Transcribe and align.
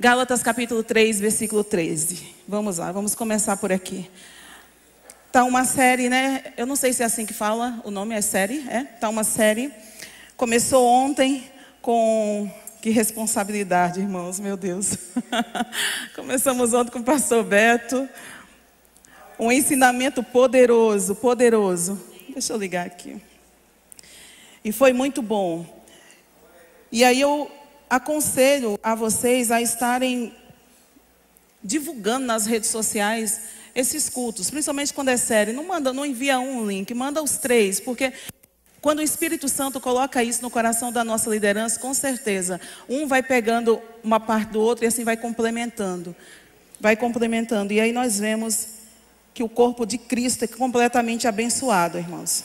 Gálatas 0.00 0.44
capítulo 0.44 0.84
3, 0.84 1.18
versículo 1.18 1.64
13. 1.64 2.32
Vamos 2.46 2.78
lá, 2.78 2.92
vamos 2.92 3.16
começar 3.16 3.56
por 3.56 3.72
aqui. 3.72 4.08
Tá 5.32 5.42
uma 5.42 5.64
série, 5.64 6.08
né? 6.08 6.52
Eu 6.56 6.66
não 6.66 6.76
sei 6.76 6.92
se 6.92 7.02
é 7.02 7.06
assim 7.06 7.26
que 7.26 7.34
fala, 7.34 7.80
o 7.84 7.90
nome 7.90 8.14
é 8.14 8.20
série, 8.20 8.64
é? 8.68 8.84
Tá 8.84 9.08
uma 9.08 9.24
série. 9.24 9.72
Começou 10.36 10.86
ontem 10.86 11.50
com 11.82 12.48
que 12.80 12.90
responsabilidade, 12.90 13.98
irmãos, 13.98 14.38
meu 14.38 14.56
Deus. 14.56 14.96
Começamos 16.14 16.72
ontem 16.72 16.92
com 16.92 17.00
o 17.00 17.04
pastor 17.04 17.42
Beto. 17.42 18.08
Um 19.36 19.50
ensinamento 19.50 20.22
poderoso, 20.22 21.16
poderoso. 21.16 22.00
Deixa 22.28 22.52
eu 22.52 22.56
ligar 22.56 22.86
aqui. 22.86 23.20
E 24.64 24.70
foi 24.70 24.92
muito 24.92 25.20
bom. 25.20 25.66
E 26.92 27.02
aí 27.02 27.20
eu 27.20 27.50
aconselho 27.88 28.78
a 28.82 28.94
vocês 28.94 29.50
a 29.50 29.60
estarem 29.60 30.34
divulgando 31.62 32.26
nas 32.26 32.46
redes 32.46 32.70
sociais 32.70 33.40
esses 33.74 34.08
cultos, 34.08 34.50
principalmente 34.50 34.92
quando 34.92 35.08
é 35.08 35.16
série. 35.16 35.52
Não 35.52 35.66
manda, 35.66 35.92
não 35.92 36.04
envia 36.04 36.38
um 36.38 36.66
link, 36.66 36.92
manda 36.94 37.22
os 37.22 37.36
três, 37.38 37.80
porque 37.80 38.12
quando 38.80 39.00
o 39.00 39.02
Espírito 39.02 39.48
Santo 39.48 39.80
coloca 39.80 40.22
isso 40.22 40.42
no 40.42 40.50
coração 40.50 40.92
da 40.92 41.02
nossa 41.02 41.28
liderança, 41.28 41.80
com 41.80 41.92
certeza, 41.92 42.60
um 42.88 43.06
vai 43.06 43.22
pegando 43.22 43.80
uma 44.02 44.20
parte 44.20 44.52
do 44.52 44.60
outro 44.60 44.84
e 44.84 44.88
assim 44.88 45.04
vai 45.04 45.16
complementando. 45.16 46.14
Vai 46.80 46.96
complementando. 46.96 47.72
E 47.72 47.80
aí 47.80 47.92
nós 47.92 48.18
vemos 48.20 48.68
que 49.34 49.42
o 49.42 49.48
corpo 49.48 49.84
de 49.84 49.98
Cristo 49.98 50.44
é 50.44 50.48
completamente 50.48 51.26
abençoado, 51.26 51.98
irmãos. 51.98 52.44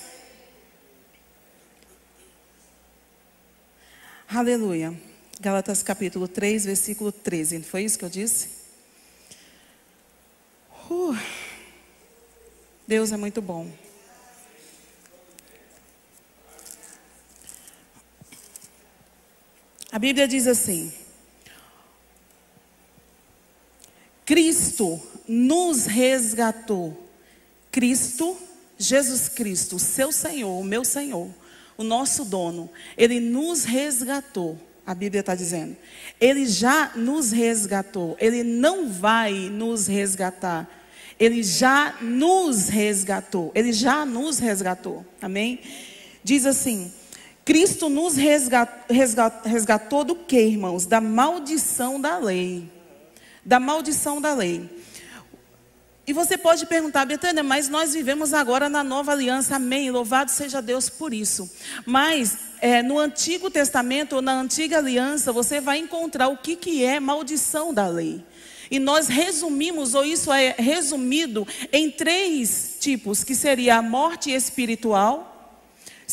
Aleluia. 4.28 5.13
Gálatas 5.44 5.84
capítulo 5.84 6.26
3, 6.26 6.64
versículo 6.64 7.12
13. 7.12 7.58
Não 7.58 7.66
foi 7.66 7.84
isso 7.84 8.00
que 8.00 8.06
eu 8.06 8.10
disse? 8.10 8.48
Uh, 10.90 11.14
Deus 12.88 13.12
é 13.12 13.18
muito 13.18 13.42
bom. 13.42 13.70
A 19.92 20.00
Bíblia 20.00 20.30
diz 20.30 20.48
assim: 20.48 20.94
Cristo 24.24 24.98
nos 25.28 25.86
resgatou. 25.86 27.06
Cristo, 27.70 28.38
Jesus 28.78 29.28
Cristo, 29.28 29.78
seu 29.78 30.10
Senhor, 30.10 30.58
o 30.58 30.64
meu 30.64 30.86
Senhor, 30.86 31.30
o 31.76 31.84
nosso 31.84 32.24
dono, 32.24 32.72
ele 32.96 33.20
nos 33.20 33.66
resgatou. 33.66 34.58
A 34.86 34.94
Bíblia 34.94 35.22
está 35.22 35.34
dizendo. 35.34 35.78
Ele 36.20 36.46
já 36.46 36.92
nos 36.96 37.32
resgatou. 37.32 38.18
Ele 38.20 38.44
não 38.44 38.90
vai 38.90 39.34
nos 39.34 39.88
resgatar. 39.88 40.70
Ele 41.20 41.42
já 41.42 41.96
nos 42.02 42.68
resgatou. 42.68 43.52
Ele 43.56 43.72
já 43.72 44.06
nos 44.06 44.40
resgatou. 44.40 45.06
Amém? 45.22 45.60
Diz 46.24 46.46
assim: 46.46 46.92
Cristo 47.46 47.90
nos 47.90 48.16
resgatou, 48.16 48.96
resgatou, 49.46 50.04
do 50.04 50.16
que, 50.16 50.40
irmãos? 50.40 50.86
Da 50.86 51.02
maldição 51.02 52.00
da 52.00 52.18
lei. 52.18 52.70
Da 53.46 53.60
maldição 53.60 54.22
da 54.22 54.34
lei. 54.34 54.70
E 56.06 56.12
você 56.12 56.38
pode 56.38 56.66
perguntar, 56.66 57.06
Betânia, 57.06 57.44
mas 57.44 57.70
nós 57.70 57.94
vivemos 57.94 58.34
agora 58.34 58.68
na 58.68 58.84
nova 58.84 59.14
aliança, 59.14 59.56
amém. 59.56 59.90
Louvado 59.90 60.30
seja 60.32 60.62
Deus 60.62 60.90
por 60.90 61.14
isso. 61.14 61.50
Mas 61.86 62.38
é, 62.60 62.84
no 62.84 63.00
Antigo 63.00 63.50
Testamento 63.50 64.18
ou 64.18 64.22
na 64.22 64.34
Antiga 64.34 64.80
Aliança, 64.80 65.32
você 65.32 65.62
vai 65.62 65.78
encontrar 65.78 66.28
o 66.28 66.36
que, 66.36 66.58
que 66.58 66.84
é 66.84 67.00
maldição 67.00 67.74
da 67.74 67.88
lei. 67.88 68.22
E 68.70 68.80
nós 68.80 69.08
resumimos, 69.08 69.96
ou 69.96 70.04
isso 70.04 70.32
é 70.34 70.54
resumido, 70.58 71.48
em 71.72 71.90
três 71.90 72.76
tipos, 72.82 73.24
que 73.24 73.34
seria 73.34 73.78
a 73.78 73.82
morte 73.82 74.30
espiritual, 74.30 75.62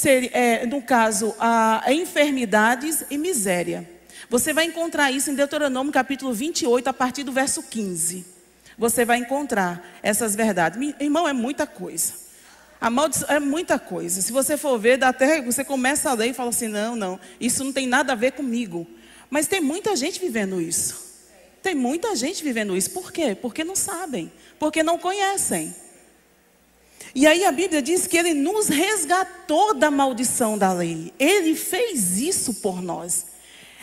é, 0.04 0.66
no 0.66 0.80
caso, 0.82 1.34
a 1.40 1.82
enfermidades 1.88 3.04
e 3.10 3.18
miséria. 3.18 3.90
Você 4.28 4.52
vai 4.52 4.66
encontrar 4.66 5.10
isso 5.10 5.32
em 5.32 5.34
Deuteronômio 5.34 5.92
capítulo 5.92 6.32
28, 6.32 6.86
a 6.86 6.92
partir 6.92 7.24
do 7.24 7.32
verso 7.32 7.60
15 7.64 8.38
você 8.80 9.04
vai 9.04 9.18
encontrar 9.18 9.86
essas 10.02 10.34
verdades. 10.34 10.80
Irmão, 10.98 11.28
é 11.28 11.34
muita 11.34 11.66
coisa. 11.66 12.14
A 12.80 12.88
maldição 12.88 13.28
é 13.28 13.38
muita 13.38 13.78
coisa. 13.78 14.22
Se 14.22 14.32
você 14.32 14.56
for 14.56 14.78
ver, 14.78 14.96
dá 14.96 15.08
até 15.08 15.42
você 15.42 15.62
começa 15.62 16.08
a 16.08 16.14
ler 16.14 16.30
e 16.30 16.32
fala 16.32 16.48
assim: 16.48 16.66
não, 16.66 16.96
não, 16.96 17.20
isso 17.38 17.62
não 17.62 17.74
tem 17.74 17.86
nada 17.86 18.14
a 18.14 18.16
ver 18.16 18.32
comigo. 18.32 18.86
Mas 19.28 19.46
tem 19.46 19.60
muita 19.60 19.94
gente 19.94 20.18
vivendo 20.18 20.58
isso. 20.62 21.10
Tem 21.62 21.74
muita 21.74 22.16
gente 22.16 22.42
vivendo 22.42 22.74
isso. 22.74 22.90
Por 22.90 23.12
quê? 23.12 23.34
Porque 23.34 23.62
não 23.62 23.76
sabem, 23.76 24.32
porque 24.58 24.82
não 24.82 24.96
conhecem. 24.96 25.74
E 27.14 27.26
aí 27.26 27.44
a 27.44 27.52
Bíblia 27.52 27.82
diz 27.82 28.06
que 28.06 28.16
ele 28.16 28.32
nos 28.32 28.68
resgatou 28.68 29.74
da 29.74 29.90
maldição 29.90 30.56
da 30.56 30.72
lei. 30.72 31.12
Ele 31.18 31.54
fez 31.54 32.18
isso 32.18 32.54
por 32.54 32.80
nós. 32.80 33.26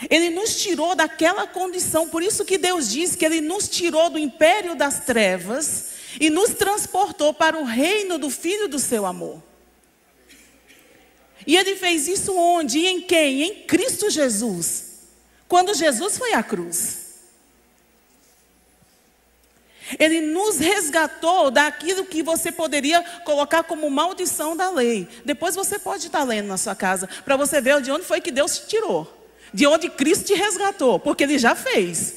Ele 0.09 0.29
nos 0.29 0.61
tirou 0.61 0.93
daquela 0.93 1.47
condição, 1.47 2.07
por 2.07 2.21
isso 2.21 2.45
que 2.45 2.57
Deus 2.57 2.89
diz 2.89 3.15
que 3.15 3.25
Ele 3.25 3.41
nos 3.41 3.67
tirou 3.67 4.09
do 4.09 4.19
império 4.19 4.75
das 4.75 4.99
trevas 4.99 5.87
e 6.19 6.29
nos 6.29 6.51
transportou 6.51 7.33
para 7.33 7.57
o 7.57 7.63
reino 7.63 8.19
do 8.19 8.29
Filho 8.29 8.67
do 8.67 8.77
seu 8.77 9.05
amor. 9.05 9.41
E 11.47 11.55
Ele 11.55 11.75
fez 11.75 12.07
isso 12.07 12.35
onde? 12.35 12.79
E 12.79 12.87
em 12.87 13.01
quem? 13.01 13.41
Em 13.41 13.63
Cristo 13.63 14.09
Jesus. 14.09 14.85
Quando 15.47 15.73
Jesus 15.73 16.17
foi 16.17 16.33
à 16.33 16.43
cruz. 16.43 17.07
Ele 19.97 20.19
nos 20.19 20.59
resgatou 20.59 21.49
daquilo 21.49 22.05
que 22.05 22.21
você 22.21 22.51
poderia 22.51 23.01
colocar 23.23 23.63
como 23.63 23.89
maldição 23.89 24.55
da 24.55 24.69
lei. 24.69 25.07
Depois 25.23 25.55
você 25.55 25.79
pode 25.79 26.07
estar 26.07 26.23
lendo 26.23 26.47
na 26.47 26.57
sua 26.57 26.75
casa 26.75 27.07
para 27.23 27.37
você 27.37 27.61
ver 27.61 27.81
de 27.81 27.89
onde 27.89 28.05
foi 28.05 28.19
que 28.21 28.29
Deus 28.29 28.59
te 28.59 28.67
tirou 28.67 29.16
de 29.53 29.65
onde 29.67 29.89
Cristo 29.89 30.25
te 30.25 30.33
resgatou, 30.33 30.99
porque 30.99 31.23
Ele 31.23 31.37
já 31.37 31.55
fez. 31.55 32.15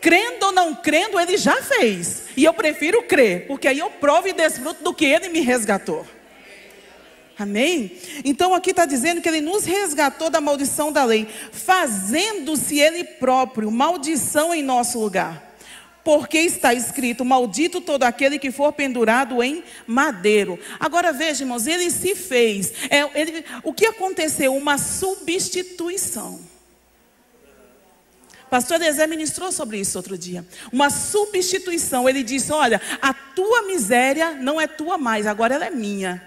Crendo 0.00 0.46
ou 0.46 0.52
não 0.52 0.74
crendo, 0.74 1.18
Ele 1.18 1.36
já 1.36 1.60
fez. 1.62 2.24
E 2.36 2.44
eu 2.44 2.54
prefiro 2.54 3.02
crer, 3.02 3.46
porque 3.46 3.66
aí 3.66 3.78
eu 3.78 3.90
provo 3.90 4.28
e 4.28 4.32
desfruto 4.32 4.82
do 4.82 4.94
que 4.94 5.04
Ele 5.04 5.28
me 5.28 5.40
resgatou. 5.40 6.06
Amém? 7.38 7.92
Então 8.24 8.52
aqui 8.52 8.70
está 8.70 8.84
dizendo 8.84 9.20
que 9.20 9.28
Ele 9.28 9.40
nos 9.40 9.64
resgatou 9.64 10.28
da 10.28 10.40
maldição 10.40 10.90
da 10.90 11.04
lei, 11.04 11.26
fazendo-se 11.52 12.78
Ele 12.78 13.04
próprio 13.04 13.70
maldição 13.70 14.52
em 14.52 14.62
nosso 14.62 14.98
lugar 14.98 15.47
porque 16.04 16.38
está 16.38 16.72
escrito: 16.72 17.24
Maldito 17.24 17.80
todo 17.80 18.04
aquele 18.04 18.38
que 18.38 18.50
for 18.50 18.72
pendurado 18.72 19.42
em 19.42 19.62
madeiro. 19.86 20.58
Agora 20.78 21.12
veja, 21.12 21.44
irmãos, 21.44 21.66
ele 21.66 21.90
se 21.90 22.14
fez. 22.14 22.72
É, 22.90 23.20
ele, 23.20 23.44
o 23.62 23.72
que 23.72 23.86
aconteceu? 23.86 24.54
Uma 24.54 24.78
substituição. 24.78 26.40
Pastor 28.50 28.80
Ezé 28.80 29.06
ministrou 29.06 29.52
sobre 29.52 29.78
isso 29.78 29.98
outro 29.98 30.16
dia. 30.16 30.44
Uma 30.72 30.90
substituição. 30.90 32.08
Ele 32.08 32.22
disse: 32.22 32.52
Olha, 32.52 32.80
a 33.00 33.12
tua 33.12 33.62
miséria 33.62 34.32
não 34.32 34.60
é 34.60 34.66
tua 34.66 34.96
mais, 34.96 35.26
agora 35.26 35.54
ela 35.54 35.66
é 35.66 35.70
minha. 35.70 36.22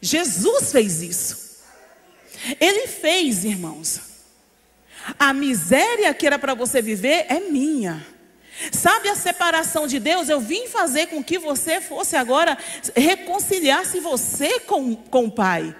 Jesus 0.00 0.72
fez 0.72 1.00
isso. 1.00 1.42
Ele 2.60 2.86
fez, 2.86 3.44
irmãos. 3.44 4.00
A 5.18 5.32
miséria 5.32 6.12
que 6.14 6.26
era 6.26 6.38
para 6.38 6.54
você 6.54 6.82
viver 6.82 7.26
é 7.28 7.40
minha. 7.40 8.11
Sabe 8.70 9.08
a 9.08 9.16
separação 9.16 9.86
de 9.86 9.98
Deus? 9.98 10.28
Eu 10.28 10.40
vim 10.40 10.66
fazer 10.68 11.06
com 11.06 11.22
que 11.24 11.38
você 11.38 11.80
fosse 11.80 12.16
agora 12.16 12.56
reconciliar-se 12.94 13.98
você 14.00 14.60
com, 14.60 14.94
com 14.94 15.24
o 15.24 15.30
Pai. 15.30 15.74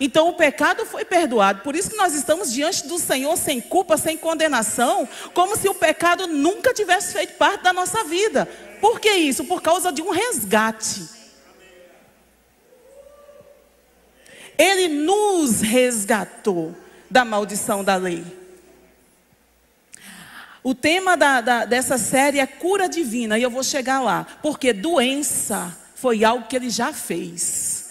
Então 0.00 0.28
o 0.28 0.34
pecado 0.34 0.86
foi 0.86 1.04
perdoado. 1.04 1.62
Por 1.62 1.76
isso 1.76 1.90
que 1.90 1.96
nós 1.96 2.14
estamos 2.14 2.52
diante 2.52 2.86
do 2.86 2.98
Senhor 2.98 3.36
sem 3.36 3.60
culpa, 3.60 3.96
sem 3.96 4.16
condenação, 4.16 5.08
como 5.34 5.56
se 5.56 5.68
o 5.68 5.74
pecado 5.74 6.26
nunca 6.26 6.72
tivesse 6.72 7.12
feito 7.12 7.34
parte 7.34 7.62
da 7.62 7.72
nossa 7.72 8.02
vida. 8.04 8.46
Por 8.80 8.98
que 8.98 9.10
isso? 9.10 9.44
Por 9.44 9.60
causa 9.60 9.92
de 9.92 10.02
um 10.02 10.10
resgate. 10.10 11.08
Ele 14.58 14.88
nos 14.88 15.60
resgatou 15.60 16.74
da 17.10 17.24
maldição 17.24 17.84
da 17.84 17.96
lei. 17.96 18.41
O 20.64 20.74
tema 20.74 21.16
da, 21.16 21.40
da, 21.40 21.64
dessa 21.64 21.98
série 21.98 22.38
é 22.38 22.46
cura 22.46 22.88
divina, 22.88 23.38
e 23.38 23.42
eu 23.42 23.50
vou 23.50 23.64
chegar 23.64 24.00
lá, 24.00 24.26
porque 24.42 24.72
doença 24.72 25.76
foi 25.96 26.24
algo 26.24 26.46
que 26.46 26.54
ele 26.54 26.70
já 26.70 26.92
fez. 26.92 27.82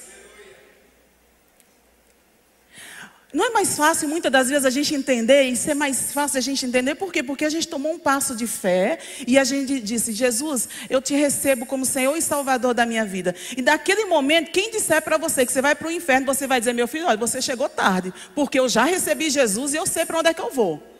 Não 3.33 3.45
é 3.45 3.49
mais 3.49 3.77
fácil 3.77 4.09
muitas 4.09 4.29
das 4.29 4.49
vezes 4.49 4.65
a 4.65 4.69
gente 4.69 4.93
entender, 4.93 5.43
e 5.43 5.55
ser 5.55 5.73
mais 5.73 6.11
fácil 6.11 6.37
a 6.37 6.41
gente 6.41 6.65
entender, 6.65 6.95
por 6.95 7.11
quê? 7.13 7.23
Porque 7.23 7.45
a 7.45 7.49
gente 7.49 7.67
tomou 7.67 7.93
um 7.93 7.99
passo 7.99 8.35
de 8.35 8.45
fé 8.45 8.99
e 9.25 9.39
a 9.39 9.43
gente 9.43 9.79
disse: 9.79 10.11
Jesus, 10.11 10.67
eu 10.89 11.01
te 11.01 11.13
recebo 11.13 11.65
como 11.65 11.85
Senhor 11.85 12.15
e 12.17 12.21
Salvador 12.21 12.73
da 12.73 12.85
minha 12.85 13.05
vida. 13.05 13.33
E 13.55 13.61
daquele 13.61 14.05
momento, 14.05 14.51
quem 14.51 14.71
disser 14.71 15.01
para 15.01 15.17
você 15.17 15.45
que 15.45 15.51
você 15.51 15.61
vai 15.61 15.75
para 15.75 15.87
o 15.87 15.91
inferno, 15.91 16.25
você 16.25 16.45
vai 16.45 16.59
dizer: 16.59 16.73
Meu 16.73 16.89
filho, 16.89 17.07
olha, 17.07 17.17
você 17.17 17.41
chegou 17.41 17.69
tarde, 17.69 18.13
porque 18.35 18.59
eu 18.59 18.67
já 18.67 18.83
recebi 18.83 19.29
Jesus 19.29 19.73
e 19.73 19.77
eu 19.77 19.85
sei 19.85 20.05
para 20.05 20.19
onde 20.19 20.29
é 20.29 20.33
que 20.33 20.41
eu 20.41 20.51
vou. 20.51 20.91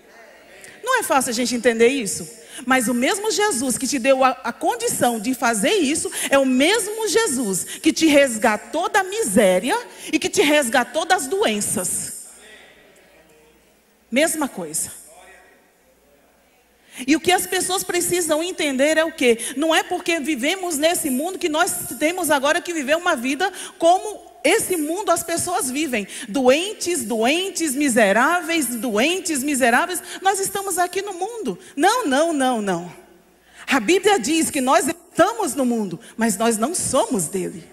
Não 0.84 1.00
é 1.00 1.04
fácil 1.04 1.30
a 1.30 1.34
gente 1.34 1.56
entender 1.56 1.88
isso? 1.88 2.28
Mas 2.66 2.88
o 2.88 2.94
mesmo 2.94 3.32
Jesus 3.32 3.78
que 3.78 3.88
te 3.88 3.98
deu 3.98 4.24
a, 4.24 4.30
a, 4.44 4.54
condição 4.54 5.20
de 5.20 5.34
fazer 5.34 5.74
isso, 5.74 6.12
é 6.30 6.38
o 6.38 6.46
mesmo 6.46 7.08
Jesus 7.08 7.64
que 7.64 7.94
te 7.94 8.06
resgatou 8.08 8.90
da 8.90 9.04
miséria 9.04 9.78
e 10.12 10.20
que 10.20 10.30
te 10.30 10.42
resgatou 10.42 11.06
das 11.06 11.28
doenças. 11.28 12.28
Mesma 14.12 14.48
coisa. 14.48 14.92
E 17.08 17.16
o 17.16 17.20
que 17.20 17.32
as 17.32 17.48
pessoas 17.48 17.84
precisam 17.84 18.44
entender 18.44 18.98
é 18.98 19.04
o 19.04 19.12
que? 19.12 19.38
Não 19.56 19.74
é 19.74 19.82
porque 19.82 20.20
vivemos 20.20 20.78
nesse 20.78 21.10
mundo 21.10 21.40
que 21.40 21.50
nós 21.50 21.96
temos 21.98 22.30
agora 22.30 22.62
que 22.62 22.74
viver 22.74 22.98
uma 22.98 23.16
vida 23.16 23.52
como 23.80 24.31
esse 24.44 24.76
mundo 24.76 25.12
as 25.12 25.24
pessoas 25.24 25.70
vivem. 25.70 26.08
Doentes, 26.28 27.04
doentes, 27.04 27.76
miseráveis, 27.76 28.68
doentes, 28.68 29.44
miseráveis. 29.44 30.02
Nós 30.22 30.40
estamos 30.40 30.78
aqui 30.78 31.02
no 31.02 31.14
mundo. 31.14 31.58
Não, 31.76 32.06
não, 32.06 32.34
não, 32.34 32.62
não. 32.62 32.94
A 33.68 33.80
Bíblia 33.80 34.20
diz 34.20 34.50
que 34.50 34.60
nós 34.60 34.88
estamos 34.88 35.56
no 35.56 35.66
mundo, 35.66 36.00
mas 36.18 36.38
nós 36.38 36.58
não 36.58 36.74
somos 36.74 37.28
dele. 37.28 37.64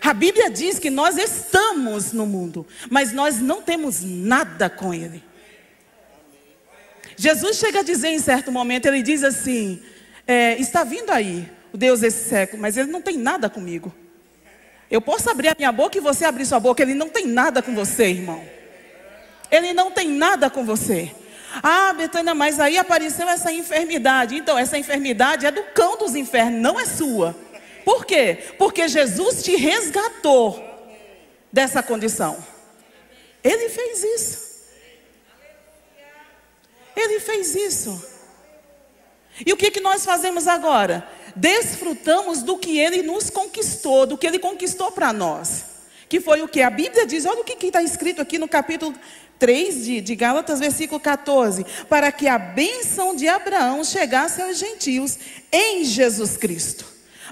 A 0.00 0.14
Bíblia 0.14 0.48
diz 0.48 0.78
que 0.78 0.90
nós 0.90 1.18
estamos 1.18 2.12
no 2.12 2.24
mundo, 2.24 2.66
mas 2.88 3.12
nós 3.12 3.40
não 3.40 3.60
temos 3.60 4.02
nada 4.02 4.70
com 4.70 4.94
ele. 4.94 5.22
Jesus 7.16 7.56
chega 7.56 7.80
a 7.80 7.82
dizer 7.82 8.08
em 8.08 8.18
certo 8.20 8.52
momento, 8.52 8.86
ele 8.86 9.02
diz 9.02 9.24
assim: 9.24 9.82
é, 10.26 10.56
está 10.58 10.84
vindo 10.84 11.10
aí 11.10 11.50
o 11.72 11.76
Deus 11.76 12.00
desse 12.00 12.28
século, 12.28 12.62
mas 12.62 12.76
ele 12.76 12.90
não 12.90 13.02
tem 13.02 13.18
nada 13.18 13.50
comigo. 13.50 13.92
Eu 14.90 15.00
posso 15.00 15.28
abrir 15.30 15.48
a 15.48 15.54
minha 15.56 15.70
boca 15.70 15.98
e 15.98 16.00
você 16.00 16.24
abrir 16.24 16.46
sua 16.46 16.58
boca, 16.58 16.82
ele 16.82 16.94
não 16.94 17.08
tem 17.08 17.26
nada 17.26 17.60
com 17.60 17.74
você, 17.74 18.06
irmão. 18.08 18.42
Ele 19.50 19.72
não 19.72 19.90
tem 19.90 20.08
nada 20.08 20.48
com 20.48 20.64
você. 20.64 21.14
Ah, 21.62 21.92
Betânia, 21.92 22.34
mas 22.34 22.60
aí 22.60 22.78
apareceu 22.78 23.28
essa 23.28 23.52
enfermidade. 23.52 24.36
Então, 24.36 24.58
essa 24.58 24.78
enfermidade 24.78 25.46
é 25.46 25.50
do 25.50 25.62
cão 25.74 25.96
dos 25.96 26.14
infernos, 26.14 26.60
não 26.60 26.78
é 26.78 26.86
sua. 26.86 27.36
Por 27.84 28.04
quê? 28.04 28.38
Porque 28.58 28.86
Jesus 28.86 29.42
te 29.42 29.56
resgatou 29.56 30.62
dessa 31.52 31.82
condição. 31.82 32.36
Ele 33.42 33.68
fez 33.68 34.02
isso. 34.04 34.48
Ele 36.94 37.20
fez 37.20 37.54
isso. 37.54 38.18
E 39.46 39.52
o 39.52 39.56
que, 39.56 39.70
que 39.70 39.80
nós 39.80 40.04
fazemos 40.04 40.46
agora? 40.46 41.08
Desfrutamos 41.34 42.42
do 42.42 42.58
que 42.58 42.78
ele 42.78 43.02
nos 43.02 43.30
conquistou, 43.30 44.06
do 44.06 44.16
que 44.16 44.26
ele 44.26 44.38
conquistou 44.38 44.92
para 44.92 45.12
nós. 45.12 45.64
Que 46.08 46.20
foi 46.20 46.42
o 46.42 46.48
que? 46.48 46.62
A 46.62 46.70
Bíblia 46.70 47.06
diz, 47.06 47.26
olha 47.26 47.40
o 47.40 47.44
que 47.44 47.66
está 47.66 47.82
escrito 47.82 48.22
aqui 48.22 48.38
no 48.38 48.48
capítulo 48.48 48.94
3 49.38 49.84
de, 49.84 50.00
de 50.00 50.14
Gálatas, 50.14 50.58
versículo 50.58 51.00
14: 51.00 51.64
para 51.88 52.10
que 52.10 52.26
a 52.26 52.38
bênção 52.38 53.14
de 53.14 53.28
Abraão 53.28 53.84
chegasse 53.84 54.42
aos 54.42 54.58
gentios 54.58 55.18
em 55.52 55.84
Jesus 55.84 56.36
Cristo. 56.36 56.84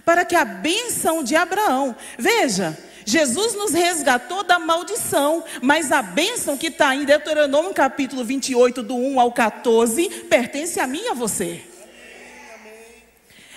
Para 0.05 0.25
que 0.25 0.37
a 0.37 0.45
bênção 0.45 1.23
de 1.25 1.35
Abraão, 1.35 1.97
veja, 2.17 2.79
Jesus 3.05 3.55
nos 3.55 3.73
resgatou 3.73 4.45
da 4.45 4.59
maldição, 4.59 5.43
mas 5.61 5.91
a 5.91 6.03
bênção 6.03 6.57
que 6.57 6.69
está 6.69 6.95
em 6.95 7.05
Deuteronômio 7.05 7.73
capítulo 7.73 8.25
28, 8.25 8.83
do 8.83 8.95
1 8.95 9.19
ao 9.19 9.33
14, 9.33 10.09
pertence 10.29 10.79
a 10.79 10.87
mim 10.87 11.03
e 11.05 11.09
a 11.09 11.15
você. 11.15 11.63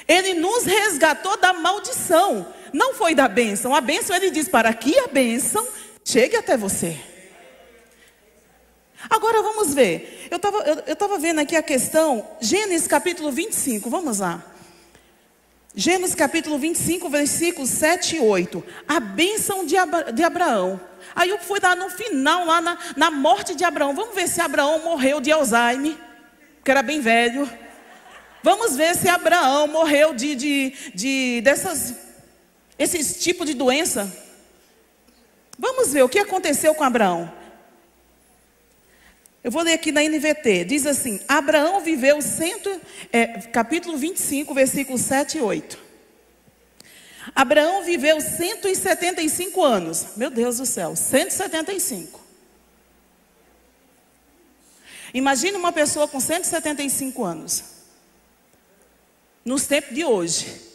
Ele 0.09 0.33
nos 0.33 0.63
resgatou 0.65 1.38
da 1.38 1.53
maldição, 1.53 2.47
não 2.73 2.95
foi 2.95 3.13
da 3.13 3.27
bênção. 3.27 3.75
A 3.75 3.79
bênção 3.79 4.15
ele 4.15 4.31
diz 4.31 4.50
para 4.50 4.73
que 4.73 4.97
a 4.97 5.07
bênção 5.07 5.65
chegue 6.03 6.35
até 6.35 6.57
você. 6.57 6.97
Agora 9.07 9.44
vamos 9.44 9.75
ver. 9.75 10.27
Eu 10.31 10.38
estava 10.38 10.57
eu, 10.57 10.97
eu 10.97 11.19
vendo 11.19 11.39
aqui 11.39 11.56
a 11.56 11.61
questão, 11.61 12.27
Gênesis 12.41 12.88
capítulo 12.88 13.31
25, 13.31 13.88
vamos 13.88 14.17
lá. 14.17 14.44
Gênesis 15.75 16.15
capítulo 16.15 16.57
25, 16.57 17.07
versículos 17.07 17.69
7 17.69 18.15
e 18.15 18.19
8. 18.19 18.63
A 18.88 19.00
bênção 19.00 19.63
de, 19.63 19.77
Abra, 19.77 20.11
de 20.11 20.23
Abraão. 20.23 20.81
Aí 21.15 21.29
eu 21.29 21.38
fui 21.38 21.59
dar 21.59 21.75
no 21.75 21.88
final, 21.88 22.45
lá 22.45 22.59
na, 22.59 22.77
na 22.97 23.11
morte 23.11 23.53
de 23.53 23.63
Abraão. 23.63 23.94
Vamos 23.94 24.15
ver 24.15 24.27
se 24.27 24.41
Abraão 24.41 24.79
morreu 24.79 25.21
de 25.21 25.31
Alzheimer, 25.31 25.95
que 26.63 26.71
era 26.71 26.81
bem 26.81 27.00
velho. 27.00 27.47
Vamos 28.41 28.75
ver 28.75 28.95
se 28.95 29.09
Abraão 29.09 29.68
morreu 29.68 30.13
de, 30.13 30.36
de, 30.36 30.74
de 30.94 31.41
dessas, 31.41 31.94
esses 32.77 33.21
tipos 33.21 33.45
de 33.45 33.53
doença. 33.53 34.12
Vamos 35.57 35.91
ver 35.91 36.03
o 36.03 36.09
que 36.09 36.19
aconteceu 36.19 36.74
com 36.74 36.83
Abraão. 36.83 37.31
Eu 39.44 39.51
vou 39.51 39.62
ler 39.62 39.74
aqui 39.74 39.91
na 39.91 40.01
NVT. 40.01 40.65
Diz 40.65 40.86
assim: 40.86 41.19
Abraão 41.27 41.81
viveu 41.81 42.21
cento, 42.21 42.69
é, 43.12 43.27
capítulo 43.27 43.97
25, 43.97 44.53
versículos 44.53 45.01
7 45.01 45.38
e 45.38 45.42
8. 45.42 45.89
Abraão 47.35 47.83
viveu 47.83 48.19
175 48.21 49.63
anos. 49.63 50.07
Meu 50.15 50.30
Deus 50.30 50.57
do 50.57 50.65
céu, 50.65 50.95
175. 50.95 52.19
Imagine 55.13 55.57
uma 55.57 55.71
pessoa 55.71 56.07
com 56.07 56.19
175 56.19 57.24
anos. 57.24 57.79
Nos 59.44 59.65
tempos 59.65 59.95
de 59.95 60.03
hoje. 60.03 60.69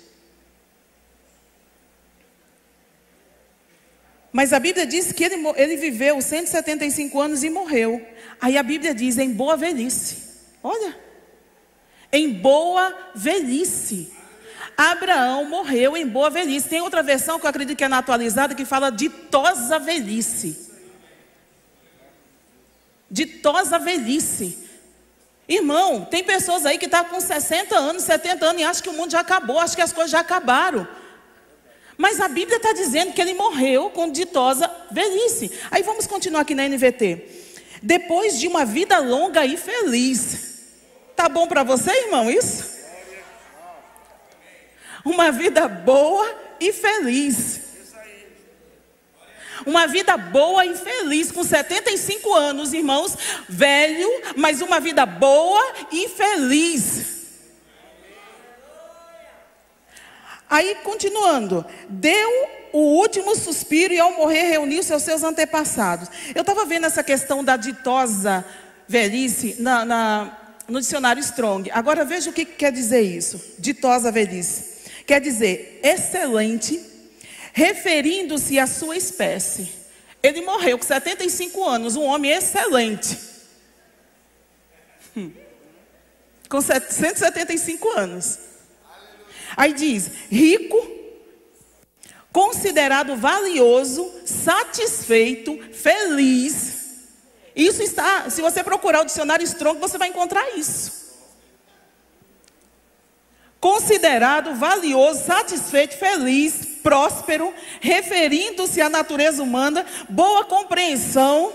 Mas 4.34 4.52
a 4.52 4.58
Bíblia 4.58 4.84
diz 4.84 5.12
que 5.12 5.22
ele, 5.22 5.36
ele 5.54 5.76
viveu 5.76 6.20
175 6.20 7.20
anos 7.20 7.44
e 7.44 7.50
morreu. 7.50 8.04
Aí 8.40 8.58
a 8.58 8.64
Bíblia 8.64 8.92
diz 8.92 9.16
em 9.16 9.30
boa 9.30 9.56
velhice. 9.56 10.24
Olha. 10.60 10.98
Em 12.12 12.32
boa 12.32 13.12
velhice. 13.14 14.12
Abraão 14.76 15.44
morreu 15.44 15.96
em 15.96 16.04
boa 16.04 16.30
velhice. 16.30 16.68
Tem 16.68 16.80
outra 16.80 17.00
versão 17.00 17.38
que 17.38 17.46
eu 17.46 17.50
acredito 17.50 17.78
que 17.78 17.84
é 17.84 17.88
na 17.88 17.98
atualizada 17.98 18.56
que 18.56 18.64
fala 18.64 18.90
ditosa 18.90 19.78
velhice. 19.78 20.68
Ditosa 23.08 23.78
velhice. 23.78 24.63
Irmão, 25.48 26.04
tem 26.04 26.24
pessoas 26.24 26.64
aí 26.64 26.78
que 26.78 26.86
estão 26.86 27.04
tá 27.04 27.10
com 27.10 27.20
60 27.20 27.76
anos, 27.76 28.04
70 28.04 28.46
anos 28.46 28.62
e 28.62 28.64
acham 28.64 28.82
que 28.82 28.88
o 28.88 28.94
mundo 28.94 29.12
já 29.12 29.20
acabou, 29.20 29.58
acham 29.58 29.76
que 29.76 29.82
as 29.82 29.92
coisas 29.92 30.10
já 30.10 30.20
acabaram. 30.20 30.88
Mas 31.96 32.20
a 32.20 32.28
Bíblia 32.28 32.56
está 32.56 32.72
dizendo 32.72 33.12
que 33.12 33.20
ele 33.20 33.34
morreu 33.34 33.90
com 33.90 34.10
ditosa 34.10 34.70
velhice. 34.90 35.52
Aí 35.70 35.82
vamos 35.82 36.06
continuar 36.06 36.40
aqui 36.40 36.54
na 36.54 36.66
NVT. 36.68 37.42
Depois 37.82 38.38
de 38.38 38.48
uma 38.48 38.64
vida 38.64 38.98
longa 38.98 39.44
e 39.44 39.56
feliz. 39.56 40.54
Tá 41.14 41.28
bom 41.28 41.46
para 41.46 41.62
você, 41.62 41.90
irmão, 41.90 42.30
isso? 42.30 42.74
Uma 45.04 45.30
vida 45.30 45.68
boa 45.68 46.26
e 46.58 46.72
feliz. 46.72 47.60
Uma 49.66 49.86
vida 49.86 50.16
boa 50.16 50.64
e 50.66 50.76
feliz, 50.76 51.32
com 51.32 51.42
75 51.42 52.34
anos, 52.34 52.72
irmãos, 52.72 53.16
velho, 53.48 54.08
mas 54.36 54.60
uma 54.60 54.80
vida 54.80 55.06
boa 55.06 55.72
e 55.90 56.08
feliz. 56.08 57.14
Aí, 60.48 60.76
continuando, 60.84 61.64
deu 61.88 62.48
o 62.72 62.98
último 62.98 63.34
suspiro 63.34 63.94
e 63.94 63.98
ao 63.98 64.12
morrer 64.12 64.42
reuniu-se 64.42 64.92
aos 64.92 65.02
seus 65.02 65.22
antepassados. 65.22 66.08
Eu 66.34 66.42
estava 66.42 66.64
vendo 66.64 66.86
essa 66.86 67.02
questão 67.02 67.42
da 67.42 67.56
ditosa 67.56 68.44
velhice 68.86 69.56
na, 69.58 69.84
na, 69.84 70.38
no 70.68 70.80
dicionário 70.80 71.20
Strong. 71.20 71.70
Agora 71.72 72.04
veja 72.04 72.30
o 72.30 72.32
que, 72.32 72.44
que 72.44 72.54
quer 72.54 72.72
dizer 72.72 73.00
isso: 73.00 73.40
ditosa 73.58 74.12
velhice. 74.12 74.74
Quer 75.06 75.20
dizer 75.20 75.80
excelente, 75.82 76.80
referindo-se 77.54 78.58
à 78.58 78.66
sua 78.66 78.96
espécie. 78.96 79.70
Ele 80.20 80.42
morreu 80.42 80.76
com 80.76 80.84
75 80.84 81.64
anos, 81.64 81.94
um 81.94 82.02
homem 82.02 82.32
excelente. 82.32 83.16
Hum. 85.16 85.30
Com 86.48 86.60
175 86.60 87.88
anos. 87.90 88.38
Aí 89.56 89.72
diz: 89.72 90.10
rico, 90.30 90.76
considerado 92.32 93.16
valioso, 93.16 94.12
satisfeito, 94.26 95.56
feliz. 95.72 96.82
Isso 97.54 97.84
está, 97.84 98.28
se 98.30 98.42
você 98.42 98.64
procurar 98.64 99.02
o 99.02 99.04
dicionário 99.04 99.44
Strong, 99.44 99.78
você 99.78 99.96
vai 99.96 100.08
encontrar 100.08 100.58
isso. 100.58 101.04
Considerado 103.60 104.56
valioso, 104.56 105.24
satisfeito, 105.24 105.96
feliz, 105.96 106.63
próspero, 106.84 107.52
referindo-se 107.80 108.80
à 108.82 108.90
natureza 108.90 109.42
humana, 109.42 109.84
boa 110.08 110.44
compreensão, 110.44 111.50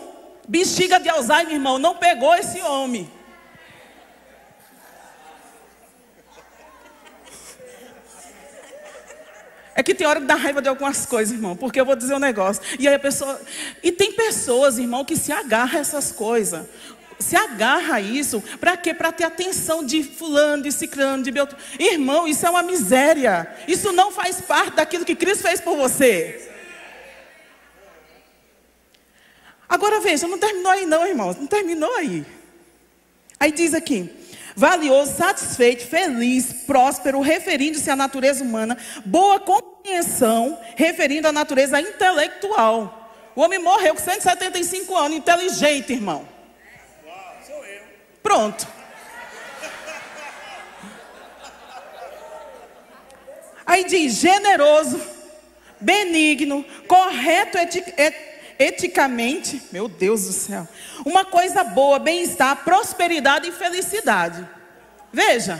bexiga 0.48 1.00
de 1.00 1.08
Alzheimer, 1.08 1.54
irmão, 1.54 1.78
não 1.78 1.96
pegou 1.96 2.36
esse 2.36 2.60
homem. 2.60 3.10
É 9.76 9.84
que 9.84 9.96
tem 9.96 10.06
hora 10.06 10.20
que 10.20 10.26
dá 10.26 10.36
raiva 10.36 10.62
de 10.62 10.68
algumas 10.68 11.06
coisas, 11.06 11.34
irmão, 11.34 11.56
porque 11.56 11.80
eu 11.80 11.86
vou 11.86 11.96
dizer 11.96 12.14
um 12.14 12.20
negócio. 12.20 12.62
E 12.78 12.86
aí 12.86 12.96
a 12.96 13.00
pessoa. 13.00 13.40
E 13.82 13.94
tem 13.94 14.12
pessoas, 14.12 14.78
irmão, 14.78 15.06
que 15.06 15.16
se 15.16 15.32
agarram 15.32 15.78
a 15.78 15.80
essas 15.80 16.12
coisas. 16.12 16.66
Se 17.20 17.36
agarra 17.36 17.96
a 17.96 18.02
isso, 18.02 18.42
para 18.60 18.78
quê? 18.78 18.94
Para 18.94 19.12
ter 19.12 19.26
atenção 19.26 19.84
de 19.84 20.02
fulano, 20.02 20.64
de 20.64 20.72
ciclano, 20.72 21.22
de 21.22 21.32
beltrano. 21.32 21.62
Irmão, 21.78 22.28
isso 22.28 22.46
é 22.46 22.50
uma 22.50 22.64
miséria. 22.64 23.54
Isso 23.68 23.92
não 23.92 24.12
faz 24.12 24.40
parte 24.40 24.78
daquilo 24.78 25.04
que 25.04 25.16
Cristo 25.16 25.44
fez 25.44 25.60
por 25.60 25.76
você. 25.76 26.50
Agora 29.68 30.00
veja, 30.00 30.28
não 30.28 30.38
terminou 30.38 30.72
aí 30.72 30.86
não, 30.86 31.06
irmãos. 31.06 31.36
Não 31.36 31.46
terminou 31.46 31.94
aí. 31.96 32.26
Aí 33.38 33.52
diz 33.52 33.74
aqui: 33.74 34.10
valioso, 34.56 35.16
satisfeito, 35.16 35.86
feliz, 35.86 36.54
próspero, 36.66 37.20
referindo-se 37.20 37.90
à 37.92 37.96
natureza 37.96 38.44
humana, 38.44 38.78
boa 39.06 39.40
compreensão, 39.40 40.58
referindo 40.76 41.28
à 41.28 41.32
natureza 41.32 41.80
intelectual. 41.82 42.96
O 43.36 43.42
homem 43.42 43.60
morreu 43.60 43.94
com 43.94 44.02
175 44.02 44.96
anos, 44.98 45.18
inteligente, 45.18 45.94
irmão. 45.94 46.39
Pronto. 48.30 48.68
Aí 53.66 53.84
diz: 53.86 54.14
generoso, 54.14 55.02
benigno, 55.80 56.64
correto 56.88 57.58
eticamente, 58.60 59.60
meu 59.72 59.88
Deus 59.88 60.28
do 60.28 60.32
céu, 60.32 60.68
uma 61.04 61.26
coisa 61.26 61.64
boa, 61.64 61.98
bem-estar, 61.98 62.64
prosperidade 62.64 63.50
e 63.50 63.52
felicidade. 63.52 64.48
Veja. 65.12 65.60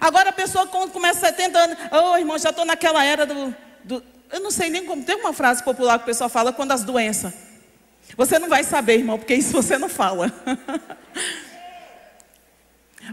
Agora 0.00 0.30
a 0.30 0.32
pessoa 0.32 0.66
quando 0.66 0.90
começa 0.90 1.20
70 1.20 1.58
anos, 1.60 1.78
oh 1.92 2.18
irmão, 2.18 2.36
já 2.40 2.50
estou 2.50 2.64
naquela 2.64 3.04
era 3.04 3.24
do, 3.24 3.54
do, 3.84 4.02
Eu 4.32 4.40
não 4.40 4.50
sei 4.50 4.68
nem 4.68 4.84
como. 4.84 5.04
Tem 5.04 5.14
uma 5.14 5.32
frase 5.32 5.62
popular 5.62 5.98
que 5.98 6.02
o 6.02 6.06
pessoal 6.06 6.28
fala 6.28 6.52
quando 6.52 6.72
as 6.72 6.82
doenças. 6.82 7.32
Você 8.16 8.40
não 8.40 8.48
vai 8.48 8.64
saber, 8.64 8.98
irmão, 8.98 9.16
porque 9.16 9.34
isso 9.36 9.52
você 9.52 9.78
não 9.78 9.88
fala. 9.88 10.32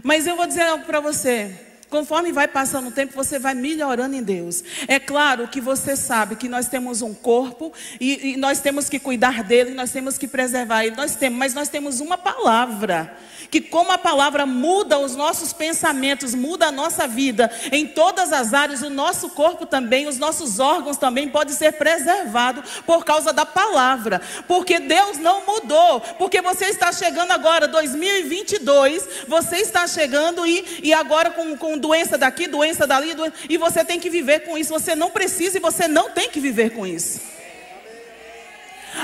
Mas 0.02 0.26
eu 0.26 0.36
vou 0.36 0.46
dizer 0.46 0.62
algo 0.62 0.84
para 0.84 1.00
você. 1.00 1.69
Conforme 1.90 2.30
vai 2.30 2.46
passando 2.46 2.88
o 2.88 2.92
tempo, 2.92 3.12
você 3.12 3.38
vai 3.38 3.52
melhorando 3.52 4.14
em 4.14 4.22
Deus. 4.22 4.62
É 4.86 5.00
claro 5.00 5.48
que 5.48 5.60
você 5.60 5.96
sabe 5.96 6.36
que 6.36 6.48
nós 6.48 6.68
temos 6.68 7.02
um 7.02 7.12
corpo 7.12 7.72
e, 8.00 8.34
e 8.34 8.36
nós 8.36 8.60
temos 8.60 8.88
que 8.88 9.00
cuidar 9.00 9.42
dele, 9.42 9.74
nós 9.74 9.90
temos 9.90 10.16
que 10.16 10.28
preservar 10.28 10.84
ele, 10.84 10.94
nós 10.94 11.16
temos, 11.16 11.38
mas 11.38 11.52
nós 11.52 11.68
temos 11.68 11.98
uma 11.98 12.16
palavra 12.16 13.16
que 13.50 13.60
como 13.60 13.90
a 13.90 13.98
palavra 13.98 14.46
muda 14.46 14.98
os 14.98 15.16
nossos 15.16 15.52
pensamentos, 15.52 16.34
muda 16.34 16.66
a 16.66 16.72
nossa 16.72 17.06
vida 17.06 17.50
em 17.72 17.86
todas 17.86 18.32
as 18.32 18.54
áreas, 18.54 18.82
o 18.82 18.88
nosso 18.88 19.30
corpo 19.30 19.66
também, 19.66 20.06
os 20.06 20.18
nossos 20.18 20.60
órgãos 20.60 20.96
também 20.96 21.28
podem 21.28 21.54
ser 21.54 21.72
preservados 21.72 22.62
por 22.86 23.04
causa 23.04 23.32
da 23.32 23.44
palavra, 23.44 24.20
porque 24.46 24.78
Deus 24.78 25.18
não 25.18 25.44
mudou, 25.44 26.00
porque 26.18 26.40
você 26.40 26.66
está 26.66 26.92
chegando 26.92 27.32
agora, 27.32 27.66
2022, 27.66 29.26
você 29.26 29.56
está 29.56 29.86
chegando 29.86 30.46
e, 30.46 30.80
e 30.84 30.92
agora 30.92 31.30
com, 31.30 31.56
com 31.56 31.76
doença 31.80 32.16
daqui, 32.16 32.46
doença 32.46 32.86
dali, 32.86 33.14
doença, 33.14 33.34
e 33.48 33.56
você 33.56 33.84
tem 33.84 33.98
que 33.98 34.08
viver 34.08 34.40
com 34.40 34.56
isso, 34.56 34.72
você 34.72 34.94
não 34.94 35.10
precisa 35.10 35.58
e 35.58 35.60
você 35.60 35.88
não 35.88 36.10
tem 36.10 36.30
que 36.30 36.38
viver 36.38 36.70
com 36.70 36.86
isso. 36.86 37.20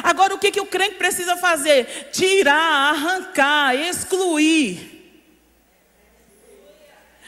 Agora, 0.03 0.35
o 0.35 0.39
que, 0.39 0.51
que 0.51 0.61
o 0.61 0.67
crente 0.67 0.97
precisa 0.97 1.37
fazer? 1.37 2.11
Tirar, 2.13 2.91
arrancar, 2.91 3.75
excluir 3.75 4.97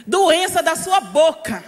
doença 0.07 0.63
da 0.63 0.75
sua 0.75 1.01
boca. 1.01 1.63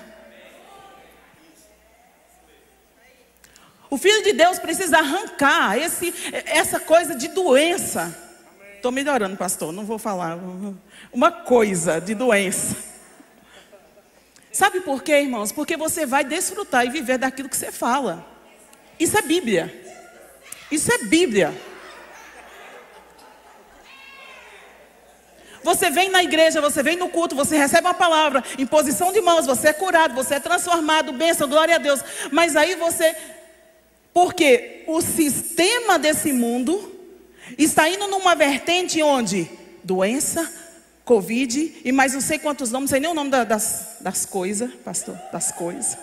O 3.90 3.98
Filho 3.98 4.22
de 4.22 4.32
Deus 4.32 4.58
precisa 4.58 4.98
arrancar 4.98 5.76
esse, 5.76 6.14
essa 6.46 6.80
coisa 6.80 7.14
de 7.14 7.28
doença. 7.28 8.16
Estou 8.76 8.90
melhorando, 8.90 9.36
pastor, 9.36 9.72
não 9.72 9.84
vou 9.84 9.98
falar. 9.98 10.38
Uma 11.12 11.30
coisa 11.30 12.00
de 12.00 12.14
doença. 12.14 12.89
Sabe 14.52 14.80
por 14.80 15.02
quê, 15.02 15.20
irmãos? 15.20 15.52
Porque 15.52 15.76
você 15.76 16.04
vai 16.04 16.24
desfrutar 16.24 16.84
e 16.84 16.90
viver 16.90 17.18
daquilo 17.18 17.48
que 17.48 17.56
você 17.56 17.70
fala. 17.70 18.26
Isso 18.98 19.16
é 19.16 19.22
Bíblia. 19.22 19.72
Isso 20.70 20.92
é 20.92 20.98
Bíblia. 20.98 21.54
Você 25.62 25.90
vem 25.90 26.08
na 26.08 26.22
igreja, 26.22 26.60
você 26.60 26.82
vem 26.82 26.96
no 26.96 27.08
culto, 27.08 27.36
você 27.36 27.56
recebe 27.56 27.86
uma 27.86 27.94
palavra, 27.94 28.42
imposição 28.58 29.12
de 29.12 29.20
mãos, 29.20 29.44
você 29.44 29.68
é 29.68 29.72
curado, 29.72 30.14
você 30.14 30.36
é 30.36 30.40
transformado, 30.40 31.12
bênção, 31.12 31.48
glória 31.48 31.74
a 31.74 31.78
Deus. 31.78 32.00
Mas 32.32 32.56
aí 32.56 32.74
você, 32.76 33.14
porque 34.12 34.84
o 34.86 35.02
sistema 35.02 35.98
desse 35.98 36.32
mundo 36.32 36.98
está 37.58 37.88
indo 37.88 38.08
numa 38.08 38.34
vertente 38.34 39.02
onde 39.02 39.50
doença, 39.84 40.50
Covid 41.10 41.82
e 41.84 41.90
mais 41.90 42.12
não 42.12 42.20
sei 42.20 42.38
quantos 42.38 42.70
nomes, 42.70 42.88
não 42.88 42.94
sei 42.94 43.00
nem 43.00 43.10
o 43.10 43.14
nome 43.14 43.30
das, 43.44 43.96
das 44.00 44.24
coisas, 44.24 44.72
pastor, 44.84 45.18
das 45.32 45.50
coisas. 45.50 45.98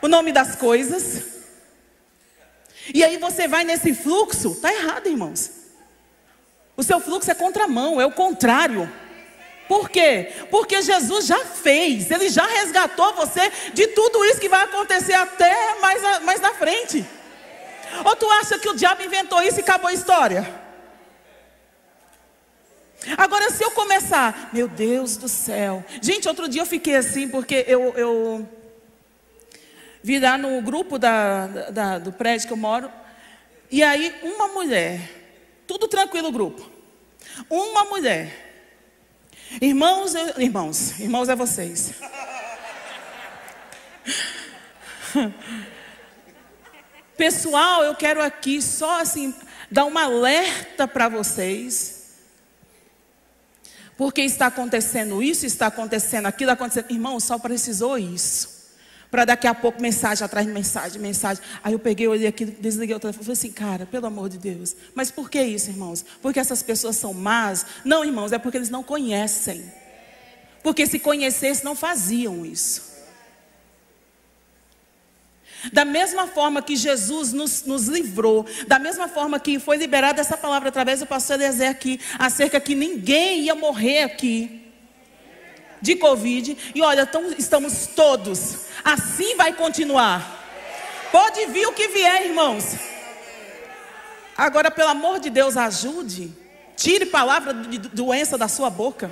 O 0.00 0.06
nome 0.06 0.30
das 0.30 0.54
coisas. 0.54 1.24
E 2.94 3.02
aí 3.02 3.16
você 3.16 3.48
vai 3.48 3.64
nesse 3.64 3.92
fluxo, 3.92 4.52
está 4.52 4.72
errado, 4.72 5.08
irmãos. 5.08 5.50
O 6.76 6.84
seu 6.84 7.00
fluxo 7.00 7.32
é 7.32 7.34
contramão, 7.34 8.00
é 8.00 8.06
o 8.06 8.12
contrário. 8.12 8.88
Por 9.66 9.90
quê? 9.90 10.32
Porque 10.52 10.80
Jesus 10.80 11.26
já 11.26 11.44
fez, 11.44 12.12
Ele 12.12 12.28
já 12.28 12.46
resgatou 12.46 13.12
você 13.14 13.50
de 13.72 13.88
tudo 13.88 14.24
isso 14.26 14.38
que 14.38 14.48
vai 14.48 14.62
acontecer 14.62 15.14
até 15.14 15.80
mais, 15.80 16.22
mais 16.22 16.40
na 16.40 16.54
frente. 16.54 17.04
Ou 18.04 18.14
tu 18.14 18.30
acha 18.30 18.56
que 18.56 18.68
o 18.68 18.76
diabo 18.76 19.02
inventou 19.02 19.42
isso 19.42 19.58
e 19.58 19.62
acabou 19.62 19.88
a 19.88 19.92
história? 19.92 20.62
Agora, 23.16 23.50
se 23.50 23.62
eu 23.62 23.70
começar, 23.72 24.50
meu 24.52 24.66
Deus 24.66 25.16
do 25.16 25.28
céu. 25.28 25.84
Gente, 26.00 26.28
outro 26.28 26.48
dia 26.48 26.62
eu 26.62 26.66
fiquei 26.66 26.96
assim, 26.96 27.28
porque 27.28 27.64
eu, 27.68 27.92
eu 27.96 28.48
virar 30.02 30.38
no 30.38 30.60
grupo 30.62 30.98
da, 30.98 31.46
da, 31.46 31.98
do 31.98 32.12
prédio 32.12 32.46
que 32.46 32.52
eu 32.52 32.56
moro. 32.56 32.90
E 33.70 33.82
aí, 33.82 34.14
uma 34.22 34.48
mulher, 34.48 35.00
tudo 35.66 35.88
tranquilo 35.88 36.28
o 36.28 36.32
grupo. 36.32 36.70
Uma 37.50 37.84
mulher. 37.84 38.44
Irmãos, 39.60 40.14
irmãos, 40.36 40.98
irmãos 41.00 41.28
é 41.28 41.36
vocês. 41.36 41.94
Pessoal, 47.16 47.84
eu 47.84 47.94
quero 47.94 48.20
aqui 48.20 48.60
só 48.60 49.00
assim 49.00 49.32
dar 49.70 49.84
uma 49.84 50.02
alerta 50.04 50.88
para 50.88 51.08
vocês. 51.08 51.93
Porque 53.96 54.22
está 54.22 54.46
acontecendo 54.46 55.22
isso, 55.22 55.46
está 55.46 55.68
acontecendo 55.68 56.26
aquilo, 56.26 56.50
acontecendo. 56.50 56.90
Irmão, 56.90 57.20
só 57.20 57.38
precisou 57.38 57.96
isso 57.96 58.54
para 59.14 59.24
daqui 59.24 59.46
a 59.46 59.54
pouco 59.54 59.80
mensagem 59.80 60.24
atrás 60.24 60.44
de 60.44 60.52
mensagem, 60.52 61.00
mensagem. 61.00 61.40
Aí 61.62 61.72
eu 61.72 61.78
peguei, 61.78 62.08
olhei 62.08 62.26
aqui, 62.26 62.44
desliguei 62.44 62.96
o 62.96 62.98
telefone 62.98 63.24
falei 63.24 63.38
assim, 63.38 63.52
cara, 63.52 63.86
pelo 63.86 64.06
amor 64.06 64.28
de 64.28 64.38
Deus. 64.38 64.74
Mas 64.92 65.08
por 65.08 65.30
que 65.30 65.40
isso, 65.40 65.70
irmãos? 65.70 66.04
Porque 66.20 66.40
essas 66.40 66.64
pessoas 66.64 66.96
são 66.96 67.14
más? 67.14 67.64
Não, 67.84 68.04
irmãos, 68.04 68.32
é 68.32 68.38
porque 68.38 68.58
eles 68.58 68.70
não 68.70 68.82
conhecem. 68.82 69.72
Porque 70.64 70.84
se 70.84 70.98
conhecessem, 70.98 71.64
não 71.64 71.76
faziam 71.76 72.44
isso. 72.44 72.93
Da 75.72 75.84
mesma 75.84 76.26
forma 76.26 76.62
que 76.62 76.76
Jesus 76.76 77.32
nos, 77.32 77.64
nos, 77.64 77.86
livrou, 77.88 78.46
da 78.66 78.78
mesma 78.78 79.08
forma 79.08 79.38
que 79.40 79.58
foi 79.58 79.76
liberada 79.76 80.20
essa 80.20 80.36
palavra 80.36 80.68
através 80.68 81.00
do 81.00 81.06
pastor 81.06 81.36
Eliezer 81.36 81.70
aqui, 81.70 82.00
acerca 82.18 82.60
que 82.60 82.74
ninguém 82.74 83.42
ia 83.42 83.54
morrer 83.54 84.02
aqui 84.02 84.62
de 85.80 85.96
Covid. 85.96 86.56
E 86.74 86.82
olha, 86.82 87.06
tão, 87.06 87.32
estamos 87.32 87.88
todos. 87.88 88.66
Assim 88.84 89.36
vai 89.36 89.52
continuar. 89.52 90.42
Pode 91.12 91.46
vir 91.46 91.66
o 91.66 91.72
que 91.72 91.88
vier, 91.88 92.26
irmãos. 92.26 92.74
Agora, 94.36 94.70
pelo 94.70 94.88
amor 94.88 95.20
de 95.20 95.30
Deus, 95.30 95.56
ajude. 95.56 96.32
Tire 96.76 97.06
palavra 97.06 97.54
de 97.54 97.78
doença 97.78 98.36
da 98.36 98.48
sua 98.48 98.68
boca. 98.68 99.10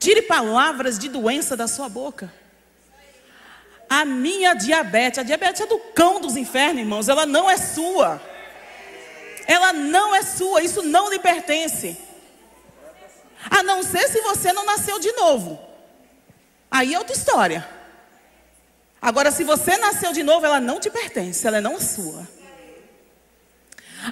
Tire 0.00 0.22
palavras 0.22 0.98
de 0.98 1.10
doença 1.10 1.54
da 1.54 1.68
sua 1.68 1.86
boca. 1.86 2.32
A 3.86 4.04
minha 4.06 4.54
diabetes, 4.54 5.18
a 5.18 5.22
diabetes 5.22 5.60
é 5.60 5.66
do 5.66 5.78
cão 5.78 6.20
dos 6.22 6.38
infernos, 6.38 6.80
irmãos. 6.80 7.08
Ela 7.08 7.26
não 7.26 7.50
é 7.50 7.58
sua. 7.58 8.20
Ela 9.46 9.74
não 9.74 10.14
é 10.14 10.22
sua. 10.22 10.62
Isso 10.62 10.82
não 10.82 11.10
lhe 11.10 11.18
pertence. 11.18 11.98
A 13.50 13.62
não 13.62 13.82
ser 13.82 14.08
se 14.08 14.22
você 14.22 14.54
não 14.54 14.64
nasceu 14.64 14.98
de 14.98 15.12
novo. 15.12 15.60
Aí 16.70 16.94
é 16.94 16.98
outra 16.98 17.14
história. 17.14 17.68
Agora, 19.02 19.30
se 19.30 19.44
você 19.44 19.76
nasceu 19.76 20.12
de 20.12 20.22
novo, 20.22 20.46
ela 20.46 20.60
não 20.60 20.80
te 20.80 20.88
pertence, 20.88 21.46
ela 21.46 21.60
não 21.60 21.74
é 21.74 21.80
sua. 21.80 22.26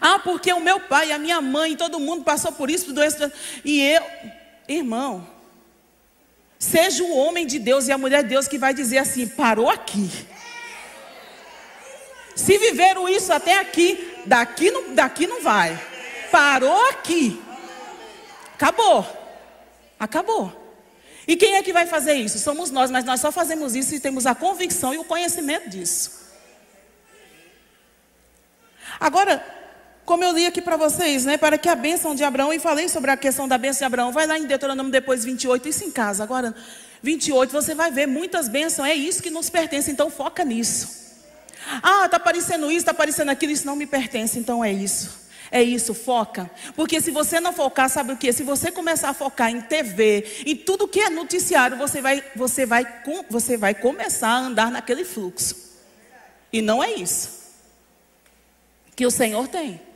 Ah, 0.00 0.18
porque 0.18 0.52
o 0.52 0.60
meu 0.60 0.80
pai, 0.80 1.12
a 1.12 1.18
minha 1.18 1.40
mãe, 1.40 1.76
todo 1.76 1.98
mundo 1.98 2.24
passou 2.24 2.52
por 2.52 2.68
isso, 2.68 2.92
doença. 2.92 3.32
E 3.64 3.80
eu, 3.80 4.02
irmão, 4.66 5.26
seja 6.58 7.04
o 7.04 7.16
homem 7.16 7.46
de 7.46 7.58
Deus 7.58 7.88
e 7.88 7.92
a 7.92 7.98
mulher 7.98 8.22
de 8.22 8.30
Deus 8.30 8.48
que 8.48 8.58
vai 8.58 8.74
dizer 8.74 8.98
assim: 8.98 9.26
parou 9.26 9.68
aqui. 9.68 10.10
Se 12.34 12.56
viveram 12.56 13.08
isso 13.08 13.32
até 13.32 13.58
aqui, 13.58 14.08
Daqui 14.28 14.70
não, 14.70 14.94
daqui 14.94 15.26
não 15.26 15.40
vai. 15.40 15.80
Parou 16.30 16.88
aqui. 16.90 17.42
Acabou. 18.54 19.06
Acabou. 19.98 20.76
E 21.26 21.34
quem 21.34 21.56
é 21.56 21.62
que 21.62 21.72
vai 21.72 21.86
fazer 21.86 22.12
isso? 22.12 22.38
Somos 22.38 22.70
nós, 22.70 22.90
mas 22.90 23.04
nós 23.04 23.20
só 23.20 23.32
fazemos 23.32 23.74
isso 23.74 23.88
se 23.88 24.00
temos 24.00 24.26
a 24.26 24.34
convicção 24.34 24.92
e 24.92 24.98
o 24.98 25.04
conhecimento 25.04 25.70
disso. 25.70 26.28
Agora, 29.00 29.44
como 30.08 30.24
eu 30.24 30.32
li 30.32 30.46
aqui 30.46 30.62
para 30.62 30.74
vocês, 30.74 31.26
né, 31.26 31.36
para 31.36 31.58
que 31.58 31.68
a 31.68 31.74
bênção 31.74 32.14
de 32.14 32.24
Abraão, 32.24 32.50
e 32.50 32.58
falei 32.58 32.88
sobre 32.88 33.10
a 33.10 33.16
questão 33.16 33.46
da 33.46 33.58
bênção 33.58 33.80
de 33.80 33.84
Abraão, 33.84 34.10
vai 34.10 34.26
lá 34.26 34.38
em 34.38 34.46
Deuteronômio 34.46 34.90
depois 34.90 35.22
28, 35.22 35.68
isso 35.68 35.84
em 35.84 35.90
casa. 35.90 36.22
Agora, 36.22 36.54
28, 37.02 37.52
você 37.52 37.74
vai 37.74 37.90
ver 37.90 38.06
muitas 38.06 38.48
bênçãos, 38.48 38.88
é 38.88 38.94
isso 38.94 39.22
que 39.22 39.28
nos 39.28 39.50
pertence, 39.50 39.90
então 39.90 40.08
foca 40.08 40.42
nisso. 40.46 40.88
Ah, 41.82 42.06
está 42.06 42.16
aparecendo 42.16 42.70
isso, 42.70 42.78
está 42.78 42.92
aparecendo 42.92 43.28
aquilo, 43.28 43.52
isso 43.52 43.66
não 43.66 43.76
me 43.76 43.84
pertence, 43.84 44.38
então 44.38 44.64
é 44.64 44.72
isso. 44.72 45.28
É 45.50 45.62
isso, 45.62 45.92
foca. 45.92 46.50
Porque 46.74 47.02
se 47.02 47.10
você 47.10 47.38
não 47.38 47.52
focar, 47.52 47.90
sabe 47.90 48.14
o 48.14 48.16
que? 48.16 48.32
Se 48.32 48.42
você 48.42 48.72
começar 48.72 49.10
a 49.10 49.14
focar 49.14 49.50
em 49.50 49.60
TV, 49.60 50.24
em 50.46 50.56
tudo 50.56 50.88
que 50.88 51.00
é 51.00 51.10
noticiário, 51.10 51.76
você 51.76 52.00
vai, 52.00 52.24
você 52.34 52.64
vai, 52.64 52.86
você 53.28 53.58
vai 53.58 53.74
começar 53.74 54.30
a 54.30 54.38
andar 54.38 54.70
naquele 54.70 55.04
fluxo. 55.04 55.54
E 56.50 56.62
não 56.62 56.82
é 56.82 56.94
isso 56.94 57.36
que 58.96 59.04
o 59.04 59.10
Senhor 59.10 59.46
tem. 59.48 59.86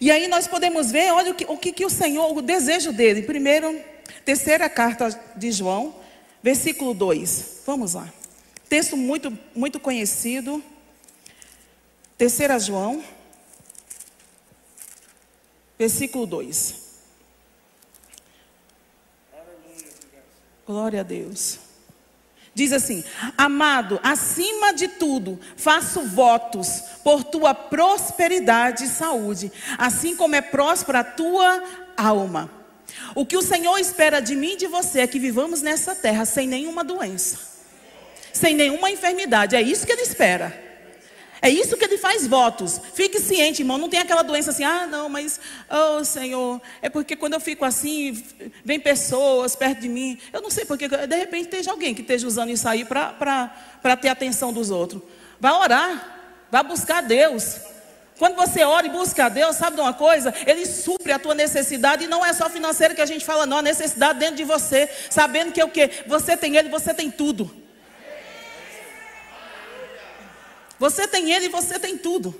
E 0.00 0.10
aí 0.10 0.28
nós 0.28 0.46
podemos 0.46 0.90
ver, 0.90 1.12
olha 1.12 1.32
o 1.32 1.34
que, 1.34 1.44
o 1.46 1.56
que, 1.56 1.72
que 1.72 1.84
o 1.84 1.90
Senhor, 1.90 2.36
o 2.36 2.42
desejo 2.42 2.92
dele. 2.92 3.22
Primeiro, 3.22 3.80
terceira 4.24 4.68
carta 4.68 5.08
de 5.36 5.50
João, 5.50 5.94
versículo 6.42 6.92
2. 6.92 7.62
Vamos 7.66 7.94
lá. 7.94 8.12
Texto 8.68 8.96
muito, 8.96 9.36
muito 9.54 9.80
conhecido. 9.80 10.62
Terceira 12.18 12.58
João, 12.58 13.02
versículo 15.78 16.26
2. 16.26 16.86
Glória 20.66 21.00
a 21.00 21.04
Deus. 21.04 21.65
Diz 22.56 22.72
assim: 22.72 23.04
Amado, 23.36 24.00
acima 24.02 24.72
de 24.72 24.88
tudo, 24.88 25.38
faço 25.58 26.00
votos 26.00 26.82
por 27.04 27.22
tua 27.22 27.54
prosperidade 27.54 28.84
e 28.84 28.88
saúde, 28.88 29.52
assim 29.76 30.16
como 30.16 30.36
é 30.36 30.40
próspera 30.40 31.00
a 31.00 31.04
tua 31.04 31.62
alma. 31.94 32.50
O 33.14 33.26
que 33.26 33.36
o 33.36 33.42
Senhor 33.42 33.76
espera 33.78 34.20
de 34.20 34.34
mim 34.34 34.54
e 34.54 34.56
de 34.56 34.66
você 34.68 35.00
é 35.00 35.06
que 35.06 35.18
vivamos 35.18 35.60
nessa 35.60 35.94
terra 35.94 36.24
sem 36.24 36.48
nenhuma 36.48 36.82
doença, 36.82 37.38
sem 38.32 38.54
nenhuma 38.54 38.90
enfermidade. 38.90 39.54
É 39.54 39.60
isso 39.60 39.84
que 39.84 39.92
Ele 39.92 40.00
espera. 40.00 40.65
É 41.42 41.50
isso 41.50 41.76
que 41.76 41.84
ele 41.84 41.98
faz 41.98 42.26
votos. 42.26 42.80
Fique 42.94 43.20
ciente, 43.20 43.62
irmão. 43.62 43.78
Não 43.78 43.88
tem 43.88 44.00
aquela 44.00 44.22
doença 44.22 44.50
assim, 44.50 44.64
ah, 44.64 44.86
não, 44.86 45.08
mas, 45.08 45.38
oh 45.70 46.04
Senhor, 46.04 46.60
é 46.80 46.88
porque 46.88 47.14
quando 47.14 47.34
eu 47.34 47.40
fico 47.40 47.64
assim, 47.64 48.24
vem 48.64 48.80
pessoas 48.80 49.54
perto 49.54 49.80
de 49.80 49.88
mim. 49.88 50.18
Eu 50.32 50.40
não 50.40 50.50
sei 50.50 50.64
porque, 50.64 50.88
de 50.88 51.16
repente, 51.16 51.44
esteja 51.44 51.70
alguém 51.70 51.94
que 51.94 52.00
esteja 52.00 52.26
usando 52.26 52.50
isso 52.50 52.68
aí 52.68 52.84
para 52.84 53.96
ter 54.00 54.08
atenção 54.08 54.52
dos 54.52 54.70
outros. 54.70 55.02
Vai 55.38 55.52
orar, 55.52 56.46
vai 56.50 56.64
buscar 56.64 57.02
Deus. 57.02 57.56
Quando 58.18 58.34
você 58.34 58.64
ora 58.64 58.86
e 58.86 58.90
busca 58.90 59.26
a 59.26 59.28
Deus, 59.28 59.56
sabe 59.56 59.76
de 59.76 59.82
uma 59.82 59.92
coisa? 59.92 60.32
Ele 60.46 60.64
supre 60.64 61.12
a 61.12 61.18
tua 61.18 61.34
necessidade 61.34 62.04
e 62.04 62.06
não 62.06 62.24
é 62.24 62.32
só 62.32 62.48
financeira 62.48 62.94
que 62.94 63.02
a 63.02 63.06
gente 63.06 63.26
fala, 63.26 63.44
não, 63.44 63.58
a 63.58 63.62
necessidade 63.62 64.18
dentro 64.18 64.36
de 64.36 64.44
você, 64.44 64.88
sabendo 65.10 65.52
que 65.52 65.60
é 65.60 65.64
o 65.66 65.68
que? 65.68 65.90
Você 66.06 66.34
tem 66.34 66.56
Ele, 66.56 66.70
você 66.70 66.94
tem 66.94 67.10
tudo. 67.10 67.65
Você 70.78 71.06
tem 71.06 71.32
ele 71.32 71.46
e 71.46 71.50
você 71.50 71.78
tem 71.78 71.96
tudo. 71.96 72.34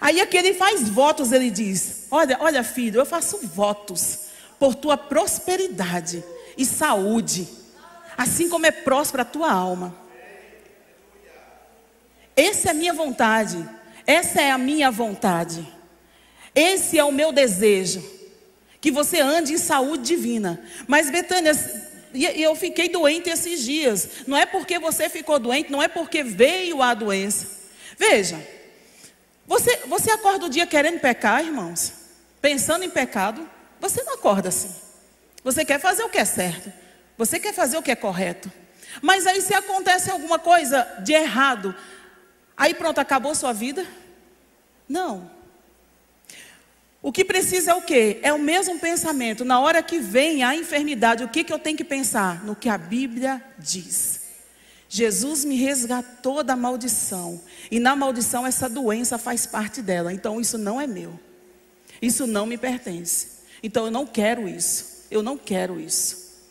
Aí 0.00 0.20
aqui 0.20 0.36
ele 0.36 0.54
faz 0.54 0.88
votos, 0.88 1.32
ele 1.32 1.50
diz: 1.50 2.06
Olha, 2.10 2.36
olha, 2.40 2.64
filho, 2.64 3.00
eu 3.00 3.06
faço 3.06 3.38
votos 3.46 4.18
por 4.58 4.74
tua 4.74 4.96
prosperidade 4.96 6.24
e 6.56 6.64
saúde, 6.64 7.48
assim 8.16 8.48
como 8.48 8.66
é 8.66 8.70
próspera 8.70 9.22
a 9.22 9.26
tua 9.26 9.50
alma. 9.52 9.96
Essa 12.34 12.68
é 12.68 12.70
a 12.70 12.74
minha 12.74 12.92
vontade. 12.92 13.68
Essa 14.06 14.40
é 14.40 14.50
a 14.50 14.58
minha 14.58 14.90
vontade. 14.90 15.66
Esse 16.54 16.98
é 16.98 17.04
o 17.04 17.12
meu 17.12 17.30
desejo. 17.30 18.02
Que 18.80 18.90
você 18.90 19.20
ande 19.20 19.52
em 19.52 19.58
saúde 19.58 20.02
divina. 20.02 20.60
Mas, 20.88 21.10
Betânia, 21.10 21.52
eu 22.12 22.54
fiquei 22.56 22.88
doente 22.88 23.30
esses 23.30 23.62
dias. 23.62 24.08
Não 24.26 24.36
é 24.36 24.44
porque 24.44 24.78
você 24.78 25.08
ficou 25.08 25.38
doente, 25.38 25.70
não 25.70 25.82
é 25.82 25.86
porque 25.86 26.24
veio 26.24 26.82
a 26.82 26.92
doença. 26.94 27.61
Veja, 28.02 28.44
você, 29.46 29.76
você 29.86 30.10
acorda 30.10 30.46
o 30.46 30.48
dia 30.48 30.66
querendo 30.66 30.98
pecar, 30.98 31.40
irmãos? 31.40 31.92
Pensando 32.40 32.84
em 32.84 32.90
pecado? 32.90 33.48
Você 33.78 34.02
não 34.02 34.14
acorda 34.14 34.48
assim. 34.48 34.74
Você 35.44 35.64
quer 35.64 35.78
fazer 35.78 36.02
o 36.02 36.08
que 36.08 36.18
é 36.18 36.24
certo. 36.24 36.72
Você 37.16 37.38
quer 37.38 37.54
fazer 37.54 37.76
o 37.76 37.82
que 37.82 37.92
é 37.92 37.94
correto. 37.94 38.50
Mas 39.00 39.24
aí 39.24 39.40
se 39.40 39.54
acontece 39.54 40.10
alguma 40.10 40.36
coisa 40.36 40.82
de 41.04 41.12
errado, 41.12 41.72
aí 42.56 42.74
pronto, 42.74 42.98
acabou 42.98 43.36
sua 43.36 43.52
vida? 43.52 43.86
Não. 44.88 45.30
O 47.00 47.12
que 47.12 47.24
precisa 47.24 47.70
é 47.70 47.74
o 47.74 47.82
quê? 47.82 48.18
É 48.24 48.32
o 48.32 48.38
mesmo 48.38 48.80
pensamento. 48.80 49.44
Na 49.44 49.60
hora 49.60 49.80
que 49.80 50.00
vem 50.00 50.42
a 50.42 50.56
enfermidade, 50.56 51.22
o 51.22 51.28
que, 51.28 51.44
que 51.44 51.52
eu 51.52 51.58
tenho 51.58 51.76
que 51.76 51.84
pensar? 51.84 52.44
No 52.44 52.56
que 52.56 52.68
a 52.68 52.76
Bíblia 52.76 53.40
diz. 53.60 54.21
Jesus 54.94 55.42
me 55.42 55.56
resgatou 55.56 56.44
da 56.44 56.54
maldição. 56.54 57.40
E 57.70 57.80
na 57.80 57.96
maldição, 57.96 58.46
essa 58.46 58.68
doença 58.68 59.16
faz 59.16 59.46
parte 59.46 59.80
dela. 59.80 60.12
Então, 60.12 60.38
isso 60.38 60.58
não 60.58 60.78
é 60.78 60.86
meu. 60.86 61.18
Isso 62.02 62.26
não 62.26 62.44
me 62.44 62.58
pertence. 62.58 63.38
Então, 63.62 63.86
eu 63.86 63.90
não 63.90 64.06
quero 64.06 64.46
isso. 64.46 65.06
Eu 65.10 65.22
não 65.22 65.38
quero 65.38 65.80
isso. 65.80 66.42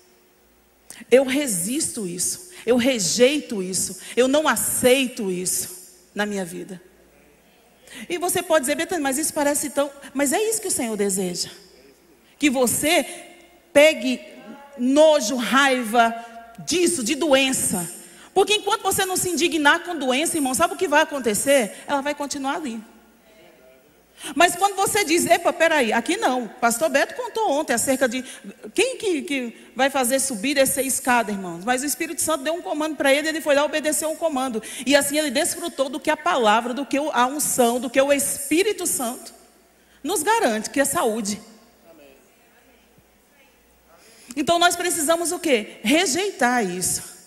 Eu 1.11 1.23
resisto 1.23 2.07
isso. 2.07 2.49
Eu 2.65 2.77
rejeito 2.77 3.61
isso. 3.61 3.99
Eu 4.17 4.27
não 4.27 4.47
aceito 4.47 5.29
isso 5.29 5.99
na 6.15 6.25
minha 6.25 6.43
vida. 6.43 6.81
E 8.09 8.17
você 8.17 8.41
pode 8.41 8.61
dizer, 8.61 8.73
Betânia, 8.73 9.03
mas 9.03 9.19
isso 9.19 9.35
parece 9.35 9.69
tão. 9.69 9.91
Mas 10.15 10.33
é 10.33 10.41
isso 10.41 10.59
que 10.59 10.67
o 10.67 10.71
Senhor 10.71 10.97
deseja. 10.97 11.51
Que 12.39 12.49
você 12.49 13.05
pegue 13.71 14.19
nojo, 14.79 15.35
raiva 15.35 16.11
disso, 16.65 17.03
de 17.03 17.13
doença 17.13 18.00
porque 18.33 18.55
enquanto 18.55 18.81
você 18.81 19.05
não 19.05 19.17
se 19.17 19.29
indignar 19.29 19.83
com 19.83 19.95
doença, 19.95 20.37
irmão, 20.37 20.53
sabe 20.53 20.73
o 20.73 20.77
que 20.77 20.87
vai 20.87 21.01
acontecer? 21.01 21.83
Ela 21.87 22.01
vai 22.01 22.15
continuar 22.15 22.55
ali. 22.55 22.81
Mas 24.35 24.55
quando 24.55 24.75
você 24.75 25.03
diz, 25.03 25.25
epa, 25.25 25.51
peraí, 25.51 25.91
aqui 25.91 26.15
não. 26.15 26.47
Pastor 26.47 26.89
Beto 26.89 27.15
contou 27.15 27.49
ontem 27.49 27.73
acerca 27.73 28.07
de 28.07 28.23
quem 28.73 28.97
que, 28.97 29.21
que 29.23 29.71
vai 29.75 29.89
fazer 29.89 30.19
subir 30.19 30.51
e 30.51 30.55
descer 30.55 30.85
escada, 30.85 31.31
irmãos. 31.31 31.65
Mas 31.65 31.81
o 31.81 31.85
Espírito 31.85 32.21
Santo 32.21 32.43
deu 32.43 32.53
um 32.53 32.61
comando 32.61 32.95
para 32.95 33.11
ele, 33.11 33.27
ele 33.27 33.41
foi 33.41 33.55
lá 33.55 33.65
obedecer 33.65 34.05
um 34.05 34.15
comando. 34.15 34.61
E 34.85 34.95
assim 34.95 35.17
ele 35.17 35.31
desfrutou 35.31 35.89
do 35.89 35.99
que 35.99 36.09
a 36.09 36.17
palavra, 36.17 36.73
do 36.73 36.85
que 36.85 36.97
a 36.97 37.25
unção, 37.25 37.79
do 37.79 37.89
que 37.89 37.99
o 37.99 38.13
Espírito 38.13 38.85
Santo 38.85 39.33
nos 40.03 40.21
garante, 40.21 40.69
que 40.69 40.79
é 40.79 40.85
saúde. 40.85 41.41
Então 44.35 44.59
nós 44.59 44.75
precisamos 44.75 45.31
o 45.31 45.39
quê? 45.39 45.79
Rejeitar 45.81 46.63
isso. 46.63 47.20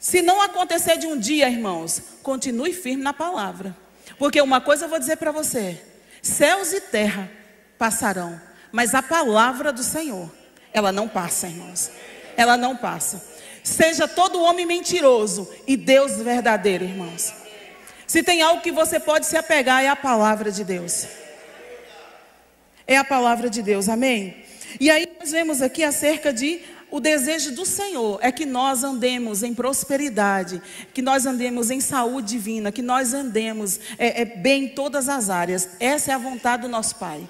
Se 0.00 0.22
não 0.22 0.40
acontecer 0.40 0.96
de 0.96 1.06
um 1.06 1.18
dia, 1.18 1.50
irmãos, 1.50 2.00
continue 2.22 2.72
firme 2.72 3.02
na 3.02 3.12
palavra. 3.12 3.76
Porque 4.18 4.40
uma 4.40 4.58
coisa 4.58 4.86
eu 4.86 4.88
vou 4.88 4.98
dizer 4.98 5.16
para 5.16 5.30
você: 5.30 5.78
céus 6.22 6.72
e 6.72 6.80
terra 6.80 7.30
passarão, 7.78 8.40
mas 8.72 8.94
a 8.94 9.02
palavra 9.02 9.70
do 9.70 9.82
Senhor, 9.82 10.30
ela 10.72 10.90
não 10.90 11.06
passa, 11.06 11.48
irmãos. 11.48 11.90
Ela 12.34 12.56
não 12.56 12.74
passa. 12.74 13.22
Seja 13.62 14.08
todo 14.08 14.40
homem 14.40 14.64
mentiroso 14.64 15.46
e 15.66 15.76
Deus 15.76 16.16
verdadeiro, 16.16 16.84
irmãos. 16.84 17.34
Se 18.06 18.22
tem 18.22 18.40
algo 18.40 18.62
que 18.62 18.72
você 18.72 18.98
pode 18.98 19.26
se 19.26 19.36
apegar, 19.36 19.84
é 19.84 19.88
a 19.88 19.94
palavra 19.96 20.50
de 20.50 20.64
Deus. 20.64 21.06
É 22.86 22.96
a 22.96 23.04
palavra 23.04 23.50
de 23.50 23.62
Deus, 23.62 23.88
amém? 23.88 24.44
E 24.80 24.90
aí 24.90 25.06
nós 25.18 25.30
vemos 25.30 25.60
aqui 25.60 25.84
acerca 25.84 26.32
de 26.32 26.62
o 26.90 27.00
desejo 27.00 27.52
do 27.52 27.64
Senhor 27.64 28.18
é 28.20 28.32
que 28.32 28.44
nós 28.44 28.82
andemos 28.82 29.42
em 29.42 29.54
prosperidade, 29.54 30.60
que 30.92 31.00
nós 31.00 31.24
andemos 31.26 31.70
em 31.70 31.80
saúde 31.80 32.28
divina, 32.28 32.72
que 32.72 32.82
nós 32.82 33.14
andemos 33.14 33.78
é, 33.96 34.22
é, 34.22 34.24
bem 34.24 34.64
em 34.64 34.68
todas 34.68 35.08
as 35.08 35.30
áreas. 35.30 35.70
Essa 35.78 36.12
é 36.12 36.14
a 36.14 36.18
vontade 36.18 36.62
do 36.62 36.68
nosso 36.68 36.96
Pai. 36.96 37.28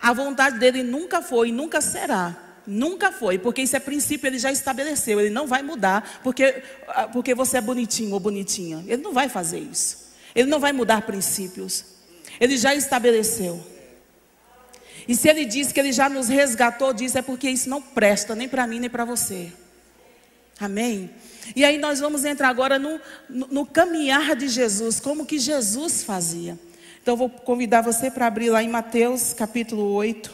A 0.00 0.12
vontade 0.12 0.58
dele 0.58 0.82
nunca 0.82 1.22
foi 1.22 1.48
e 1.48 1.52
nunca 1.52 1.80
será. 1.80 2.36
Nunca 2.66 3.10
foi, 3.10 3.38
porque 3.38 3.62
isso 3.62 3.74
é 3.74 3.80
princípio, 3.80 4.26
ele 4.26 4.38
já 4.38 4.52
estabeleceu. 4.52 5.18
Ele 5.18 5.30
não 5.30 5.46
vai 5.46 5.62
mudar 5.62 6.20
porque, 6.22 6.62
ah, 6.88 7.08
porque 7.08 7.34
você 7.34 7.56
é 7.56 7.60
bonitinho 7.60 8.12
ou 8.12 8.20
bonitinha. 8.20 8.84
Ele 8.86 9.02
não 9.02 9.12
vai 9.12 9.28
fazer 9.28 9.58
isso. 9.58 10.10
Ele 10.34 10.48
não 10.48 10.60
vai 10.60 10.72
mudar 10.72 11.02
princípios. 11.02 11.84
Ele 12.38 12.56
já 12.56 12.74
estabeleceu. 12.74 13.60
E 15.10 15.16
se 15.16 15.28
ele 15.28 15.44
diz 15.44 15.72
que 15.72 15.80
ele 15.80 15.92
já 15.92 16.08
nos 16.08 16.28
resgatou 16.28 16.92
disso, 16.92 17.18
é 17.18 17.22
porque 17.22 17.50
isso 17.50 17.68
não 17.68 17.82
presta 17.82 18.36
nem 18.36 18.48
para 18.48 18.64
mim 18.64 18.78
nem 18.78 18.88
para 18.88 19.04
você. 19.04 19.52
Amém? 20.60 21.10
E 21.56 21.64
aí 21.64 21.78
nós 21.78 21.98
vamos 21.98 22.24
entrar 22.24 22.48
agora 22.48 22.78
no, 22.78 23.00
no, 23.28 23.48
no 23.48 23.66
caminhar 23.66 24.36
de 24.36 24.46
Jesus, 24.46 25.00
como 25.00 25.26
que 25.26 25.36
Jesus 25.36 26.04
fazia. 26.04 26.56
Então 27.02 27.16
vou 27.16 27.28
convidar 27.28 27.80
você 27.80 28.08
para 28.08 28.28
abrir 28.28 28.50
lá 28.50 28.62
em 28.62 28.68
Mateus 28.68 29.32
capítulo 29.32 29.82
8. 29.94 30.32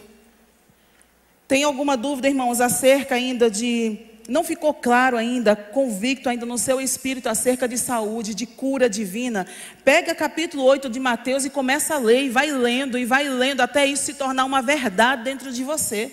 Tem 1.49 1.65
alguma 1.65 1.97
dúvida, 1.97 2.29
irmãos, 2.29 2.61
acerca 2.61 3.15
ainda 3.15 3.51
de. 3.51 3.99
Não 4.29 4.43
ficou 4.43 4.75
claro 4.75 5.17
ainda, 5.17 5.55
convicto 5.55 6.29
ainda 6.29 6.45
no 6.45 6.59
seu 6.59 6.81
espírito 6.81 7.29
acerca 7.29 7.69
de 7.69 7.79
saúde, 7.79 8.35
de 8.35 8.45
cura 8.45 8.91
divina? 8.91 9.47
Pega 9.85 10.15
capítulo 10.17 10.65
8 10.65 10.89
de 10.89 10.99
Mateus 10.99 11.45
e 11.45 11.51
começa 11.51 11.95
a 11.95 11.99
ler, 11.99 12.25
e 12.25 12.29
vai 12.29 12.51
lendo, 12.51 12.99
e 12.99 13.05
vai 13.05 13.29
lendo, 13.29 13.61
até 13.61 13.87
isso 13.87 14.05
se 14.05 14.15
tornar 14.15 14.45
uma 14.45 14.61
verdade 14.61 15.23
dentro 15.23 15.53
de 15.53 15.62
você. 15.62 16.12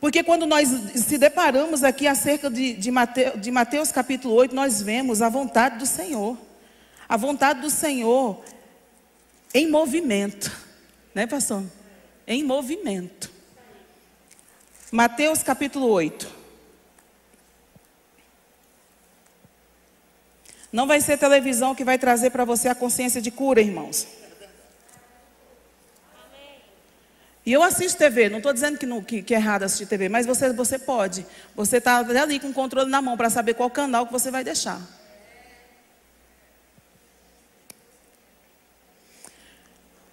Porque 0.00 0.24
quando 0.24 0.44
nós 0.44 0.68
se 0.96 1.16
deparamos 1.16 1.84
aqui 1.84 2.08
acerca 2.08 2.50
de, 2.50 2.72
de, 2.72 2.90
Mateus, 2.90 3.40
de 3.40 3.52
Mateus 3.52 3.92
capítulo 3.92 4.34
8, 4.34 4.52
nós 4.52 4.82
vemos 4.82 5.22
a 5.22 5.28
vontade 5.28 5.78
do 5.78 5.86
Senhor. 5.86 6.36
A 7.08 7.16
vontade 7.16 7.60
do 7.60 7.70
Senhor 7.70 8.42
em 9.54 9.70
movimento. 9.70 10.50
Né, 11.14 11.28
pastor? 11.28 11.62
Em 12.26 12.42
movimento. 12.42 13.30
Mateus 14.90 15.44
capítulo 15.44 15.86
8. 15.86 16.41
Não 20.72 20.86
vai 20.86 21.00
ser 21.02 21.18
televisão 21.18 21.74
que 21.74 21.84
vai 21.84 21.98
trazer 21.98 22.30
para 22.30 22.44
você 22.46 22.68
a 22.68 22.74
consciência 22.74 23.20
de 23.20 23.30
cura, 23.30 23.60
irmãos. 23.60 24.06
E 27.44 27.52
eu 27.52 27.62
assisto 27.62 27.98
TV, 27.98 28.28
não 28.28 28.38
estou 28.38 28.52
dizendo 28.52 28.78
que, 28.78 28.86
não, 28.86 29.02
que, 29.02 29.20
que, 29.20 29.34
é 29.34 29.36
errado 29.36 29.64
assistir 29.64 29.86
TV, 29.86 30.08
mas 30.08 30.24
você, 30.24 30.52
você 30.52 30.78
pode. 30.78 31.26
Você 31.56 31.78
está 31.78 31.98
ali 31.98 32.38
com 32.38 32.48
o 32.48 32.52
controle 32.52 32.88
na 32.88 33.02
mão 33.02 33.16
para 33.16 33.28
saber 33.28 33.54
qual 33.54 33.68
canal 33.68 34.06
que 34.06 34.12
você 34.12 34.30
vai 34.30 34.44
deixar. 34.44 34.80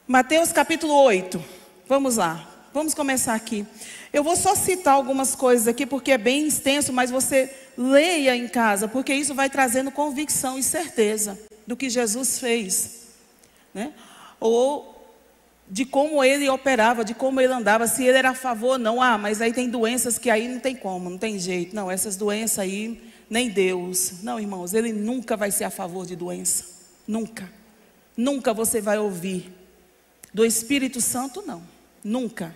Mateus 0.08 0.52
capítulo 0.52 0.94
8. 1.04 1.42
Vamos 1.88 2.18
lá. 2.18 2.50
Vamos 2.74 2.96
começar 2.96 3.36
aqui. 3.36 3.66
Eu 4.12 4.24
vou 4.24 4.36
só 4.36 4.56
citar 4.56 4.96
algumas 4.96 5.36
coisas 5.36 5.68
aqui, 5.68 5.86
porque 5.86 6.12
é 6.12 6.18
bem 6.18 6.48
extenso, 6.48 6.92
mas 6.92 7.12
você 7.12 7.56
leia 7.80 8.36
em 8.36 8.50
casa, 8.50 8.90
porque 8.90 9.14
isso 9.14 9.34
vai 9.34 9.50
trazendo 9.50 9.90
convicção 9.90 10.60
e 10.60 10.64
certeza 10.64 11.40
do 11.66 11.78
que 11.78 11.90
Jesus 11.90 12.38
fez. 12.38 13.08
Né? 13.74 13.94
Ou 14.38 15.00
de 15.70 15.86
como 15.86 16.22
ele 16.22 16.50
operava, 16.50 17.06
de 17.06 17.14
como 17.14 17.40
ele 17.40 17.54
andava, 17.54 17.88
se 17.88 18.04
ele 18.04 18.18
era 18.18 18.32
a 18.32 18.36
favor 18.36 18.72
ou 18.72 18.78
não. 18.78 19.02
Ah, 19.02 19.18
mas 19.18 19.42
aí 19.42 19.54
tem 19.54 19.70
doenças 19.70 20.18
que 20.18 20.30
aí 20.30 20.50
não 20.50 20.60
tem 20.60 20.76
como, 20.76 21.10
não 21.10 21.18
tem 21.18 21.40
jeito. 21.40 21.74
Não, 21.74 21.90
essas 21.90 22.18
doenças 22.18 22.60
aí, 22.60 23.02
nem 23.30 23.48
Deus. 23.48 24.24
Não, 24.24 24.38
irmãos, 24.38 24.74
ele 24.74 24.92
nunca 24.92 25.38
vai 25.38 25.50
ser 25.50 25.64
a 25.64 25.70
favor 25.70 26.06
de 26.06 26.18
doença. 26.18 26.66
Nunca. 27.08 27.50
Nunca 28.18 28.54
você 28.54 28.82
vai 28.82 28.98
ouvir. 28.98 29.54
Do 30.34 30.46
Espírito 30.46 31.00
Santo, 31.00 31.42
não. 31.48 31.64
Nunca. 32.04 32.54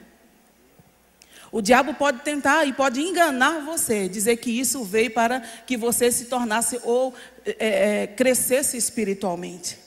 O 1.53 1.61
diabo 1.61 1.93
pode 1.93 2.21
tentar 2.21 2.65
e 2.65 2.73
pode 2.73 2.99
enganar 2.99 3.63
você, 3.63 4.09
dizer 4.09 4.37
que 4.37 4.49
isso 4.49 4.83
veio 4.83 5.11
para 5.11 5.39
que 5.39 5.77
você 5.77 6.11
se 6.11 6.25
tornasse 6.25 6.79
ou 6.83 7.13
é, 7.45 8.01
é, 8.01 8.07
crescesse 8.07 8.75
espiritualmente. 8.75 9.77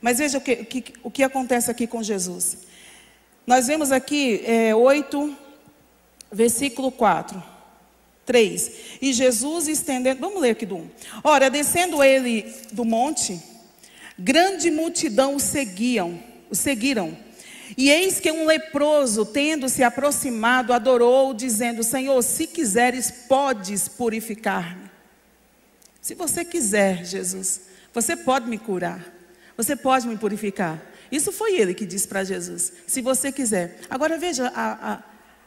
Mas 0.00 0.18
veja 0.18 0.38
o 0.38 0.40
que, 0.40 0.54
que, 0.64 0.92
o 1.02 1.10
que 1.10 1.24
acontece 1.24 1.68
aqui 1.68 1.84
com 1.84 2.00
Jesus. 2.00 2.58
Nós 3.44 3.66
vemos 3.66 3.90
aqui 3.90 4.40
é, 4.46 4.72
8, 4.72 5.36
versículo 6.30 6.92
4. 6.92 7.42
3. 8.24 8.72
E 9.02 9.12
Jesus 9.12 9.66
estendendo, 9.66 10.20
vamos 10.20 10.40
ler 10.40 10.50
aqui 10.50 10.64
do 10.64 10.76
1. 10.76 10.90
Ora, 11.24 11.50
descendo 11.50 12.04
ele 12.04 12.54
do 12.70 12.84
monte, 12.84 13.42
grande 14.16 14.70
multidão 14.70 15.34
o 15.34 15.40
seguiam, 15.40 16.22
o 16.48 16.54
seguiram. 16.54 17.23
E 17.76 17.90
eis 17.90 18.20
que 18.20 18.30
um 18.30 18.46
leproso, 18.46 19.26
tendo 19.26 19.68
se 19.68 19.82
aproximado, 19.82 20.72
adorou, 20.72 21.34
dizendo: 21.34 21.82
Senhor, 21.82 22.22
se 22.22 22.46
quiseres, 22.46 23.10
podes 23.10 23.88
purificar-me. 23.88 24.90
Se 26.00 26.14
você 26.14 26.44
quiser, 26.44 27.04
Jesus, 27.04 27.62
você 27.92 28.16
pode 28.16 28.48
me 28.48 28.58
curar. 28.58 29.04
Você 29.56 29.74
pode 29.74 30.06
me 30.06 30.16
purificar. 30.16 30.80
Isso 31.10 31.32
foi 31.32 31.58
ele 31.58 31.74
que 31.74 31.86
disse 31.86 32.06
para 32.06 32.24
Jesus. 32.24 32.72
Se 32.86 33.00
você 33.00 33.32
quiser. 33.32 33.80
Agora 33.88 34.18
veja 34.18 34.52
a, 34.54 34.94
a, 34.94 35.02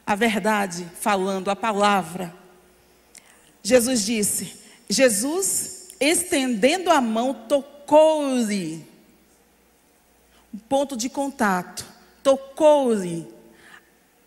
a 0.06 0.16
verdade 0.16 0.90
falando, 1.00 1.50
a 1.50 1.56
palavra. 1.56 2.34
Jesus 3.64 4.06
disse: 4.06 4.54
Jesus, 4.90 5.90
estendendo 6.00 6.90
a 6.90 7.00
mão, 7.00 7.34
tocou-lhe. 7.34 8.86
Um 10.54 10.58
ponto 10.58 10.98
de 10.98 11.10
contato. 11.10 11.87
Tocou-lhe 12.28 13.26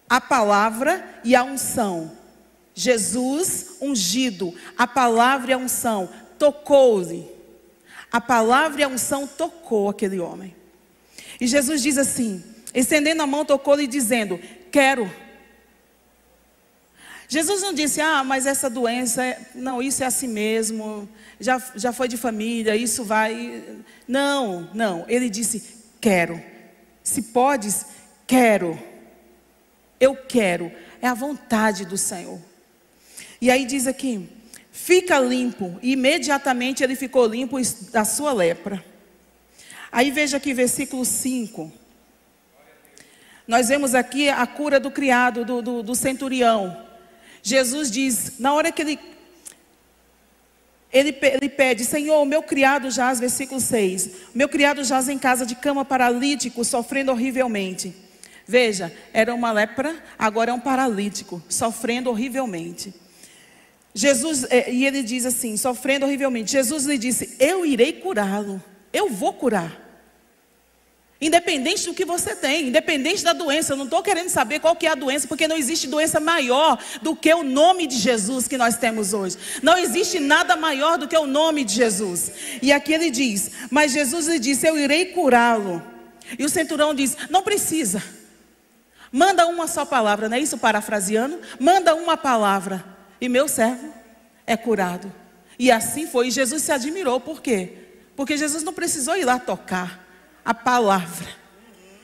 a 0.09 0.23
palavra 0.23 1.21
e 1.23 1.37
a 1.37 1.45
unção. 1.45 2.11
Jesus 2.75 3.77
ungido, 3.79 4.55
a 4.79 4.87
palavra 4.87 5.51
e 5.51 5.53
a 5.53 5.59
unção, 5.59 6.09
tocou-lhe. 6.39 7.31
A 8.11 8.19
palavra 8.19 8.81
e 8.81 8.85
a 8.85 8.89
unção 8.89 9.27
tocou 9.27 9.91
aquele 9.91 10.19
homem. 10.19 10.57
E 11.39 11.47
Jesus 11.47 11.83
diz 11.83 11.99
assim: 11.99 12.43
estendendo 12.73 13.23
a 13.23 13.27
mão, 13.27 13.45
tocou-lhe 13.45 13.87
dizendo: 13.87 14.41
Quero. 14.73 15.13
Jesus 17.29 17.61
não 17.61 17.75
disse, 17.75 18.01
ah, 18.01 18.25
mas 18.25 18.47
essa 18.47 18.71
doença, 18.71 19.23
é... 19.23 19.39
não, 19.55 19.83
isso 19.83 20.03
é 20.03 20.07
assim 20.07 20.27
mesmo, 20.27 21.07
já, 21.39 21.63
já 21.77 21.93
foi 21.93 22.09
de 22.09 22.17
família, 22.17 22.75
isso 22.75 23.05
vai. 23.05 23.63
Não, 24.09 24.71
não. 24.73 25.05
Ele 25.07 25.29
disse, 25.29 25.63
quero. 26.01 26.50
Se 27.11 27.23
podes, 27.23 27.87
quero. 28.25 28.81
Eu 29.99 30.15
quero. 30.15 30.71
É 31.03 31.09
a 31.09 31.15
vontade 31.15 31.85
do 31.85 31.99
Senhor. 31.99 32.39
E 33.41 33.51
aí 33.51 33.65
diz 33.65 33.89
aqui, 33.89 34.29
fica 34.71 35.19
limpo. 35.19 35.77
E 35.83 35.93
imediatamente 35.93 36.85
ele 36.85 36.95
ficou 36.95 37.27
limpo 37.27 37.57
da 37.91 38.05
sua 38.05 38.33
lepra. 38.33 38.85
Aí 39.91 40.13
veja 40.13 40.37
aqui, 40.37 40.55
versículo 40.55 41.05
5. 41.05 41.73
Nós 43.45 43.69
vemos 43.69 43.93
aqui 43.93 44.29
a 44.29 44.47
cura 44.47 44.79
do 44.79 44.93
criado, 44.93 45.45
do, 45.45 45.61
do, 45.61 45.83
do 45.83 45.95
centurião. 45.97 46.87
Jesus 47.43 47.91
diz, 47.91 48.39
na 48.39 48.55
hora 48.55 48.71
que 48.71 48.83
ele, 48.83 49.01
ele, 50.93 51.17
ele 51.23 51.49
pede, 51.49 51.85
Senhor, 51.85 52.25
meu 52.25 52.43
criado 52.43 52.91
jaz, 52.91 53.21
versículo 53.21 53.61
6. 53.61 54.11
Meu 54.35 54.49
criado 54.49 54.83
jaz 54.83 55.09
em 55.09 55.19
casa 55.19 55.47
de 55.47 55.55
cama 55.55 55.85
paralítico, 55.85 56.65
sofrendo 56.65 57.13
horrivelmente. 57.13 57.95
Veja, 58.47 58.93
era 59.13 59.33
uma 59.33 59.53
lepra, 59.53 59.97
agora 60.19 60.51
é 60.51 60.55
um 60.55 60.59
paralítico, 60.59 61.41
sofrendo 61.49 62.11
horrivelmente. 62.11 62.93
Jesus, 63.95 64.45
é, 64.51 64.73
e 64.73 64.85
ele 64.85 65.03
diz 65.03 65.25
assim, 65.27 65.57
sofrendo 65.57 66.07
horrivelmente. 66.07 66.53
Jesus 66.53 66.85
lhe 66.87 66.99
disse: 66.99 67.37
Eu 67.39 67.65
irei 67.65 67.93
curá-lo. 67.93 68.63
Eu 68.93 69.09
vou 69.09 69.33
curar. 69.33 69.90
Independente 71.21 71.85
do 71.85 71.93
que 71.93 72.07
você 72.07 72.35
tem, 72.35 72.69
independente 72.69 73.23
da 73.23 73.35
doença, 73.35 73.75
eu 73.75 73.77
não 73.77 73.85
estou 73.85 74.03
querendo 74.03 74.31
saber 74.31 74.59
qual 74.59 74.75
que 74.75 74.87
é 74.87 74.91
a 74.91 74.95
doença, 74.95 75.29
porque 75.29 75.47
não 75.47 75.57
existe 75.57 75.87
doença 75.87 76.19
maior 76.19 76.83
do 77.03 77.15
que 77.15 77.33
o 77.35 77.43
nome 77.43 77.87
de 77.87 77.97
Jesus 77.97 78.49
que 78.49 78.57
nós 78.57 78.79
temos 78.79 79.13
hoje. 79.13 79.37
Não 79.63 79.77
existe 79.77 80.19
nada 80.19 80.57
maior 80.57 80.97
do 80.97 81.07
que 81.07 81.17
o 81.17 81.27
nome 81.27 81.63
de 81.63 81.75
Jesus. 81.75 82.33
E 82.63 82.73
aqui 82.73 82.95
ele 82.95 83.11
diz: 83.11 83.51
Mas 83.71 83.93
Jesus 83.93 84.29
lhe 84.29 84.39
disse: 84.39 84.67
Eu 84.67 84.79
irei 84.79 85.07
curá-lo. 85.07 85.83
E 86.39 86.45
o 86.45 86.49
centurão 86.49 86.95
diz: 86.95 87.15
Não 87.29 87.43
precisa. 87.43 88.03
Manda 89.13 89.47
uma 89.47 89.67
só 89.67 89.85
palavra, 89.85 90.27
não 90.27 90.39
é 90.39 90.41
isso 90.41 90.57
parafraseando? 90.57 91.39
Manda 91.59 91.95
uma 91.95 92.17
palavra 92.17 92.83
e 93.21 93.29
meu 93.29 93.47
servo 93.47 93.93
é 94.47 94.57
curado. 94.57 95.13
E 95.59 95.71
assim 95.71 96.07
foi. 96.07 96.29
E 96.29 96.31
Jesus 96.31 96.63
se 96.63 96.73
admirou, 96.73 97.21
por 97.21 97.43
quê? 97.43 97.75
Porque 98.17 98.39
Jesus 98.39 98.63
não 98.63 98.73
precisou 98.73 99.19
ir 99.19 99.27
lá 99.27 99.39
tocar 99.39 100.10
a 100.45 100.55
palavra. 100.55 101.29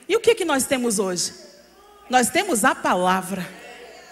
E 0.08 0.16
o 0.16 0.20
que, 0.20 0.34
que 0.34 0.44
nós 0.44 0.64
temos 0.64 0.98
hoje? 0.98 1.32
Nós 2.08 2.30
temos 2.30 2.64
a 2.64 2.74
palavra. 2.74 3.46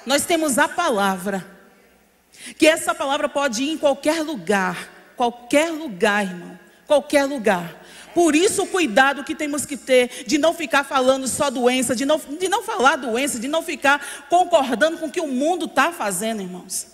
Nós 0.05 0.25
temos 0.25 0.59
a 0.59 0.69
palavra. 0.69 1.45
Que 2.59 2.67
essa 2.67 2.95
palavra 2.95 3.29
pode 3.29 3.63
ir 3.63 3.71
em 3.71 3.79
qualquer 3.79 4.23
lugar. 4.23 4.91
Qualquer 5.17 5.71
lugar, 5.71 6.25
irmão. 6.25 6.59
Qualquer 6.87 7.25
lugar. 7.25 7.83
Por 8.13 8.37
isso 8.37 8.63
o 8.63 8.67
cuidado 8.67 9.25
que 9.25 9.35
temos 9.35 9.67
que 9.67 9.77
ter 9.77 10.25
de 10.27 10.39
não 10.39 10.55
ficar 10.55 10.85
falando 10.85 11.27
só 11.27 11.51
doença, 11.51 11.97
de 11.97 12.05
não, 12.05 12.19
de 12.19 12.49
não 12.49 12.63
falar 12.63 12.97
doença, 12.97 13.41
de 13.41 13.49
não 13.49 13.63
ficar 13.63 14.27
concordando 14.29 14.99
com 14.99 15.07
o 15.07 15.11
que 15.11 15.21
o 15.21 15.27
mundo 15.27 15.65
está 15.65 15.91
fazendo, 15.91 16.43
irmãos. 16.43 16.87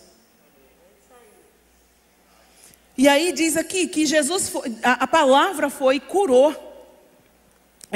E 2.97 3.09
aí 3.09 3.33
diz 3.33 3.57
aqui 3.57 3.87
que 3.87 4.05
Jesus, 4.07 4.49
foi, 4.49 4.77
a, 4.83 5.05
a 5.05 5.07
palavra 5.07 5.69
foi 5.69 5.97
e 5.97 6.01
curou 6.01 6.70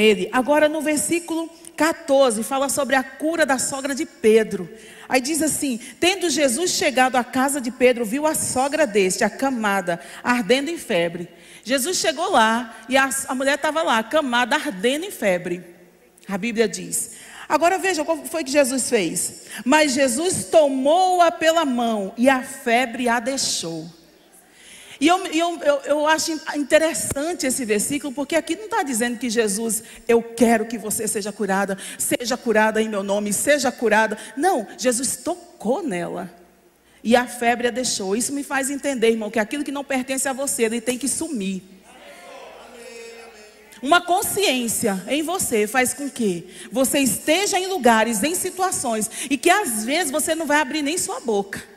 ele. 0.02 0.28
Agora 0.32 0.68
no 0.68 0.80
versículo 0.80 1.50
14 1.76 2.42
fala 2.42 2.68
sobre 2.68 2.96
a 2.96 3.02
cura 3.02 3.44
da 3.44 3.58
sogra 3.58 3.94
de 3.94 4.06
Pedro. 4.06 4.68
Aí 5.08 5.20
diz 5.20 5.42
assim: 5.42 5.78
Tendo 6.00 6.30
Jesus 6.30 6.70
chegado 6.72 7.16
à 7.16 7.24
casa 7.24 7.60
de 7.60 7.70
Pedro, 7.70 8.04
viu 8.04 8.26
a 8.26 8.34
sogra 8.34 8.86
deste, 8.86 9.24
acamada, 9.24 10.00
ardendo 10.22 10.70
em 10.70 10.78
febre. 10.78 11.28
Jesus 11.62 11.98
chegou 11.98 12.30
lá 12.30 12.76
e 12.88 12.96
a, 12.96 13.08
a 13.28 13.34
mulher 13.34 13.54
estava 13.56 13.82
lá, 13.82 13.98
acamada, 13.98 14.56
ardendo 14.56 15.04
em 15.04 15.10
febre. 15.10 15.64
A 16.28 16.38
Bíblia 16.38 16.68
diz. 16.68 17.12
Agora 17.48 17.78
veja 17.78 18.04
qual 18.04 18.24
foi 18.24 18.42
que 18.42 18.50
Jesus 18.50 18.88
fez. 18.88 19.46
Mas 19.64 19.92
Jesus 19.92 20.46
tomou-a 20.46 21.30
pela 21.30 21.64
mão 21.64 22.12
e 22.16 22.28
a 22.28 22.42
febre 22.42 23.08
a 23.08 23.20
deixou. 23.20 23.86
E 25.00 25.08
eu, 25.08 25.26
eu, 25.26 25.60
eu, 25.62 25.80
eu, 25.84 26.06
acho 26.06 26.32
interessante 26.54 27.46
esse 27.46 27.64
versículo, 27.64 28.12
porque 28.12 28.36
aqui 28.36 28.54
não 28.54 28.66
está 28.66 28.82
dizendo 28.82 29.18
que 29.18 29.28
Jesus, 29.28 29.82
eu 30.06 30.22
quero 30.22 30.66
que 30.66 30.78
você 30.78 31.08
seja 31.08 31.32
curada, 31.32 31.76
seja 31.98 32.36
curada 32.36 32.80
em 32.80 32.88
meu 32.88 33.02
nome, 33.02 33.32
seja 33.32 33.72
curada. 33.72 34.16
Não, 34.36 34.66
Jesus 34.78 35.16
tocou 35.16 35.82
nela. 35.82 36.32
E 37.02 37.16
a 37.16 37.26
febre 37.26 37.68
a 37.68 37.70
deixou. 37.70 38.16
Isso 38.16 38.32
me 38.32 38.42
faz 38.42 38.70
entender, 38.70 39.10
irmão, 39.10 39.30
que 39.30 39.38
aquilo 39.38 39.64
que 39.64 39.72
não 39.72 39.84
pertence 39.84 40.28
a 40.28 40.32
você, 40.32 40.62
ele 40.62 40.80
tem 40.80 40.96
que 40.96 41.08
sumir. 41.08 41.62
Uma 43.82 44.00
consciência 44.00 45.04
em 45.08 45.22
você 45.22 45.66
faz 45.66 45.92
com 45.92 46.08
que 46.08 46.48
você 46.72 47.00
esteja 47.00 47.58
em 47.58 47.66
lugares, 47.66 48.22
em 48.22 48.34
situações, 48.34 49.10
e 49.28 49.36
que 49.36 49.50
às 49.50 49.84
vezes 49.84 50.10
você 50.10 50.34
não 50.34 50.46
vai 50.46 50.58
abrir 50.58 50.80
nem 50.80 50.96
sua 50.96 51.20
boca. 51.20 51.73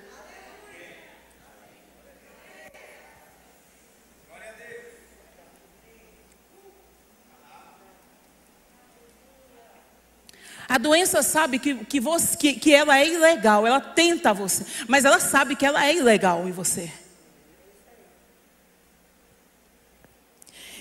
A 10.67 10.77
doença 10.77 11.21
sabe 11.23 11.60
que, 11.60 11.75
que, 11.86 11.99
você, 11.99 12.36
que, 12.36 12.53
que 12.53 12.73
ela 12.73 12.99
é 12.99 13.08
ilegal, 13.08 13.65
ela 13.65 13.80
tenta 13.80 14.34
você, 14.34 14.65
mas 14.88 15.06
ela 15.06 15.19
sabe 15.19 15.56
que 15.56 15.65
ela 15.65 15.86
é 15.86 15.95
ilegal 15.95 16.47
em 16.47 16.51
você. 16.51 16.91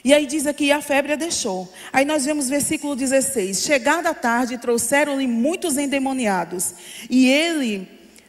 E 0.06 0.14
aí 0.14 0.24
diz 0.24 0.46
aqui: 0.46 0.70
a 0.70 0.80
febre 0.80 1.14
a 1.14 1.16
deixou. 1.16 1.68
Aí 1.92 2.04
nós 2.04 2.24
vemos 2.24 2.48
versículo 2.48 2.94
16: 2.94 3.62
Chegada 3.62 4.10
a 4.10 4.14
tarde, 4.14 4.56
trouxeram-lhe 4.56 5.26
muitos 5.26 5.76
endemoniados, 5.76 6.74
e 7.10 7.28
ele, 7.28 7.88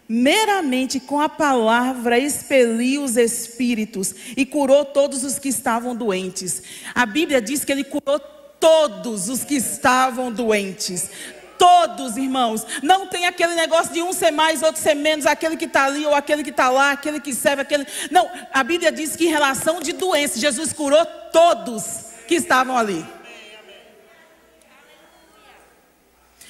meramente 0.09 0.99
com 0.99 1.19
a 1.19 1.29
palavra, 1.29 2.17
expeliu 2.17 3.03
os 3.03 3.15
espíritos 3.15 4.15
e 4.35 4.43
curou 4.43 4.85
todos 4.85 5.23
os 5.23 5.37
que 5.37 5.49
estavam 5.49 5.95
doentes. 5.95 6.63
A 6.95 7.05
Bíblia 7.05 7.39
diz 7.39 7.63
que 7.63 7.71
ele 7.71 7.83
curou 7.83 8.19
todos 8.59 9.29
os 9.29 9.43
que 9.43 9.55
estavam 9.55 10.31
doentes. 10.31 11.09
Todos, 11.57 12.17
irmãos. 12.17 12.65
Não 12.83 13.07
tem 13.07 13.25
aquele 13.25 13.55
negócio 13.55 13.93
de 13.93 14.01
um 14.01 14.13
ser 14.13 14.31
mais, 14.31 14.61
outro 14.61 14.81
ser 14.81 14.95
menos, 14.95 15.25
aquele 15.25 15.57
que 15.57 15.65
está 15.65 15.85
ali 15.85 16.05
ou 16.05 16.13
aquele 16.13 16.43
que 16.43 16.51
está 16.51 16.69
lá, 16.69 16.91
aquele 16.91 17.19
que 17.19 17.33
serve, 17.33 17.61
aquele. 17.61 17.85
Não, 18.11 18.29
a 18.53 18.63
Bíblia 18.63 18.91
diz 18.91 19.15
que 19.15 19.25
em 19.25 19.29
relação 19.29 19.79
de 19.79 19.93
doença, 19.93 20.39
Jesus 20.39 20.73
curou 20.73 21.05
todos 21.31 21.83
que 22.27 22.35
estavam 22.35 22.77
ali. 22.77 23.05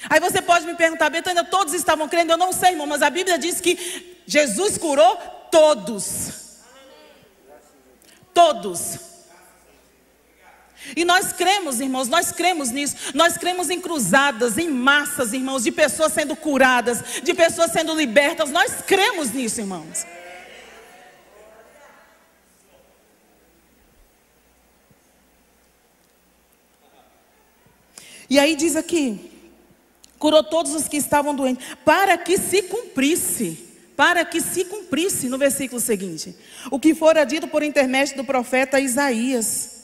Aí 0.08 0.20
você 0.20 0.40
pode 0.40 0.64
me 0.66 0.74
perguntar, 0.74 1.10
Betânia, 1.10 1.44
todos 1.44 1.74
estavam 1.74 2.08
crendo? 2.08 2.32
Eu 2.32 2.38
não 2.38 2.52
sei, 2.52 2.70
irmão, 2.70 2.86
mas 2.86 3.02
a 3.02 3.10
Bíblia 3.10 3.38
diz 3.38 3.60
que 3.60 4.22
Jesus 4.26 4.78
curou 4.78 5.16
todos. 5.50 6.62
Todos. 8.32 9.17
E 10.96 11.04
nós 11.04 11.32
cremos, 11.32 11.80
irmãos, 11.80 12.08
nós 12.08 12.32
cremos 12.32 12.70
nisso. 12.70 12.96
Nós 13.14 13.36
cremos 13.36 13.70
em 13.70 13.80
cruzadas, 13.80 14.58
em 14.58 14.70
massas, 14.70 15.32
irmãos, 15.32 15.64
de 15.64 15.72
pessoas 15.72 16.12
sendo 16.12 16.34
curadas, 16.36 17.02
de 17.22 17.34
pessoas 17.34 17.72
sendo 17.72 17.94
libertas. 17.94 18.50
Nós 18.50 18.80
cremos 18.86 19.32
nisso, 19.32 19.60
irmãos. 19.60 20.06
E 28.30 28.38
aí 28.38 28.54
diz 28.54 28.76
aqui: 28.76 29.30
curou 30.18 30.42
todos 30.42 30.74
os 30.74 30.88
que 30.88 30.96
estavam 30.96 31.34
doentes, 31.34 31.66
para 31.84 32.16
que 32.16 32.38
se 32.38 32.62
cumprisse 32.62 33.68
para 33.98 34.24
que 34.24 34.40
se 34.40 34.64
cumprisse 34.64 35.28
no 35.28 35.36
versículo 35.36 35.80
seguinte, 35.80 36.32
o 36.70 36.78
que 36.78 36.94
fora 36.94 37.24
dito 37.24 37.48
por 37.48 37.64
intermédio 37.64 38.16
do 38.16 38.22
profeta 38.22 38.78
Isaías. 38.78 39.77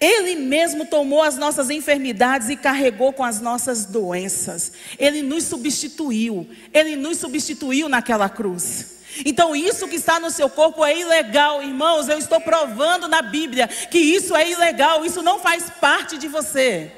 Ele 0.00 0.36
mesmo 0.36 0.84
tomou 0.84 1.22
as 1.22 1.36
nossas 1.36 1.70
enfermidades 1.70 2.50
e 2.50 2.56
carregou 2.56 3.12
com 3.12 3.24
as 3.24 3.40
nossas 3.40 3.86
doenças. 3.86 4.72
Ele 4.98 5.22
nos 5.22 5.44
substituiu. 5.44 6.46
Ele 6.72 6.96
nos 6.96 7.18
substituiu 7.18 7.88
naquela 7.88 8.28
cruz. 8.28 8.96
Então, 9.24 9.56
isso 9.56 9.88
que 9.88 9.96
está 9.96 10.20
no 10.20 10.30
seu 10.30 10.50
corpo 10.50 10.84
é 10.84 10.98
ilegal, 10.98 11.62
irmãos. 11.62 12.08
Eu 12.08 12.18
estou 12.18 12.40
provando 12.40 13.08
na 13.08 13.22
Bíblia 13.22 13.66
que 13.66 13.98
isso 13.98 14.36
é 14.36 14.50
ilegal. 14.50 15.04
Isso 15.04 15.22
não 15.22 15.38
faz 15.38 15.70
parte 15.80 16.18
de 16.18 16.28
você. 16.28 16.92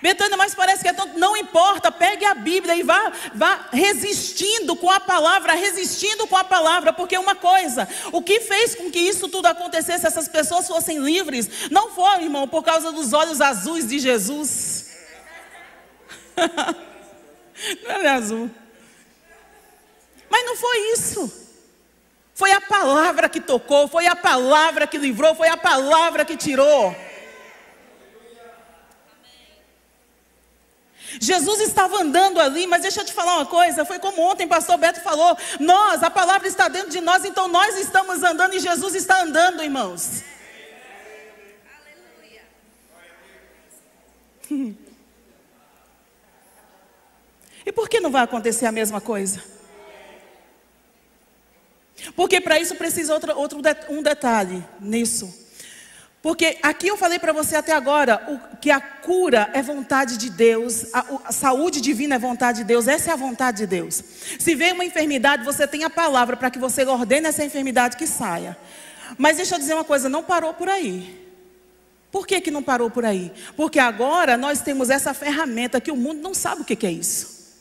Betânia, 0.00 0.36
mas 0.36 0.54
parece 0.54 0.82
que 0.82 0.88
é 0.88 0.92
tão, 0.92 1.06
não 1.14 1.36
importa, 1.36 1.90
pegue 1.90 2.24
a 2.24 2.34
Bíblia 2.34 2.76
e 2.76 2.82
vá, 2.82 3.12
vá 3.34 3.68
resistindo 3.72 4.76
com 4.76 4.90
a 4.90 5.00
palavra, 5.00 5.54
resistindo 5.54 6.26
com 6.26 6.36
a 6.36 6.44
palavra, 6.44 6.92
porque 6.92 7.16
uma 7.16 7.34
coisa, 7.34 7.88
o 8.12 8.20
que 8.20 8.40
fez 8.40 8.74
com 8.74 8.90
que 8.90 8.98
isso 8.98 9.28
tudo 9.28 9.46
acontecesse, 9.46 10.06
essas 10.06 10.28
pessoas 10.28 10.68
fossem 10.68 10.98
livres, 10.98 11.70
não 11.70 11.90
foi, 11.90 12.24
irmão, 12.24 12.46
por 12.46 12.62
causa 12.62 12.92
dos 12.92 13.12
olhos 13.14 13.40
azuis 13.40 13.88
de 13.88 13.98
Jesus. 13.98 14.90
não 17.82 17.90
é 17.92 18.08
azul. 18.08 18.50
Mas 20.28 20.44
não 20.44 20.56
foi 20.56 20.92
isso. 20.92 21.46
Foi 22.34 22.52
a 22.52 22.60
palavra 22.60 23.30
que 23.30 23.40
tocou, 23.40 23.88
foi 23.88 24.06
a 24.06 24.14
palavra 24.14 24.86
que 24.86 24.98
livrou, 24.98 25.34
foi 25.34 25.48
a 25.48 25.56
palavra 25.56 26.22
que 26.22 26.36
tirou. 26.36 26.94
Jesus 31.20 31.60
estava 31.60 32.02
andando 32.02 32.40
ali, 32.40 32.66
mas 32.66 32.82
deixa 32.82 33.00
eu 33.00 33.04
te 33.04 33.12
falar 33.12 33.36
uma 33.36 33.46
coisa, 33.46 33.84
foi 33.84 33.98
como 33.98 34.22
ontem 34.22 34.46
o 34.46 34.48
pastor 34.48 34.76
Beto 34.76 35.00
falou, 35.00 35.36
nós, 35.58 36.02
a 36.02 36.10
palavra 36.10 36.46
está 36.48 36.68
dentro 36.68 36.90
de 36.90 37.00
nós, 37.00 37.24
então 37.24 37.48
nós 37.48 37.76
estamos 37.78 38.22
andando 38.22 38.54
e 38.54 38.60
Jesus 38.60 38.94
está 38.94 39.22
andando, 39.22 39.62
irmãos. 39.62 40.22
Aleluia. 44.50 44.76
E 47.66 47.72
por 47.72 47.88
que 47.88 47.98
não 47.98 48.12
vai 48.12 48.22
acontecer 48.22 48.64
a 48.64 48.70
mesma 48.70 49.00
coisa? 49.00 49.42
Porque 52.14 52.40
para 52.40 52.60
isso 52.60 52.76
precisa 52.76 53.12
outro, 53.12 53.36
outro 53.36 53.60
um 53.88 54.02
detalhe 54.02 54.64
nisso. 54.78 55.45
Porque 56.26 56.58
aqui 56.60 56.88
eu 56.88 56.96
falei 56.96 57.20
para 57.20 57.32
você 57.32 57.54
até 57.54 57.70
agora 57.70 58.20
o, 58.26 58.56
que 58.56 58.68
a 58.68 58.80
cura 58.80 59.48
é 59.52 59.62
vontade 59.62 60.16
de 60.16 60.28
Deus, 60.28 60.92
a, 60.92 61.04
a, 61.26 61.30
saúde 61.30 61.80
divina 61.80 62.16
é 62.16 62.18
vontade 62.18 62.58
de 62.58 62.64
Deus, 62.64 62.88
essa 62.88 63.10
é 63.10 63.12
a 63.12 63.16
vontade 63.16 63.58
de 63.58 63.66
Deus. 63.68 64.02
Se 64.36 64.52
vem 64.56 64.72
uma 64.72 64.84
enfermidade, 64.84 65.44
você 65.44 65.68
tem 65.68 65.84
a 65.84 65.88
palavra 65.88 66.36
para 66.36 66.50
que 66.50 66.58
você 66.58 66.84
ordene 66.84 67.28
essa 67.28 67.44
enfermidade 67.44 67.96
que 67.96 68.08
saia. 68.08 68.56
Mas 69.16 69.36
deixa 69.36 69.54
eu 69.54 69.58
dizer 69.60 69.74
uma 69.74 69.84
coisa, 69.84 70.08
não 70.08 70.24
parou 70.24 70.52
por 70.52 70.68
aí. 70.68 71.16
Por 72.10 72.26
que, 72.26 72.40
que 72.40 72.50
não 72.50 72.60
parou 72.60 72.90
por 72.90 73.04
aí? 73.04 73.30
Porque 73.56 73.78
agora 73.78 74.36
nós 74.36 74.60
temos 74.60 74.90
essa 74.90 75.14
ferramenta 75.14 75.80
que 75.80 75.92
o 75.92 75.96
mundo 75.96 76.22
não 76.22 76.34
sabe 76.34 76.62
o 76.62 76.64
que, 76.64 76.74
que 76.74 76.88
é 76.88 76.90
isso. 76.90 77.54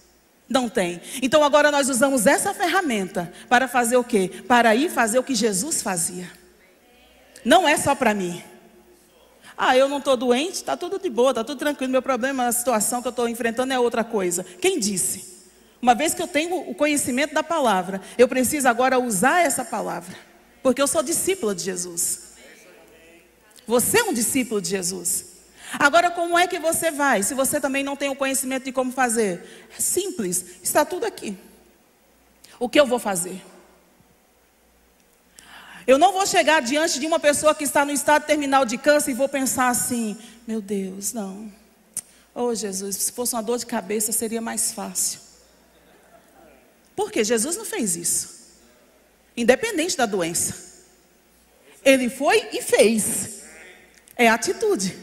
Não 0.50 0.68
tem. 0.68 1.00
Então 1.22 1.44
agora 1.44 1.70
nós 1.70 1.88
usamos 1.88 2.26
essa 2.26 2.52
ferramenta 2.52 3.32
para 3.48 3.68
fazer 3.68 3.98
o 3.98 4.04
quê? 4.04 4.32
Para 4.48 4.76
ir 4.76 4.90
fazer 4.90 5.20
o 5.20 5.24
que 5.24 5.36
Jesus 5.36 5.84
fazia. 5.84 6.28
Não 7.46 7.68
é 7.70 7.78
só 7.78 7.94
para 7.94 8.12
mim. 8.12 8.42
Ah, 9.58 9.78
eu 9.78 9.88
não 9.88 10.00
estou 10.00 10.18
doente, 10.18 10.56
está 10.56 10.76
tudo 10.76 11.00
de 11.00 11.10
boa, 11.10 11.32
está 11.32 11.44
tudo 11.44 11.58
tranquilo. 11.58 11.92
Meu 11.92 12.02
problema, 12.02 12.48
a 12.48 12.52
situação 12.52 13.02
que 13.02 13.08
eu 13.08 13.12
estou 13.12 13.30
enfrentando 13.30 13.74
é 13.74 13.80
outra 13.80 14.04
coisa. 14.04 14.44
Quem 14.44 14.80
disse? 14.80 15.36
Uma 15.82 15.96
vez 15.96 16.14
que 16.14 16.22
eu 16.22 16.28
tenho 16.28 16.70
o 16.70 16.76
conhecimento 16.76 17.34
da 17.34 17.44
palavra, 17.44 18.02
eu 18.18 18.28
preciso 18.28 18.68
agora 18.68 19.00
usar 19.00 19.46
essa 19.46 19.64
palavra, 19.64 20.16
porque 20.64 20.82
eu 20.82 20.88
sou 20.88 21.04
discípula 21.04 21.54
de 21.54 21.64
Jesus. 21.64 22.34
Você 23.68 24.00
é 24.00 24.04
um 24.04 24.14
discípulo 24.14 24.62
de 24.62 24.70
Jesus. 24.70 25.36
Agora, 25.80 26.12
como 26.12 26.38
é 26.38 26.48
que 26.48 26.60
você 26.60 26.92
vai? 26.92 27.24
Se 27.24 27.34
você 27.34 27.60
também 27.60 27.84
não 27.84 27.96
tem 27.96 28.10
o 28.10 28.16
conhecimento 28.16 28.66
de 28.66 28.72
como 28.72 28.92
fazer, 28.92 29.68
é 29.78 29.82
simples, 29.82 30.46
está 30.64 30.86
tudo 30.86 31.06
aqui. 31.06 31.38
O 32.60 32.70
que 32.70 32.80
eu 32.80 32.86
vou 32.86 33.00
fazer? 33.00 33.42
Eu 35.88 35.98
não 36.00 36.12
vou 36.12 36.26
chegar 36.26 36.62
diante 36.62 37.00
de 37.00 37.06
uma 37.06 37.20
pessoa 37.20 37.54
que 37.54 37.64
está 37.64 37.86
no 37.86 37.92
estado 37.92 38.26
terminal 38.26 38.66
de 38.66 38.78
câncer 38.78 39.12
e 39.12 39.14
vou 39.14 39.30
pensar 39.30 39.70
assim: 39.70 40.18
meu 40.48 40.62
Deus, 40.62 41.14
não. 41.14 41.52
Oh 42.34 42.54
Jesus, 42.54 42.96
se 42.98 43.12
fosse 43.12 43.34
uma 43.34 43.44
dor 43.44 43.58
de 43.58 43.66
cabeça 43.66 44.12
seria 44.12 44.42
mais 44.42 44.74
fácil. 44.74 45.20
Porque 46.96 47.24
Jesus 47.24 47.56
não 47.56 47.66
fez 47.66 47.96
isso. 47.96 48.36
Independente 49.38 49.96
da 49.96 50.06
doença. 50.06 50.56
Ele 51.84 52.10
foi 52.10 52.50
e 52.52 52.62
fez. 52.62 53.44
É 54.18 54.28
atitude. 54.28 54.98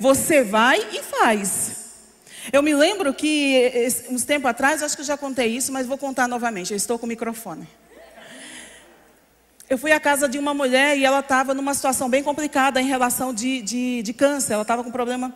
Você 0.00 0.42
vai 0.42 0.78
e 0.96 1.02
faz. 1.02 1.76
Eu 2.52 2.62
me 2.62 2.74
lembro 2.74 3.12
que 3.12 3.88
uns 4.08 4.24
tempos 4.24 4.48
atrás, 4.48 4.82
acho 4.82 4.96
que 4.96 5.02
eu 5.02 5.06
já 5.06 5.18
contei 5.18 5.48
isso, 5.48 5.70
mas 5.70 5.86
vou 5.86 5.98
contar 5.98 6.26
novamente. 6.26 6.72
Eu 6.72 6.76
estou 6.76 6.98
com 6.98 7.04
o 7.04 7.08
microfone. 7.08 7.68
Eu 9.68 9.76
fui 9.76 9.92
à 9.92 10.00
casa 10.00 10.26
de 10.26 10.38
uma 10.38 10.54
mulher 10.54 10.96
e 10.96 11.04
ela 11.04 11.20
estava 11.20 11.52
numa 11.52 11.74
situação 11.74 12.08
bem 12.08 12.22
complicada 12.22 12.80
em 12.80 12.86
relação 12.86 13.34
de, 13.34 13.60
de, 13.60 14.02
de 14.02 14.12
câncer. 14.14 14.54
Ela 14.54 14.62
estava 14.62 14.82
com 14.82 14.90
problema. 14.90 15.34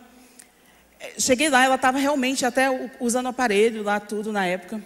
Cheguei 1.19 1.49
lá, 1.49 1.63
ela 1.63 1.75
estava 1.75 1.99
realmente 1.99 2.43
até 2.43 2.67
usando 2.99 3.27
aparelho 3.27 3.83
lá, 3.83 3.99
tudo 3.99 4.31
na 4.31 4.43
época. 4.43 4.83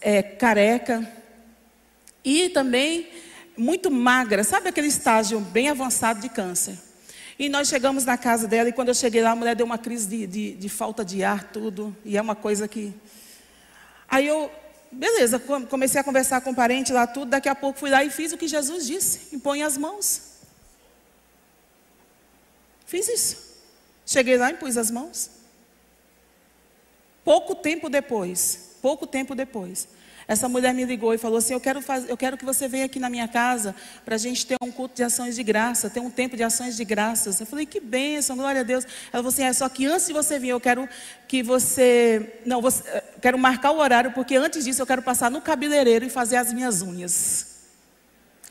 É, 0.00 0.22
careca. 0.22 1.10
E 2.24 2.50
também 2.50 3.08
muito 3.56 3.90
magra. 3.90 4.44
Sabe 4.44 4.68
aquele 4.68 4.86
estágio 4.86 5.40
bem 5.40 5.68
avançado 5.68 6.20
de 6.20 6.28
câncer? 6.28 6.78
E 7.36 7.48
nós 7.48 7.66
chegamos 7.66 8.04
na 8.04 8.16
casa 8.16 8.46
dela 8.46 8.68
e 8.68 8.72
quando 8.72 8.90
eu 8.90 8.94
cheguei 8.94 9.22
lá, 9.22 9.32
a 9.32 9.36
mulher 9.36 9.56
deu 9.56 9.66
uma 9.66 9.76
crise 9.76 10.06
de, 10.06 10.24
de, 10.24 10.52
de 10.52 10.68
falta 10.68 11.04
de 11.04 11.24
ar, 11.24 11.50
tudo. 11.50 11.94
E 12.04 12.16
é 12.16 12.22
uma 12.22 12.36
coisa 12.36 12.68
que. 12.68 12.94
Aí 14.08 14.24
eu 14.28 14.52
Beleza, 14.96 15.38
comecei 15.68 16.00
a 16.00 16.04
conversar 16.04 16.40
com 16.40 16.50
o 16.50 16.54
parente 16.54 16.92
lá, 16.92 17.06
tudo. 17.06 17.30
Daqui 17.30 17.48
a 17.48 17.54
pouco 17.54 17.78
fui 17.78 17.90
lá 17.90 18.04
e 18.04 18.10
fiz 18.10 18.32
o 18.32 18.38
que 18.38 18.46
Jesus 18.46 18.86
disse: 18.86 19.34
impõe 19.34 19.62
as 19.62 19.76
mãos. 19.76 20.34
Fiz 22.86 23.08
isso. 23.08 23.36
Cheguei 24.06 24.36
lá 24.36 24.50
e 24.50 24.54
pus 24.54 24.76
as 24.76 24.90
mãos. 24.90 25.30
Pouco 27.24 27.54
tempo 27.54 27.88
depois, 27.88 28.76
pouco 28.82 29.06
tempo 29.06 29.34
depois, 29.34 29.88
essa 30.26 30.48
mulher 30.48 30.72
me 30.72 30.84
ligou 30.84 31.12
e 31.12 31.18
falou 31.18 31.38
assim: 31.38 31.52
Eu 31.52 31.60
quero, 31.60 31.82
fazer, 31.82 32.10
eu 32.10 32.16
quero 32.16 32.36
que 32.36 32.44
você 32.44 32.66
venha 32.66 32.86
aqui 32.86 32.98
na 32.98 33.10
minha 33.10 33.28
casa 33.28 33.74
para 34.04 34.14
a 34.14 34.18
gente 34.18 34.46
ter 34.46 34.56
um 34.62 34.70
culto 34.70 34.94
de 34.94 35.02
ações 35.02 35.34
de 35.34 35.42
graça, 35.42 35.90
ter 35.90 36.00
um 36.00 36.10
tempo 36.10 36.36
de 36.36 36.42
ações 36.42 36.76
de 36.76 36.84
graças. 36.84 37.40
Eu 37.40 37.46
falei: 37.46 37.66
Que 37.66 37.80
bênção, 37.80 38.36
glória 38.36 38.62
a 38.62 38.64
Deus. 38.64 38.84
Ela 38.84 39.22
falou 39.22 39.28
assim: 39.28 39.44
É 39.44 39.52
só 39.52 39.68
que 39.68 39.86
antes 39.86 40.06
de 40.06 40.12
você 40.12 40.38
vir, 40.38 40.48
eu 40.48 40.60
quero 40.60 40.88
que 41.28 41.42
você. 41.42 42.40
Não, 42.46 42.62
você, 42.62 42.82
quero 43.20 43.38
marcar 43.38 43.70
o 43.72 43.78
horário, 43.78 44.12
porque 44.12 44.36
antes 44.36 44.64
disso 44.64 44.80
eu 44.80 44.86
quero 44.86 45.02
passar 45.02 45.30
no 45.30 45.40
cabeleireiro 45.40 46.04
e 46.04 46.10
fazer 46.10 46.36
as 46.36 46.52
minhas 46.52 46.80
unhas. 46.80 47.52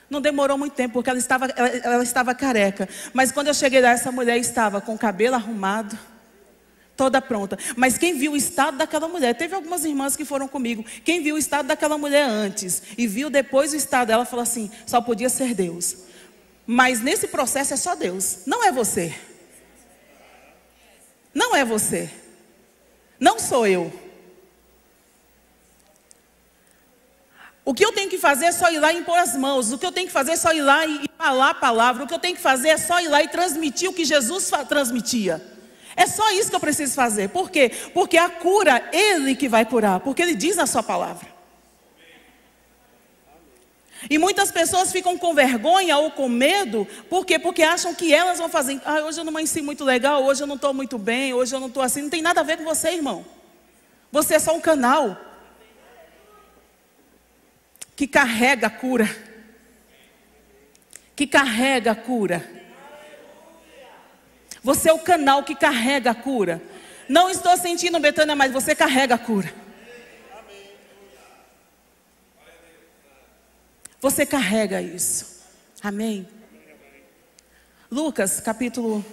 Não 0.09 0.21
demorou 0.21 0.59
muito 0.59 0.73
tempo, 0.73 0.93
porque 0.93 1.09
ela 1.09 1.17
estava, 1.17 1.45
ela, 1.45 1.67
ela 1.69 2.03
estava 2.03 2.35
careca. 2.35 2.87
Mas 3.13 3.31
quando 3.31 3.47
eu 3.47 3.53
cheguei 3.53 3.81
lá, 3.81 3.89
essa 3.89 4.11
mulher 4.11 4.37
estava 4.37 4.79
com 4.79 4.93
o 4.93 4.97
cabelo 4.97 5.35
arrumado 5.35 5.97
toda 6.95 7.21
pronta. 7.21 7.57
Mas 7.75 7.97
quem 7.97 8.17
viu 8.17 8.33
o 8.33 8.37
estado 8.37 8.77
daquela 8.77 9.07
mulher, 9.07 9.35
teve 9.35 9.55
algumas 9.55 9.85
irmãs 9.85 10.15
que 10.15 10.25
foram 10.25 10.47
comigo. 10.47 10.85
Quem 11.03 11.21
viu 11.21 11.35
o 11.35 11.37
estado 11.37 11.67
daquela 11.67 11.97
mulher 11.97 12.27
antes 12.27 12.83
e 12.97 13.07
viu 13.07 13.29
depois 13.29 13.73
o 13.73 13.75
estado 13.75 14.07
dela, 14.07 14.25
falou 14.25 14.43
assim: 14.43 14.71
só 14.85 15.01
podia 15.01 15.29
ser 15.29 15.53
Deus. 15.53 15.97
Mas 16.65 17.01
nesse 17.01 17.27
processo 17.27 17.73
é 17.73 17.77
só 17.77 17.95
Deus, 17.95 18.39
não 18.45 18.63
é 18.63 18.71
você. 18.71 19.13
Não 21.33 21.55
é 21.55 21.65
você. 21.65 22.09
Não 23.19 23.39
sou 23.39 23.67
eu. 23.67 23.91
O 27.65 27.73
que 27.73 27.83
eu 27.83 27.93
tenho 27.93 28.09
que 28.09 28.17
fazer 28.17 28.45
é 28.45 28.51
só 28.51 28.69
ir 28.69 28.79
lá 28.79 28.91
e 28.91 28.97
impor 28.97 29.17
as 29.17 29.35
mãos. 29.37 29.71
O 29.71 29.77
que 29.77 29.85
eu 29.85 29.91
tenho 29.91 30.07
que 30.07 30.13
fazer 30.13 30.33
é 30.33 30.35
só 30.35 30.51
ir 30.51 30.61
lá 30.61 30.85
e 30.85 31.05
falar 31.17 31.51
a 31.51 31.53
palavra. 31.55 32.03
O 32.03 32.07
que 32.07 32.13
eu 32.13 32.19
tenho 32.19 32.35
que 32.35 32.41
fazer 32.41 32.69
é 32.69 32.77
só 32.77 32.99
ir 32.99 33.07
lá 33.07 33.23
e 33.23 33.29
transmitir 33.29 33.89
o 33.89 33.93
que 33.93 34.03
Jesus 34.03 34.51
transmitia. 34.67 35.52
É 35.95 36.07
só 36.07 36.31
isso 36.31 36.49
que 36.49 36.55
eu 36.55 36.59
preciso 36.59 36.93
fazer. 36.93 37.29
Por 37.29 37.49
quê? 37.49 37.71
Porque 37.93 38.17
a 38.17 38.29
cura, 38.29 38.89
Ele 38.91 39.35
que 39.35 39.47
vai 39.47 39.65
curar, 39.65 39.99
porque 39.99 40.21
Ele 40.21 40.35
diz 40.35 40.55
na 40.55 40.65
Sua 40.65 40.83
palavra. 40.83 41.33
E 44.09 44.17
muitas 44.17 44.51
pessoas 44.51 44.91
ficam 44.91 45.17
com 45.17 45.33
vergonha 45.33 45.97
ou 45.97 46.11
com 46.11 46.27
medo, 46.27 46.85
por 47.09 47.25
quê? 47.25 47.39
Porque 47.39 47.63
acham 47.63 47.93
que 47.93 48.13
elas 48.13 48.37
vão 48.37 48.49
fazer. 48.49 48.81
Ah, 48.85 49.01
hoje 49.03 49.19
eu 49.19 49.23
não 49.23 49.31
amanheci 49.31 49.61
muito 49.61 49.83
legal, 49.83 50.23
hoje 50.23 50.43
eu 50.43 50.47
não 50.47 50.55
estou 50.55 50.73
muito 50.73 50.97
bem, 50.97 51.33
hoje 51.33 51.55
eu 51.55 51.59
não 51.59 51.67
estou 51.67 51.81
assim. 51.81 52.01
Não 52.01 52.09
tem 52.09 52.21
nada 52.21 52.41
a 52.41 52.43
ver 52.43 52.57
com 52.57 52.63
você, 52.63 52.89
irmão. 52.89 53.25
Você 54.11 54.35
é 54.35 54.39
só 54.39 54.55
um 54.55 54.61
canal 54.61 55.17
que 57.95 58.07
carrega 58.07 58.67
a 58.67 58.69
cura. 58.69 59.09
Que 61.15 61.25
carrega 61.25 61.91
a 61.91 61.95
cura. 61.95 62.62
Você 64.63 64.89
é 64.89 64.93
o 64.93 64.99
canal 64.99 65.43
que 65.43 65.55
carrega 65.55 66.11
a 66.11 66.15
cura. 66.15 66.61
Não 67.09 67.29
estou 67.29 67.55
sentindo, 67.57 67.99
Betânia, 67.99 68.35
mas 68.35 68.53
você 68.53 68.73
carrega 68.73 69.15
a 69.15 69.17
cura. 69.17 69.53
Você 73.99 74.25
carrega 74.25 74.81
isso. 74.81 75.43
Amém. 75.81 76.27
Lucas 77.91 78.39
capítulo 78.39 79.05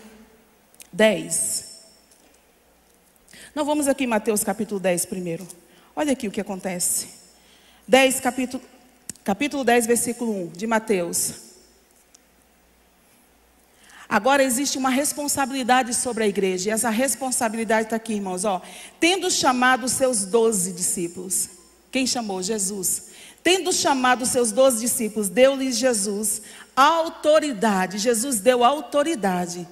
10. 0.93 1.81
Não 3.55 3.65
vamos 3.65 3.89
aqui 3.89 4.05
em 4.05 4.07
Mateus 4.07 4.45
capítulo 4.45 4.79
10 4.81 5.07
primeiro. 5.07 5.47
Olha 5.95 6.13
aqui 6.13 6.29
o 6.29 6.31
que 6.31 6.41
acontece. 6.41 7.09
10 7.87 8.21
capítulo 8.21 8.63
capítulo 9.25 9.65
10 9.65 9.87
versículo 9.87 10.45
1 10.45 10.49
de 10.53 10.67
Mateus. 10.67 11.50
Agora 14.11 14.43
existe 14.43 14.77
uma 14.77 14.91
responsabilidade 14.91 15.95
sobre 15.95 16.25
a 16.25 16.27
igreja, 16.27 16.69
e 16.69 16.73
essa 16.73 16.91
responsabilidade 16.91 17.85
está 17.85 17.95
aqui, 17.95 18.15
irmãos. 18.15 18.45
Ó, 18.45 18.61
tendo 18.99 19.31
chamado 19.31 19.89
seus 19.89 20.25
doze 20.25 20.73
discípulos, 20.73 21.49
quem 21.93 22.05
chamou? 22.09 22.43
Jesus. 22.43 23.11
Tendo 23.41 23.73
chamado 23.73 24.27
seus 24.27 24.51
doze 24.51 24.81
discípulos, 24.81 25.29
deu-lhes 25.29 25.79
Jesus 25.79 26.43
autoridade. 26.75 27.99
Jesus 27.99 28.41
deu 28.41 28.65
autoridade 28.65 29.67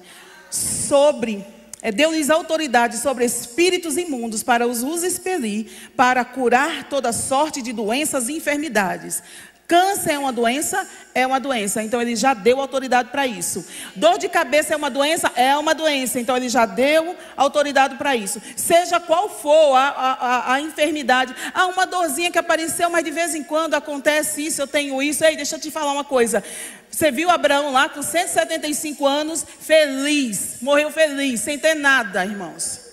sobre, 0.49 1.45
é, 1.81 1.91
deu-lhes 1.91 2.29
autoridade 2.29 2.97
sobre 2.97 3.25
espíritos 3.25 3.97
imundos 3.97 4.41
para 4.41 4.65
os, 4.65 4.83
os 4.83 5.03
expelir, 5.03 5.91
para 5.97 6.23
curar 6.23 6.87
toda 6.87 7.11
sorte 7.11 7.61
de 7.61 7.73
doenças 7.73 8.29
e 8.29 8.33
enfermidades. 8.33 9.21
Câncer 9.69 10.13
é 10.13 10.17
uma 10.17 10.33
doença? 10.33 10.89
É 11.13 11.27
uma 11.27 11.39
doença. 11.39 11.83
Então 11.83 12.01
ele 12.01 12.15
já 12.15 12.33
deu 12.33 12.59
autoridade 12.59 13.09
para 13.11 13.27
isso. 13.27 13.63
Dor 13.95 14.17
de 14.17 14.27
cabeça 14.27 14.73
é 14.73 14.75
uma 14.75 14.89
doença? 14.89 15.31
É 15.35 15.55
uma 15.55 15.75
doença. 15.75 16.19
Então 16.19 16.35
ele 16.35 16.49
já 16.49 16.65
deu 16.65 17.15
autoridade 17.37 17.95
para 17.95 18.15
isso. 18.15 18.41
Seja 18.55 18.99
qual 18.99 19.29
for 19.29 19.75
a, 19.75 19.89
a, 19.89 20.53
a, 20.53 20.59
enfermidade. 20.59 21.35
Ah, 21.53 21.67
uma 21.67 21.85
dorzinha 21.85 22.31
que 22.31 22.39
apareceu, 22.39 22.89
mas 22.89 23.03
de 23.03 23.11
vez 23.11 23.35
em 23.35 23.43
quando 23.43 23.75
acontece 23.75 24.43
isso, 24.43 24.59
eu 24.59 24.65
tenho 24.65 25.03
isso. 25.03 25.23
Ei, 25.23 25.35
deixa 25.35 25.55
eu 25.55 25.59
te 25.59 25.69
falar 25.69 25.93
uma 25.93 26.03
coisa. 26.03 26.43
Você 26.89 27.11
viu 27.11 27.29
Abraão 27.29 27.71
lá 27.71 27.87
com 27.87 28.01
175 28.01 29.05
anos, 29.05 29.45
feliz. 29.59 30.57
Morreu 30.63 30.89
feliz, 30.89 31.41
sem 31.41 31.59
ter 31.59 31.75
nada, 31.75 32.25
irmãos. 32.25 32.88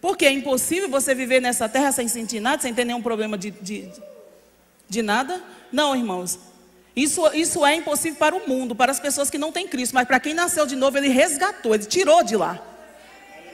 Porque 0.00 0.24
é 0.24 0.32
impossível 0.32 0.88
você 0.88 1.14
viver 1.14 1.40
nessa 1.40 1.68
terra 1.68 1.92
sem 1.92 2.08
sentir 2.08 2.40
nada, 2.40 2.62
sem 2.62 2.72
ter 2.72 2.84
nenhum 2.84 3.02
problema 3.02 3.36
de, 3.36 3.50
de, 3.50 3.88
de 4.88 5.02
nada. 5.02 5.42
Não, 5.70 5.94
irmãos. 5.94 6.38
Isso, 6.96 7.22
isso 7.34 7.64
é 7.64 7.76
impossível 7.76 8.18
para 8.18 8.34
o 8.34 8.48
mundo, 8.48 8.74
para 8.74 8.90
as 8.90 8.98
pessoas 8.98 9.28
que 9.28 9.38
não 9.38 9.52
têm 9.52 9.68
Cristo. 9.68 9.94
Mas 9.94 10.08
para 10.08 10.18
quem 10.18 10.32
nasceu 10.32 10.66
de 10.66 10.74
novo, 10.74 10.96
Ele 10.96 11.08
resgatou, 11.08 11.74
Ele 11.74 11.84
tirou 11.84 12.24
de 12.24 12.36
lá. 12.36 12.66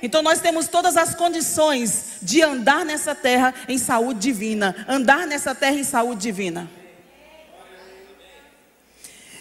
Então 0.03 0.23
nós 0.23 0.41
temos 0.41 0.69
todas 0.69 0.97
as 0.97 1.15
condições 1.15 2.19
de 2.23 2.43
andar 2.43 2.85
nessa 2.85 3.15
terra 3.15 3.53
em 3.69 3.77
saúde 3.77 4.21
divina. 4.21 4.87
Andar 4.89 5.27
nessa 5.27 5.55
terra 5.55 5.77
em 5.77 5.85
saúde 5.85 6.21
divina. 6.21 6.71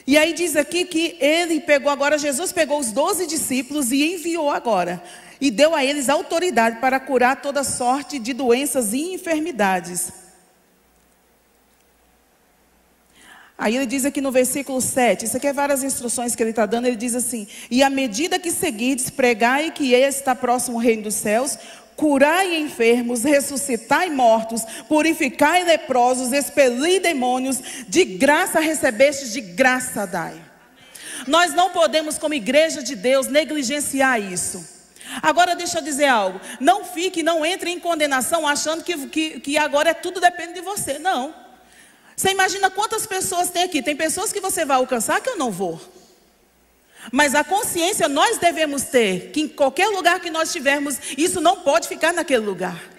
E 0.08 0.18
aí 0.18 0.34
diz 0.34 0.56
aqui 0.56 0.86
que 0.86 1.18
ele 1.20 1.60
pegou 1.62 1.92
agora, 1.92 2.18
Jesus 2.18 2.52
pegou 2.52 2.80
os 2.80 2.92
doze 2.92 3.26
discípulos 3.26 3.92
e 3.92 4.14
enviou 4.14 4.52
agora 4.52 5.02
e 5.40 5.52
deu 5.52 5.76
a 5.76 5.84
eles 5.84 6.10
autoridade 6.10 6.80
para 6.80 7.00
curar 7.00 7.42
toda 7.42 7.64
sorte 7.64 8.20
de 8.20 8.34
doenças 8.34 8.94
e 8.94 9.14
enfermidades. 9.14 10.12
Aí 13.58 13.76
ele 13.76 13.86
diz 13.86 14.04
aqui 14.04 14.20
no 14.20 14.32
versículo 14.32 14.82
7, 14.82 15.26
isso 15.26 15.38
aqui 15.38 15.48
é 15.48 15.54
várias 15.54 15.82
instruções 15.82 16.36
que 16.36 16.44
ele 16.44 16.50
está 16.50 16.66
dando, 16.66 16.88
ele 16.88 16.98
diz 16.98 17.16
assim: 17.16 17.48
E 17.72 17.82
à 17.82 17.90
medida 17.90 18.38
que 18.38 18.52
seguides, 18.52 19.10
pregai 19.10 19.72
que 19.72 19.94
está 19.94 20.36
próximo 20.36 20.76
o 20.78 20.80
reino 20.82 21.04
dos 21.04 21.16
céus, 21.16 21.58
curai 21.96 22.58
enfermos, 22.58 23.24
ressuscitai 23.24 24.10
mortos, 24.10 24.64
purificai 24.90 25.64
leprosos, 25.64 26.34
expeli 26.34 27.00
demônios, 27.00 27.62
de 27.88 28.04
graça 28.04 28.60
recebestes, 28.60 29.32
de 29.32 29.40
graça 29.40 30.06
dai. 30.06 30.36
Nós 31.26 31.54
não 31.54 31.72
podemos, 31.72 32.18
como 32.18 32.34
igreja 32.34 32.84
de 32.84 32.94
Deus, 32.94 33.28
negligenciar 33.28 34.22
isso. 34.22 34.75
Agora 35.22 35.56
deixa 35.56 35.80
eu 35.80 35.84
dizer 35.84 36.08
algo. 36.08 36.40
Não 36.60 36.84
fique, 36.84 37.24
não 37.24 37.46
entre 37.46 37.70
em 37.70 37.80
condenação 37.80 38.48
achando 38.48 38.84
que, 38.84 39.08
que, 39.08 39.40
que 39.40 39.58
agora 39.58 39.90
é 39.90 39.94
tudo 39.94 40.20
depende 40.20 40.54
de 40.54 40.62
você. 40.62 41.00
Não. 41.00 41.34
Você 42.16 42.32
imagina 42.32 42.70
quantas 42.70 43.06
pessoas 43.06 43.50
tem 43.50 43.64
aqui? 43.64 43.82
Tem 43.82 43.96
pessoas 43.96 44.32
que 44.32 44.40
você 44.40 44.64
vai 44.64 44.78
alcançar 44.78 45.22
que 45.22 45.30
eu 45.30 45.38
não 45.38 45.52
vou. 45.52 45.80
Mas 47.12 47.36
a 47.36 47.44
consciência 47.44 48.08
nós 48.08 48.38
devemos 48.38 48.84
ter 48.84 49.32
que 49.32 49.42
em 49.42 49.48
qualquer 49.48 49.88
lugar 49.90 50.20
que 50.20 50.30
nós 50.30 50.50
estivermos, 50.50 50.98
isso 51.18 51.40
não 51.42 51.58
pode 51.58 51.88
ficar 51.88 52.14
naquele 52.14 52.46
lugar. 52.46 52.96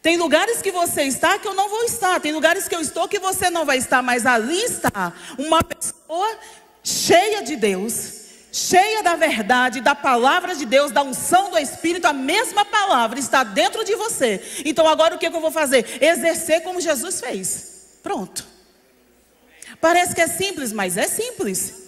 Tem 0.00 0.18
lugares 0.18 0.60
que 0.60 0.70
você 0.70 1.04
está 1.04 1.38
que 1.38 1.48
eu 1.48 1.54
não 1.54 1.68
vou 1.68 1.82
estar. 1.84 2.20
Tem 2.20 2.30
lugares 2.30 2.68
que 2.68 2.74
eu 2.74 2.80
estou 2.80 3.08
que 3.08 3.18
você 3.18 3.48
não 3.48 3.64
vai 3.64 3.78
estar. 3.78 4.02
Mas 4.02 4.26
ali 4.26 4.62
está 4.62 5.12
uma 5.38 5.64
pessoa 5.64 6.38
cheia 6.82 7.42
de 7.42 7.56
Deus, 7.56 8.23
cheia 8.54 9.02
da 9.02 9.16
verdade, 9.16 9.80
da 9.80 9.96
palavra 9.96 10.54
de 10.54 10.64
Deus, 10.64 10.92
da 10.92 11.02
unção 11.02 11.50
do 11.50 11.58
Espírito, 11.58 12.06
a 12.06 12.12
mesma 12.12 12.64
palavra 12.64 13.18
está 13.18 13.42
dentro 13.42 13.84
de 13.84 13.96
você. 13.96 14.40
Então 14.64 14.86
agora 14.86 15.16
o 15.16 15.18
que, 15.18 15.26
eu 15.26 15.32
vou 15.32 15.50
fazer? 15.50 15.98
Exercer 16.00 16.62
como 16.62 16.80
Jesus 16.80 17.20
fez. 17.20 17.98
Pronto. 18.00 18.46
Parece 19.80 20.14
que 20.14 20.20
é 20.20 20.28
simples, 20.28 20.72
mas 20.72 20.96
é 20.96 21.08
simples. 21.08 21.82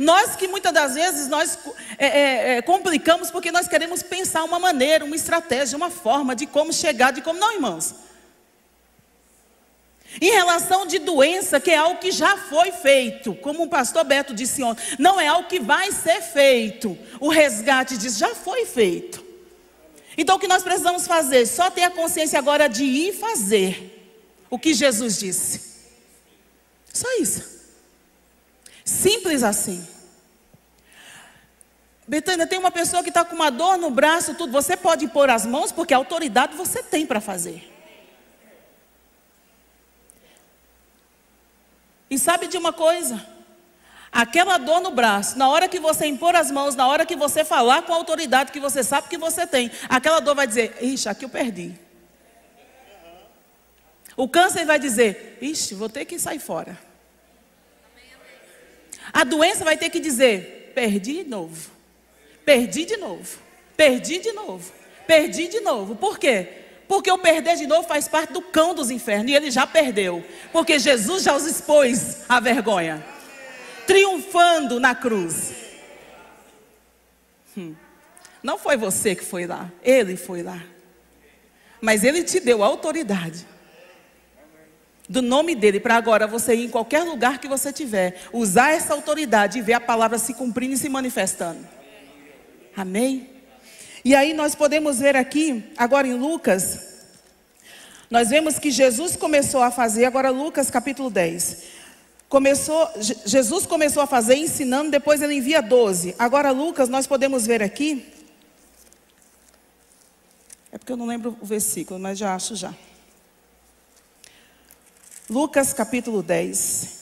Nós 0.00 0.34
que 0.34 0.48
muitas 0.48 0.72
das 0.72 0.94
vezes 0.94 1.28
nós 1.28 1.56
é, 1.96 2.06
é, 2.06 2.56
é, 2.56 2.62
complicamos 2.62 3.30
porque 3.30 3.52
nós 3.52 3.68
queremos 3.68 4.02
pensar 4.02 4.42
uma 4.42 4.58
maneira, 4.58 5.04
uma 5.04 5.14
estratégia, 5.14 5.76
uma 5.76 5.90
forma 5.90 6.34
de 6.34 6.44
como 6.44 6.72
chegar, 6.72 7.12
de 7.12 7.22
como 7.22 7.38
não, 7.38 7.54
irmãos. 7.54 7.94
Em 10.20 10.30
relação 10.30 10.86
de 10.86 10.98
doença, 10.98 11.60
que 11.60 11.70
é 11.70 11.76
algo 11.76 12.00
que 12.00 12.10
já 12.10 12.36
foi 12.36 12.72
feito, 12.72 13.34
como 13.36 13.64
o 13.64 13.68
pastor 13.68 14.04
Beto 14.04 14.34
disse 14.34 14.62
ontem, 14.62 14.82
não 14.98 15.20
é 15.20 15.28
algo 15.28 15.48
que 15.48 15.60
vai 15.60 15.92
ser 15.92 16.20
feito. 16.22 16.96
O 17.20 17.28
resgate 17.28 17.96
diz, 17.96 18.16
já 18.16 18.34
foi 18.34 18.64
feito. 18.64 19.24
Então 20.16 20.36
o 20.36 20.38
que 20.38 20.48
nós 20.48 20.62
precisamos 20.62 21.06
fazer? 21.06 21.46
Só 21.46 21.70
ter 21.70 21.84
a 21.84 21.90
consciência 21.90 22.38
agora 22.38 22.68
de 22.68 22.84
ir 22.84 23.12
fazer 23.12 24.00
o 24.50 24.58
que 24.58 24.74
Jesus 24.74 25.18
disse. 25.18 25.70
Só 26.92 27.08
isso. 27.18 27.60
Simples 28.84 29.42
assim. 29.42 29.86
Betânia, 32.06 32.44
tem 32.44 32.58
uma 32.58 32.72
pessoa 32.72 33.04
que 33.04 33.08
está 33.10 33.24
com 33.24 33.36
uma 33.36 33.50
dor 33.50 33.78
no 33.78 33.90
braço, 33.90 34.34
tudo. 34.34 34.50
Você 34.50 34.76
pode 34.76 35.06
pôr 35.06 35.30
as 35.30 35.46
mãos, 35.46 35.70
porque 35.70 35.94
a 35.94 35.96
autoridade 35.96 36.56
você 36.56 36.82
tem 36.82 37.06
para 37.06 37.20
fazer. 37.20 37.79
E 42.10 42.18
sabe 42.18 42.48
de 42.48 42.58
uma 42.58 42.72
coisa? 42.72 43.24
Aquela 44.10 44.58
dor 44.58 44.80
no 44.80 44.90
braço, 44.90 45.38
na 45.38 45.48
hora 45.48 45.68
que 45.68 45.78
você 45.78 46.06
impor 46.06 46.34
as 46.34 46.50
mãos, 46.50 46.74
na 46.74 46.88
hora 46.88 47.06
que 47.06 47.14
você 47.14 47.44
falar 47.44 47.82
com 47.82 47.92
a 47.92 47.96
autoridade 47.96 48.50
que 48.50 48.58
você 48.58 48.82
sabe 48.82 49.08
que 49.08 49.16
você 49.16 49.46
tem, 49.46 49.70
aquela 49.88 50.18
dor 50.18 50.34
vai 50.34 50.48
dizer: 50.48 50.76
Ixi, 50.80 51.08
aqui 51.08 51.24
eu 51.24 51.28
perdi. 51.28 51.78
O 54.16 54.28
câncer 54.28 54.66
vai 54.66 54.80
dizer: 54.80 55.38
Ixi, 55.40 55.76
vou 55.76 55.88
ter 55.88 56.04
que 56.04 56.18
sair 56.18 56.40
fora. 56.40 56.76
A 59.12 59.22
doença 59.22 59.64
vai 59.64 59.76
ter 59.76 59.90
que 59.90 60.00
dizer: 60.00 60.72
Perdi 60.74 61.22
de 61.22 61.30
novo. 61.30 61.70
Perdi 62.44 62.84
de 62.84 62.96
novo. 62.96 63.38
Perdi 63.76 64.18
de 64.18 64.32
novo. 64.32 64.72
Perdi 65.06 65.46
de 65.46 65.60
novo. 65.60 65.94
Por 65.94 66.18
quê? 66.18 66.59
Porque 66.90 67.08
o 67.08 67.18
perder 67.18 67.54
de 67.54 67.68
novo 67.68 67.86
faz 67.86 68.08
parte 68.08 68.32
do 68.32 68.42
cão 68.42 68.74
dos 68.74 68.90
infernos. 68.90 69.30
E 69.30 69.34
ele 69.36 69.48
já 69.48 69.64
perdeu. 69.64 70.26
Porque 70.50 70.76
Jesus 70.76 71.22
já 71.22 71.36
os 71.36 71.46
expôs 71.46 72.22
à 72.28 72.40
vergonha. 72.40 73.06
Triunfando 73.86 74.80
na 74.80 74.92
cruz. 74.92 75.52
Hum. 77.56 77.76
Não 78.42 78.58
foi 78.58 78.76
você 78.76 79.14
que 79.14 79.24
foi 79.24 79.46
lá. 79.46 79.70
Ele 79.84 80.16
foi 80.16 80.42
lá. 80.42 80.60
Mas 81.80 82.02
ele 82.02 82.24
te 82.24 82.40
deu 82.40 82.64
autoridade. 82.64 83.46
Do 85.08 85.22
nome 85.22 85.54
dele, 85.54 85.78
para 85.78 85.94
agora 85.94 86.26
você 86.26 86.56
ir 86.56 86.64
em 86.64 86.70
qualquer 86.70 87.04
lugar 87.04 87.38
que 87.38 87.46
você 87.46 87.72
tiver, 87.72 88.20
usar 88.32 88.72
essa 88.72 88.94
autoridade 88.94 89.60
e 89.60 89.62
ver 89.62 89.74
a 89.74 89.80
palavra 89.80 90.18
se 90.18 90.34
cumprindo 90.34 90.74
e 90.74 90.76
se 90.76 90.88
manifestando. 90.88 91.64
Amém? 92.76 93.29
E 94.04 94.14
aí 94.14 94.32
nós 94.32 94.54
podemos 94.54 94.98
ver 94.98 95.16
aqui, 95.16 95.72
agora 95.76 96.06
em 96.06 96.14
Lucas, 96.14 96.90
nós 98.10 98.30
vemos 98.30 98.58
que 98.58 98.70
Jesus 98.70 99.14
começou 99.14 99.62
a 99.62 99.70
fazer, 99.70 100.04
agora 100.04 100.30
Lucas 100.30 100.70
capítulo 100.70 101.10
10. 101.10 101.80
Começou, 102.28 102.88
Jesus 103.26 103.66
começou 103.66 104.02
a 104.02 104.06
fazer 104.06 104.36
ensinando, 104.36 104.90
depois 104.90 105.20
ele 105.20 105.34
envia 105.34 105.60
12. 105.60 106.14
Agora 106.18 106.50
Lucas, 106.50 106.88
nós 106.88 107.06
podemos 107.06 107.46
ver 107.46 107.62
aqui. 107.62 108.06
É 110.72 110.78
porque 110.78 110.92
eu 110.92 110.96
não 110.96 111.06
lembro 111.06 111.36
o 111.40 111.44
versículo, 111.44 111.98
mas 111.98 112.18
já 112.18 112.34
acho 112.34 112.56
já. 112.56 112.74
Lucas 115.28 115.72
capítulo 115.72 116.22
10. 116.22 117.00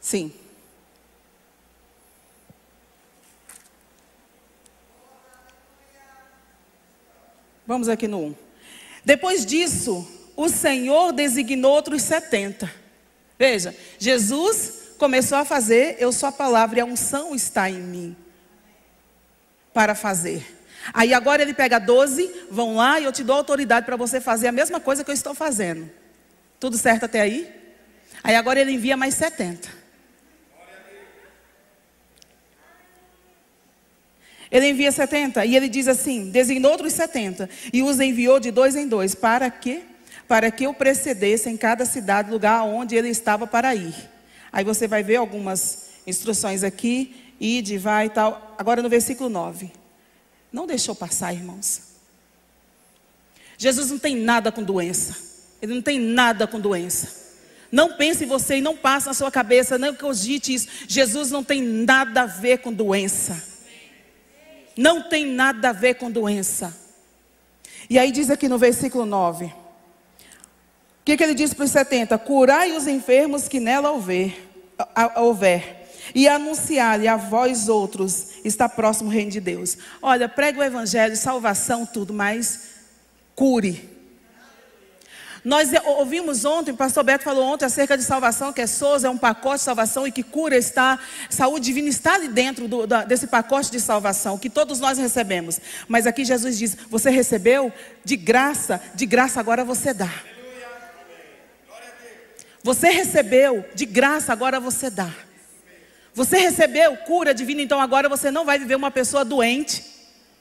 Sim. 0.00 0.32
Vamos 7.68 7.86
aqui 7.86 8.08
no 8.08 8.18
1. 8.28 8.34
Depois 9.04 9.44
disso, 9.44 10.10
o 10.34 10.48
Senhor 10.48 11.12
designou 11.12 11.70
outros 11.70 12.00
70. 12.00 12.72
Veja, 13.38 13.76
Jesus 13.98 14.94
começou 14.96 15.36
a 15.36 15.44
fazer, 15.44 15.96
eu 15.98 16.10
sou 16.10 16.30
a 16.30 16.32
palavra 16.32 16.78
e 16.78 16.80
a 16.80 16.86
unção 16.86 17.34
está 17.34 17.68
em 17.68 17.78
mim 17.78 18.16
para 19.74 19.94
fazer. 19.94 20.56
Aí 20.94 21.12
agora 21.12 21.42
ele 21.42 21.52
pega 21.52 21.78
12, 21.78 22.46
vão 22.50 22.76
lá 22.76 22.98
e 23.00 23.04
eu 23.04 23.12
te 23.12 23.22
dou 23.22 23.36
autoridade 23.36 23.84
para 23.84 23.96
você 23.96 24.18
fazer 24.18 24.48
a 24.48 24.52
mesma 24.52 24.80
coisa 24.80 25.04
que 25.04 25.10
eu 25.10 25.14
estou 25.14 25.34
fazendo. 25.34 25.90
Tudo 26.58 26.78
certo 26.78 27.04
até 27.04 27.20
aí? 27.20 27.54
Aí 28.24 28.34
agora 28.34 28.58
ele 28.58 28.72
envia 28.72 28.96
mais 28.96 29.12
70. 29.12 29.77
Ele 34.50 34.70
envia 34.70 34.90
70 34.90 35.44
e 35.44 35.54
ele 35.54 35.68
diz 35.68 35.88
assim: 35.88 36.30
designou 36.30 36.72
outros 36.72 36.92
70 36.94 37.48
e 37.72 37.82
os 37.82 38.00
enviou 38.00 38.40
de 38.40 38.50
dois 38.50 38.74
em 38.76 38.88
dois. 38.88 39.14
Para 39.14 39.50
quê? 39.50 39.82
Para 40.26 40.50
que 40.50 40.66
o 40.66 40.74
precedesse 40.74 41.48
em 41.48 41.56
cada 41.56 41.84
cidade, 41.84 42.30
lugar 42.30 42.62
onde 42.64 42.96
ele 42.96 43.08
estava 43.08 43.46
para 43.46 43.74
ir. 43.74 43.94
Aí 44.52 44.64
você 44.64 44.86
vai 44.86 45.02
ver 45.02 45.16
algumas 45.16 45.88
instruções 46.06 46.62
aqui, 46.62 47.32
ide, 47.38 47.76
vai 47.76 48.06
e 48.06 48.10
tal. 48.10 48.54
Agora 48.58 48.82
no 48.82 48.88
versículo 48.88 49.28
9. 49.28 49.70
Não 50.50 50.66
deixou 50.66 50.94
passar, 50.94 51.34
irmãos. 51.34 51.82
Jesus 53.58 53.90
não 53.90 53.98
tem 53.98 54.16
nada 54.16 54.50
com 54.50 54.62
doença. 54.62 55.14
Ele 55.60 55.74
não 55.74 55.82
tem 55.82 55.98
nada 55.98 56.46
com 56.46 56.58
doença. 56.58 57.28
Não 57.70 57.94
pense 57.94 58.24
em 58.24 58.26
você 58.26 58.56
e 58.56 58.62
não 58.62 58.74
passe 58.74 59.08
na 59.08 59.14
sua 59.14 59.30
cabeça, 59.30 59.76
não 59.76 59.94
cogite 59.94 60.54
isso. 60.54 60.68
Jesus 60.86 61.30
não 61.30 61.44
tem 61.44 61.60
nada 61.60 62.22
a 62.22 62.26
ver 62.26 62.58
com 62.58 62.72
doença 62.72 63.57
não 64.78 65.02
tem 65.02 65.26
nada 65.26 65.70
a 65.70 65.72
ver 65.72 65.94
com 65.94 66.08
doença. 66.08 66.72
E 67.90 67.98
aí 67.98 68.12
diz 68.12 68.30
aqui 68.30 68.48
no 68.48 68.56
versículo 68.56 69.04
9: 69.04 69.46
o 69.46 69.52
que, 71.04 71.16
que 71.16 71.24
ele 71.24 71.34
diz 71.34 71.52
para 71.52 71.64
os 71.64 71.70
70? 71.72 72.16
Curai 72.18 72.76
os 72.76 72.86
enfermos 72.86 73.48
que 73.48 73.58
nela 73.58 73.90
houver, 73.90 74.40
houver 75.16 75.90
e 76.14 76.28
anunciar-lhe 76.28 77.08
a 77.08 77.16
vós 77.16 77.68
outros, 77.68 78.36
está 78.44 78.68
próximo 78.68 79.10
o 79.10 79.12
reino 79.12 79.32
de 79.32 79.40
Deus. 79.40 79.76
Olha, 80.00 80.28
prega 80.28 80.60
o 80.60 80.64
evangelho, 80.64 81.16
salvação, 81.16 81.84
tudo, 81.84 82.14
mas 82.14 82.60
cure. 83.34 83.97
Nós 85.48 85.70
ouvimos 85.82 86.44
ontem, 86.44 86.72
o 86.72 86.76
pastor 86.76 87.02
Beto 87.02 87.24
falou 87.24 87.42
ontem 87.42 87.64
acerca 87.64 87.96
de 87.96 88.04
salvação, 88.04 88.52
que 88.52 88.60
é 88.60 88.66
Souza, 88.66 89.06
é 89.06 89.10
um 89.10 89.16
pacote 89.16 89.56
de 89.56 89.62
salvação 89.62 90.06
e 90.06 90.12
que 90.12 90.22
cura 90.22 90.54
está, 90.54 90.98
saúde 91.30 91.64
divina 91.64 91.88
está 91.88 92.16
ali 92.16 92.28
dentro 92.28 92.68
do, 92.68 92.86
da, 92.86 93.02
desse 93.02 93.26
pacote 93.26 93.70
de 93.70 93.80
salvação, 93.80 94.36
que 94.36 94.50
todos 94.50 94.78
nós 94.78 94.98
recebemos. 94.98 95.58
Mas 95.88 96.06
aqui 96.06 96.22
Jesus 96.22 96.58
diz: 96.58 96.76
Você 96.90 97.08
recebeu 97.08 97.72
de 98.04 98.14
graça, 98.14 98.78
de 98.94 99.06
graça 99.06 99.40
agora 99.40 99.64
você 99.64 99.94
dá. 99.94 100.12
Você 102.62 102.90
recebeu 102.90 103.64
de 103.74 103.86
graça, 103.86 104.34
agora 104.34 104.60
você 104.60 104.90
dá. 104.90 105.10
Você 106.12 106.36
recebeu 106.36 106.94
cura 106.98 107.32
divina, 107.32 107.62
então 107.62 107.80
agora 107.80 108.06
você 108.06 108.30
não 108.30 108.44
vai 108.44 108.58
viver 108.58 108.74
uma 108.74 108.90
pessoa 108.90 109.24
doente. 109.24 109.97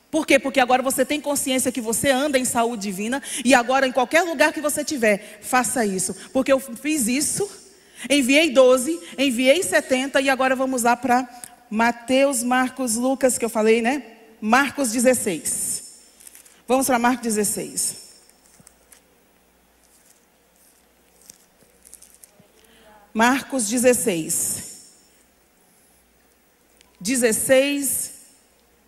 Por 0.09 0.25
quê? 0.25 0.39
Porque 0.39 0.59
agora 0.59 0.81
você 0.81 1.03
tem 1.03 1.19
consciência 1.19 1.71
que 1.71 1.81
você 1.81 2.09
anda 2.09 2.39
em 2.39 2.45
saúde 2.45 2.83
divina 2.83 3.21
e 3.43 3.53
agora 3.53 3.87
em 3.87 3.91
qualquer 3.91 4.21
lugar 4.21 4.53
que 4.53 4.61
você 4.61 4.83
tiver, 4.83 5.39
faça 5.41 5.85
isso. 5.85 6.15
Porque 6.31 6.51
eu 6.51 6.59
fiz 6.59 7.07
isso, 7.07 7.49
enviei 8.09 8.51
12, 8.51 8.99
enviei 9.17 9.61
70 9.61 10.21
e 10.21 10.29
agora 10.29 10.55
vamos 10.55 10.83
lá 10.83 10.95
para 10.95 11.27
Mateus, 11.69 12.41
Marcos, 12.41 12.95
Lucas, 12.95 13.37
que 13.37 13.43
eu 13.43 13.49
falei, 13.49 13.81
né? 13.81 14.03
Marcos 14.39 14.91
16. 14.91 15.83
Vamos 16.67 16.85
para 16.87 16.99
Marcos 16.99 17.23
16. 17.23 18.07
Marcos 23.13 23.67
16. 23.67 24.77
16, 26.99 28.16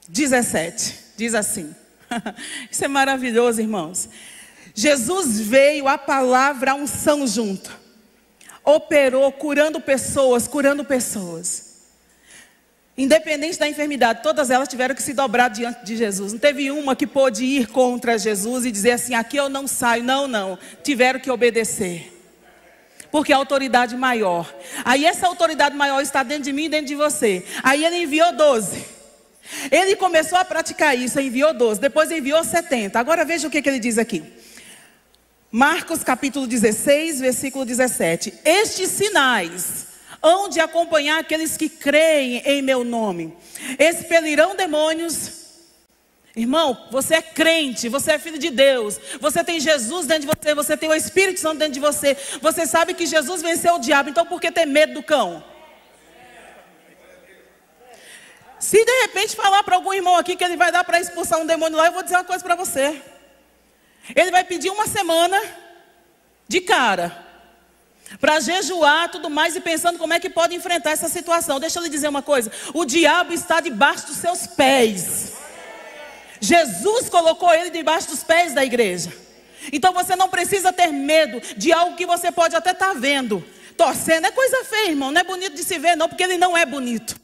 17. 0.10 0.96
Diz 1.16 1.34
assim. 1.34 1.74
Isso 2.70 2.84
é 2.84 2.88
maravilhoso, 2.88 3.62
irmãos. 3.62 4.10
Jesus 4.74 5.40
veio, 5.40 5.88
a 5.88 5.98
palavra, 5.98 6.72
a 6.72 6.76
unção 6.76 7.26
junto. 7.26 7.78
Operou, 8.64 9.32
curando 9.32 9.80
pessoas, 9.80 10.48
curando 10.48 10.84
pessoas. 10.84 11.70
Independente 12.98 13.58
da 13.58 13.68
enfermidade, 13.68 14.22
todas 14.22 14.50
elas 14.50 14.68
tiveram 14.68 14.94
que 14.94 15.02
se 15.02 15.14
dobrar 15.14 15.50
diante 15.50 15.86
de 15.86 15.96
Jesus. 15.96 16.34
Não 16.34 16.40
teve 16.40 16.70
uma 16.70 16.96
que 16.96 17.08
pôde 17.08 17.46
ir 17.46 17.68
contra 17.68 18.18
Jesus 18.18 18.66
e 18.66 18.72
dizer 18.72 18.92
assim: 18.92 19.14
aqui 19.14 19.38
eu 19.38 19.48
não 19.48 19.68
saio. 19.68 20.04
Não, 20.04 20.28
não. 20.28 20.60
Tiveram 20.84 21.20
que 21.20 21.32
obedecer. 21.32 22.14
Porque 23.10 23.32
a 23.32 23.38
autoridade 23.38 23.96
maior. 23.96 24.54
Aí 24.84 25.06
essa 25.06 25.28
autoridade 25.28 25.76
maior 25.76 26.02
está 26.02 26.24
dentro 26.24 26.44
de 26.44 26.54
mim 26.54 26.66
e 26.66 26.70
dentro 26.70 26.88
de 26.88 26.96
você. 26.96 27.46
Aí 27.64 27.84
ele 27.86 28.04
enviou 28.04 28.34
12. 28.34 28.99
Ele 29.72 29.96
começou 29.96 30.38
a 30.38 30.46
praticar 30.46 30.98
isso, 30.98 31.20
enviou 31.20 31.54
12, 31.54 31.80
depois 31.80 32.12
enviou 32.12 32.44
70. 32.44 33.00
Agora 33.00 33.26
veja 33.26 33.48
o 33.48 33.52
que, 33.52 33.62
que 33.62 33.70
ele 33.70 33.80
diz 33.80 33.98
aqui. 33.98 34.24
Marcos 35.52 36.04
capítulo 36.04 36.46
16, 36.46 37.20
versículo 37.20 37.66
17. 37.66 38.34
Estes 38.46 38.90
sinais 38.90 39.88
hão 40.22 40.50
de 40.50 40.60
acompanhar 40.60 41.20
aqueles 41.20 41.58
que 41.58 41.70
creem 41.70 42.42
em 42.46 42.62
meu 42.62 42.84
nome. 42.84 43.34
Expelirão 43.78 44.56
demônios. 44.56 45.40
Irmão, 46.36 46.88
você 46.92 47.16
é 47.16 47.22
crente, 47.22 47.90
você 47.90 48.14
é 48.14 48.20
filho 48.20 48.38
de 48.38 48.52
Deus, 48.52 49.00
você 49.20 49.44
tem 49.44 49.60
Jesus 49.60 50.06
dentro 50.06 50.28
de 50.30 50.38
você, 50.38 50.54
você 50.54 50.78
tem 50.78 50.88
o 50.88 50.94
Espírito 50.94 51.40
Santo 51.40 51.58
dentro 51.58 51.74
de 51.74 51.80
você, 51.80 52.16
você 52.40 52.66
sabe 52.68 52.94
que 52.94 53.06
Jesus 53.06 53.42
venceu 53.42 53.76
o 53.76 53.80
diabo, 53.80 54.10
então 54.10 54.26
por 54.26 54.40
que 54.40 54.52
ter 54.52 54.66
medo 54.66 54.94
do 54.94 55.04
cão? 55.04 55.44
Se 58.60 58.84
de 58.84 58.92
repente 59.02 59.36
falar 59.36 59.64
para 59.64 59.76
algum 59.76 59.94
irmão 59.94 60.18
aqui 60.18 60.36
que 60.36 60.44
ele 60.44 60.58
vai 60.58 60.72
dar 60.72 60.84
para 60.84 61.00
expulsar 61.00 61.40
um 61.40 61.46
demônio 61.46 61.78
lá, 61.78 61.88
eu 61.88 61.94
vou 61.94 62.04
dizer 62.04 62.16
uma 62.16 62.24
coisa 62.24 62.44
para 62.44 62.56
você. 62.56 63.02
Ele 64.16 64.32
vai 64.32 64.44
pedir 64.44 64.70
uma 64.70 64.88
semana 64.88 65.40
de 66.48 66.60
cara 66.62 67.26
para 68.20 68.40
jejuar 68.40 69.10
tudo 69.10 69.30
mais 69.30 69.56
e 69.56 69.62
pensando 69.62 70.00
como 70.00 70.14
é 70.14 70.20
que 70.20 70.30
pode 70.30 70.56
enfrentar 70.56 70.92
essa 70.92 71.08
situação. 71.08 71.60
Deixa 71.60 71.80
eu 71.80 71.84
lhe 71.84 71.90
dizer 71.90 72.10
uma 72.10 72.22
coisa: 72.22 72.52
o 72.74 72.84
diabo 72.84 73.34
está 73.34 73.62
debaixo 73.62 74.08
dos 74.08 74.18
seus 74.18 74.48
pés. 74.48 75.34
Jesus 76.42 77.10
colocou 77.10 77.54
ele 77.54 77.70
debaixo 77.70 78.10
dos 78.10 78.24
pés 78.24 78.54
da 78.54 78.66
igreja. 78.66 79.12
Então 79.72 79.94
você 79.94 80.16
não 80.16 80.30
precisa 80.30 80.74
ter 80.74 80.88
medo 80.88 81.42
de 81.56 81.72
algo 81.72 81.96
que 81.96 82.06
você 82.06 82.32
pode 82.32 82.56
até 82.56 82.72
estar 82.72 82.88
tá 82.88 82.94
vendo. 82.94 83.44
Torcendo 83.78 84.26
é 84.26 84.32
coisa 84.32 84.66
feia, 84.66 84.90
irmão. 84.90 85.12
Não 85.12 85.22
é 85.22 85.24
bonito 85.24 85.56
de 85.56 85.64
se 85.64 85.78
ver, 85.78 85.96
não, 85.96 86.10
porque 86.10 86.24
ele 86.24 86.38
não 86.38 86.58
é 86.58 86.66
bonito. 86.66 87.20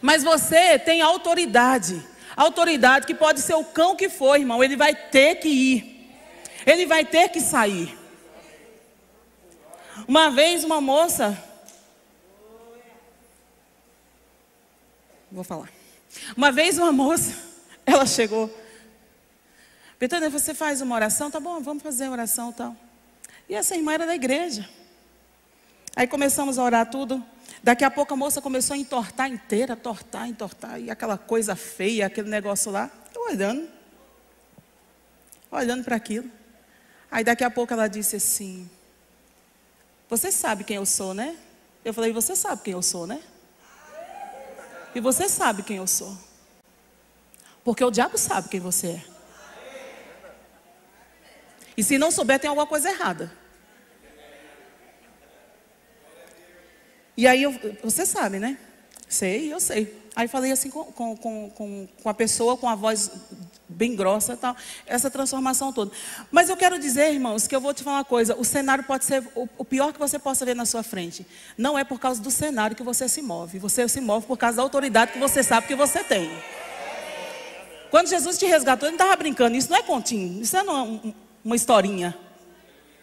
Mas 0.00 0.22
você 0.22 0.78
tem 0.78 1.02
autoridade. 1.02 2.04
Autoridade 2.36 3.06
que 3.06 3.14
pode 3.14 3.40
ser 3.40 3.54
o 3.54 3.64
cão 3.64 3.96
que 3.96 4.08
for, 4.08 4.38
irmão. 4.38 4.62
Ele 4.62 4.76
vai 4.76 4.94
ter 4.94 5.36
que 5.36 5.48
ir. 5.48 6.10
Ele 6.66 6.86
vai 6.86 7.04
ter 7.04 7.28
que 7.28 7.40
sair. 7.40 7.98
Uma 10.06 10.30
vez 10.30 10.64
uma 10.64 10.80
moça. 10.80 11.36
Vou 15.30 15.44
falar. 15.44 15.70
Uma 16.36 16.50
vez 16.50 16.78
uma 16.78 16.92
moça, 16.92 17.36
ela 17.86 18.06
chegou. 18.06 18.50
Betânia, 19.98 20.30
você 20.30 20.54
faz 20.54 20.80
uma 20.80 20.94
oração? 20.94 21.30
Tá 21.30 21.38
bom, 21.38 21.60
vamos 21.60 21.82
fazer 21.82 22.04
uma 22.04 22.12
oração 22.12 22.52
tal. 22.52 22.74
E 23.48 23.54
essa 23.54 23.76
irmã 23.76 23.92
era 23.92 24.06
da 24.06 24.14
igreja. 24.14 24.68
Aí 25.94 26.06
começamos 26.06 26.58
a 26.58 26.64
orar 26.64 26.90
tudo. 26.90 27.24
Daqui 27.62 27.84
a 27.84 27.90
pouco 27.90 28.14
a 28.14 28.16
moça 28.16 28.40
começou 28.40 28.74
a 28.74 28.78
entortar 28.78 29.28
inteira, 29.28 29.76
tortar, 29.76 30.28
entortar, 30.28 30.80
e 30.80 30.90
aquela 30.90 31.18
coisa 31.18 31.54
feia, 31.54 32.06
aquele 32.06 32.28
negócio 32.28 32.70
lá. 32.70 32.90
Eu 33.14 33.22
olhando, 33.22 33.68
olhando 35.50 35.84
para 35.84 35.96
aquilo. 35.96 36.30
Aí 37.10 37.22
daqui 37.22 37.44
a 37.44 37.50
pouco 37.50 37.72
ela 37.72 37.86
disse 37.86 38.16
assim: 38.16 38.70
Você 40.08 40.32
sabe 40.32 40.64
quem 40.64 40.76
eu 40.76 40.86
sou, 40.86 41.12
né? 41.12 41.36
Eu 41.84 41.92
falei: 41.92 42.12
Você 42.12 42.34
sabe 42.34 42.62
quem 42.62 42.72
eu 42.72 42.82
sou, 42.82 43.06
né? 43.06 43.20
E 44.94 45.00
você 45.00 45.28
sabe 45.28 45.62
quem 45.62 45.76
eu 45.76 45.86
sou. 45.86 46.16
Porque 47.62 47.84
o 47.84 47.90
diabo 47.90 48.16
sabe 48.16 48.48
quem 48.48 48.58
você 48.58 48.86
é. 48.86 49.04
E 51.76 51.82
se 51.82 51.98
não 51.98 52.10
souber, 52.10 52.40
tem 52.40 52.48
alguma 52.48 52.66
coisa 52.66 52.90
errada. 52.90 53.32
E 57.16 57.26
aí, 57.26 57.42
eu, 57.42 57.54
você 57.82 58.06
sabe, 58.06 58.38
né? 58.38 58.56
Sei, 59.08 59.52
eu 59.52 59.60
sei. 59.60 60.00
Aí 60.14 60.28
falei 60.28 60.52
assim 60.52 60.70
com, 60.70 60.84
com, 60.84 61.16
com, 61.16 61.88
com 62.02 62.08
a 62.08 62.14
pessoa, 62.14 62.56
com 62.56 62.68
a 62.68 62.74
voz 62.74 63.10
bem 63.68 63.94
grossa 63.94 64.36
tal, 64.36 64.56
essa 64.86 65.08
transformação 65.10 65.72
toda. 65.72 65.92
Mas 66.30 66.48
eu 66.48 66.56
quero 66.56 66.78
dizer, 66.78 67.12
irmãos, 67.12 67.46
que 67.46 67.54
eu 67.54 67.60
vou 67.60 67.72
te 67.72 67.82
falar 67.82 67.98
uma 67.98 68.04
coisa: 68.04 68.36
o 68.36 68.44
cenário 68.44 68.84
pode 68.84 69.04
ser 69.04 69.22
o, 69.34 69.48
o 69.56 69.64
pior 69.64 69.92
que 69.92 69.98
você 69.98 70.18
possa 70.18 70.44
ver 70.44 70.54
na 70.54 70.66
sua 70.66 70.82
frente. 70.82 71.26
Não 71.56 71.78
é 71.78 71.84
por 71.84 71.98
causa 72.00 72.20
do 72.20 72.30
cenário 72.30 72.76
que 72.76 72.82
você 72.82 73.08
se 73.08 73.22
move, 73.22 73.58
você 73.58 73.88
se 73.88 74.00
move 74.00 74.26
por 74.26 74.36
causa 74.36 74.56
da 74.56 74.62
autoridade 74.62 75.12
que 75.12 75.18
você 75.18 75.42
sabe 75.42 75.66
que 75.66 75.74
você 75.74 76.02
tem. 76.02 76.30
Quando 77.90 78.08
Jesus 78.08 78.38
te 78.38 78.46
resgatou, 78.46 78.88
ele 78.88 78.96
não 78.96 79.04
estava 79.04 79.16
brincando, 79.16 79.56
isso 79.56 79.70
não 79.70 79.76
é 79.76 79.82
continho, 79.82 80.40
isso 80.42 80.56
não 80.62 80.76
é 80.76 81.14
uma 81.44 81.56
historinha 81.56 82.16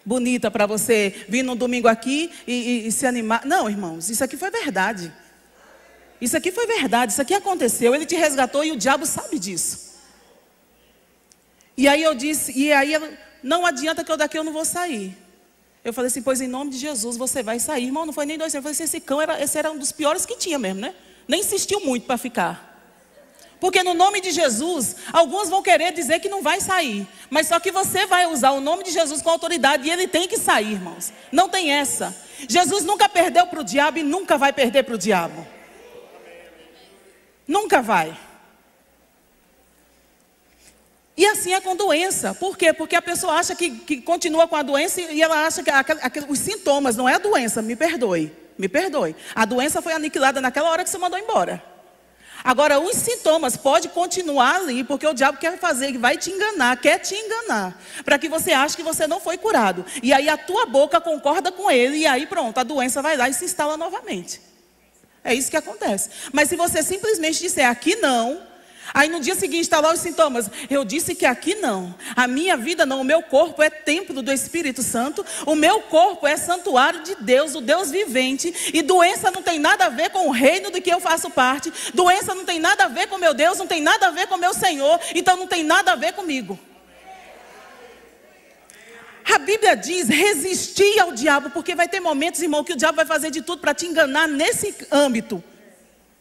bonita 0.07 0.49
para 0.49 0.65
você 0.65 1.25
vir 1.27 1.43
no 1.43 1.53
domingo 1.53 1.89
aqui 1.89 2.31
e, 2.47 2.53
e, 2.53 2.87
e 2.87 2.91
se 2.93 3.05
animar. 3.05 3.45
Não, 3.45 3.69
irmãos, 3.69 4.09
isso 4.09 4.23
aqui 4.23 4.37
foi 4.37 4.49
verdade. 4.49 5.11
Isso 6.21 6.37
aqui 6.37 6.49
foi 6.49 6.65
verdade, 6.65 7.11
isso 7.11 7.21
aqui 7.21 7.33
aconteceu. 7.33 7.93
Ele 7.93 8.05
te 8.05 8.15
resgatou 8.15 8.63
e 8.63 8.71
o 8.71 8.77
diabo 8.77 9.05
sabe 9.05 9.37
disso. 9.37 9.97
E 11.75 11.89
aí 11.89 12.01
eu 12.01 12.15
disse, 12.15 12.57
e 12.57 12.71
aí 12.71 12.93
não 13.43 13.65
adianta 13.65 14.03
que 14.03 14.11
eu 14.11 14.17
daqui 14.17 14.37
eu 14.39 14.45
não 14.45 14.53
vou 14.53 14.63
sair. 14.63 15.15
Eu 15.83 15.93
falei 15.93 16.07
assim, 16.07 16.21
pois 16.21 16.39
em 16.39 16.47
nome 16.47 16.71
de 16.71 16.77
Jesus 16.77 17.17
você 17.17 17.43
vai 17.43 17.59
sair. 17.59 17.83
Irmão, 17.83 18.05
não 18.05 18.13
foi 18.13 18.25
nem 18.25 18.37
dois, 18.37 18.53
eu 18.53 18.61
falei 18.61 18.71
assim, 18.71 18.85
esse 18.85 19.01
cão 19.01 19.21
era, 19.21 19.41
esse 19.43 19.57
era 19.57 19.69
um 19.69 19.77
dos 19.77 19.91
piores 19.91 20.25
que 20.25 20.37
tinha 20.37 20.57
mesmo, 20.57 20.79
né? 20.79 20.95
Nem 21.27 21.41
insistiu 21.41 21.81
muito 21.81 22.05
para 22.05 22.17
ficar. 22.17 22.76
Porque 23.59 23.81
no 23.81 23.93
nome 23.93 24.21
de 24.21 24.31
Jesus, 24.31 24.95
alguns 25.11 25.49
vão 25.49 25.63
querer 25.63 25.91
dizer 25.91 26.19
que 26.19 26.29
não 26.29 26.41
vai 26.41 26.61
sair. 26.61 27.07
Mas 27.29 27.47
só 27.47 27.59
que 27.59 27.71
você 27.71 28.05
vai 28.05 28.27
usar 28.27 28.51
o 28.51 28.61
nome 28.61 28.83
de 28.83 28.91
Jesus 28.91 29.21
com 29.21 29.29
autoridade 29.29 29.87
e 29.87 29.91
ele 29.91 30.07
tem 30.07 30.27
que 30.27 30.37
sair, 30.37 30.73
irmãos. 30.73 31.11
Não 31.31 31.49
tem 31.49 31.71
essa. 31.71 32.15
Jesus 32.47 32.83
nunca 32.85 33.09
perdeu 33.09 33.47
para 33.47 33.59
o 33.59 33.63
diabo 33.63 33.97
e 33.97 34.03
nunca 34.03 34.37
vai 34.37 34.53
perder 34.53 34.83
para 34.83 34.93
o 34.93 34.97
diabo. 34.97 35.45
Nunca 37.47 37.81
vai. 37.81 38.15
E 41.15 41.25
assim 41.25 41.53
é 41.53 41.59
com 41.59 41.75
doença. 41.75 42.35
Por 42.35 42.55
quê? 42.55 42.71
Porque 42.71 42.95
a 42.95 43.01
pessoa 43.01 43.33
acha 43.33 43.55
que, 43.55 43.71
que 43.71 44.01
continua 44.01 44.47
com 44.47 44.55
a 44.55 44.61
doença 44.61 45.01
e 45.01 45.19
ela 45.19 45.47
acha 45.47 45.63
que 45.63 45.69
aquel, 45.71 45.97
aquel, 45.99 46.25
os 46.29 46.37
sintomas 46.37 46.95
não 46.95 47.09
é 47.09 47.15
a 47.15 47.19
doença. 47.19 47.59
Me 47.59 47.75
perdoe. 47.75 48.31
Me 48.55 48.69
perdoe. 48.69 49.15
A 49.33 49.45
doença 49.45 49.81
foi 49.81 49.93
aniquilada 49.93 50.39
naquela 50.39 50.69
hora 50.69 50.83
que 50.83 50.89
você 50.91 50.97
mandou 50.99 51.17
embora. 51.17 51.76
Agora, 52.43 52.79
os 52.79 52.95
sintomas 52.95 53.57
pode 53.57 53.89
continuar 53.89 54.55
ali, 54.55 54.83
porque 54.83 55.05
o 55.05 55.13
diabo 55.13 55.37
quer 55.37 55.57
fazer, 55.57 55.91
que 55.91 55.97
vai 55.97 56.17
te 56.17 56.31
enganar, 56.31 56.77
quer 56.77 56.99
te 56.99 57.15
enganar, 57.15 57.79
para 58.05 58.17
que 58.17 58.29
você 58.29 58.51
ache 58.53 58.75
que 58.75 58.83
você 58.83 59.07
não 59.07 59.19
foi 59.19 59.37
curado. 59.37 59.85
E 60.01 60.13
aí 60.13 60.29
a 60.29 60.37
tua 60.37 60.65
boca 60.65 61.01
concorda 61.01 61.51
com 61.51 61.69
ele, 61.69 61.97
e 61.97 62.07
aí 62.07 62.25
pronto, 62.25 62.57
a 62.57 62.63
doença 62.63 63.01
vai 63.01 63.17
lá 63.17 63.27
e 63.27 63.33
se 63.33 63.45
instala 63.45 63.75
novamente. 63.75 64.41
É 65.23 65.33
isso 65.33 65.51
que 65.51 65.57
acontece. 65.57 66.09
Mas 66.31 66.47
se 66.47 66.55
você 66.55 66.81
simplesmente 66.81 67.39
disser 67.39 67.69
aqui 67.69 67.97
não, 67.97 68.46
Aí 68.93 69.09
no 69.09 69.19
dia 69.19 69.35
seguinte 69.35 69.61
está 69.61 69.79
lá 69.79 69.93
os 69.93 69.99
sintomas. 69.99 70.49
Eu 70.69 70.85
disse 70.85 71.13
que 71.13 71.25
aqui 71.25 71.55
não. 71.55 71.93
A 72.15 72.27
minha 72.27 72.55
vida 72.55 72.85
não. 72.85 73.01
O 73.01 73.03
meu 73.03 73.21
corpo 73.21 73.61
é 73.61 73.69
templo 73.69 74.21
do 74.21 74.31
Espírito 74.31 74.81
Santo. 74.81 75.25
O 75.45 75.55
meu 75.55 75.81
corpo 75.81 76.25
é 76.25 76.37
santuário 76.37 77.03
de 77.03 77.15
Deus, 77.15 77.55
o 77.55 77.61
Deus 77.61 77.91
vivente. 77.91 78.71
E 78.73 78.81
doença 78.81 79.31
não 79.31 79.41
tem 79.41 79.59
nada 79.59 79.85
a 79.85 79.89
ver 79.89 80.09
com 80.09 80.27
o 80.27 80.31
reino 80.31 80.71
do 80.71 80.81
que 80.81 80.91
eu 80.91 80.99
faço 80.99 81.29
parte. 81.29 81.71
Doença 81.93 82.33
não 82.33 82.45
tem 82.45 82.59
nada 82.59 82.85
a 82.85 82.87
ver 82.87 83.07
com 83.07 83.17
meu 83.17 83.33
Deus, 83.33 83.57
não 83.57 83.67
tem 83.67 83.81
nada 83.81 84.07
a 84.07 84.11
ver 84.11 84.27
com 84.27 84.37
meu 84.37 84.53
Senhor. 84.53 84.99
Então 85.13 85.35
não 85.35 85.47
tem 85.47 85.63
nada 85.63 85.91
a 85.91 85.95
ver 85.95 86.13
comigo. 86.13 86.57
A 89.25 89.37
Bíblia 89.37 89.75
diz: 89.75 90.07
resistir 90.07 90.99
ao 90.99 91.11
diabo, 91.11 91.49
porque 91.49 91.75
vai 91.75 91.87
ter 91.87 91.99
momentos, 91.99 92.41
irmão, 92.41 92.63
que 92.63 92.73
o 92.73 92.77
diabo 92.77 92.95
vai 92.95 93.05
fazer 93.05 93.31
de 93.31 93.41
tudo 93.41 93.59
para 93.59 93.73
te 93.73 93.85
enganar 93.85 94.27
nesse 94.27 94.73
âmbito 94.91 95.43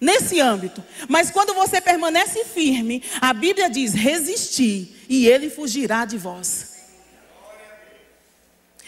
nesse 0.00 0.40
âmbito. 0.40 0.82
Mas 1.08 1.30
quando 1.30 1.54
você 1.54 1.80
permanece 1.80 2.44
firme, 2.44 3.02
a 3.20 3.32
Bíblia 3.32 3.68
diz: 3.68 3.92
resistir 3.94 5.04
e 5.08 5.26
ele 5.26 5.50
fugirá 5.50 6.04
de 6.04 6.18
vós. 6.18 6.76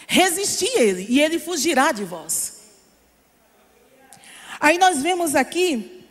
Resistir 0.07 0.71
ele 0.75 1.05
e 1.07 1.21
ele 1.21 1.39
fugirá 1.39 1.91
de 1.91 2.03
vós. 2.03 2.59
Aí 4.59 4.77
nós 4.77 5.01
vemos 5.01 5.35
aqui 5.35 6.05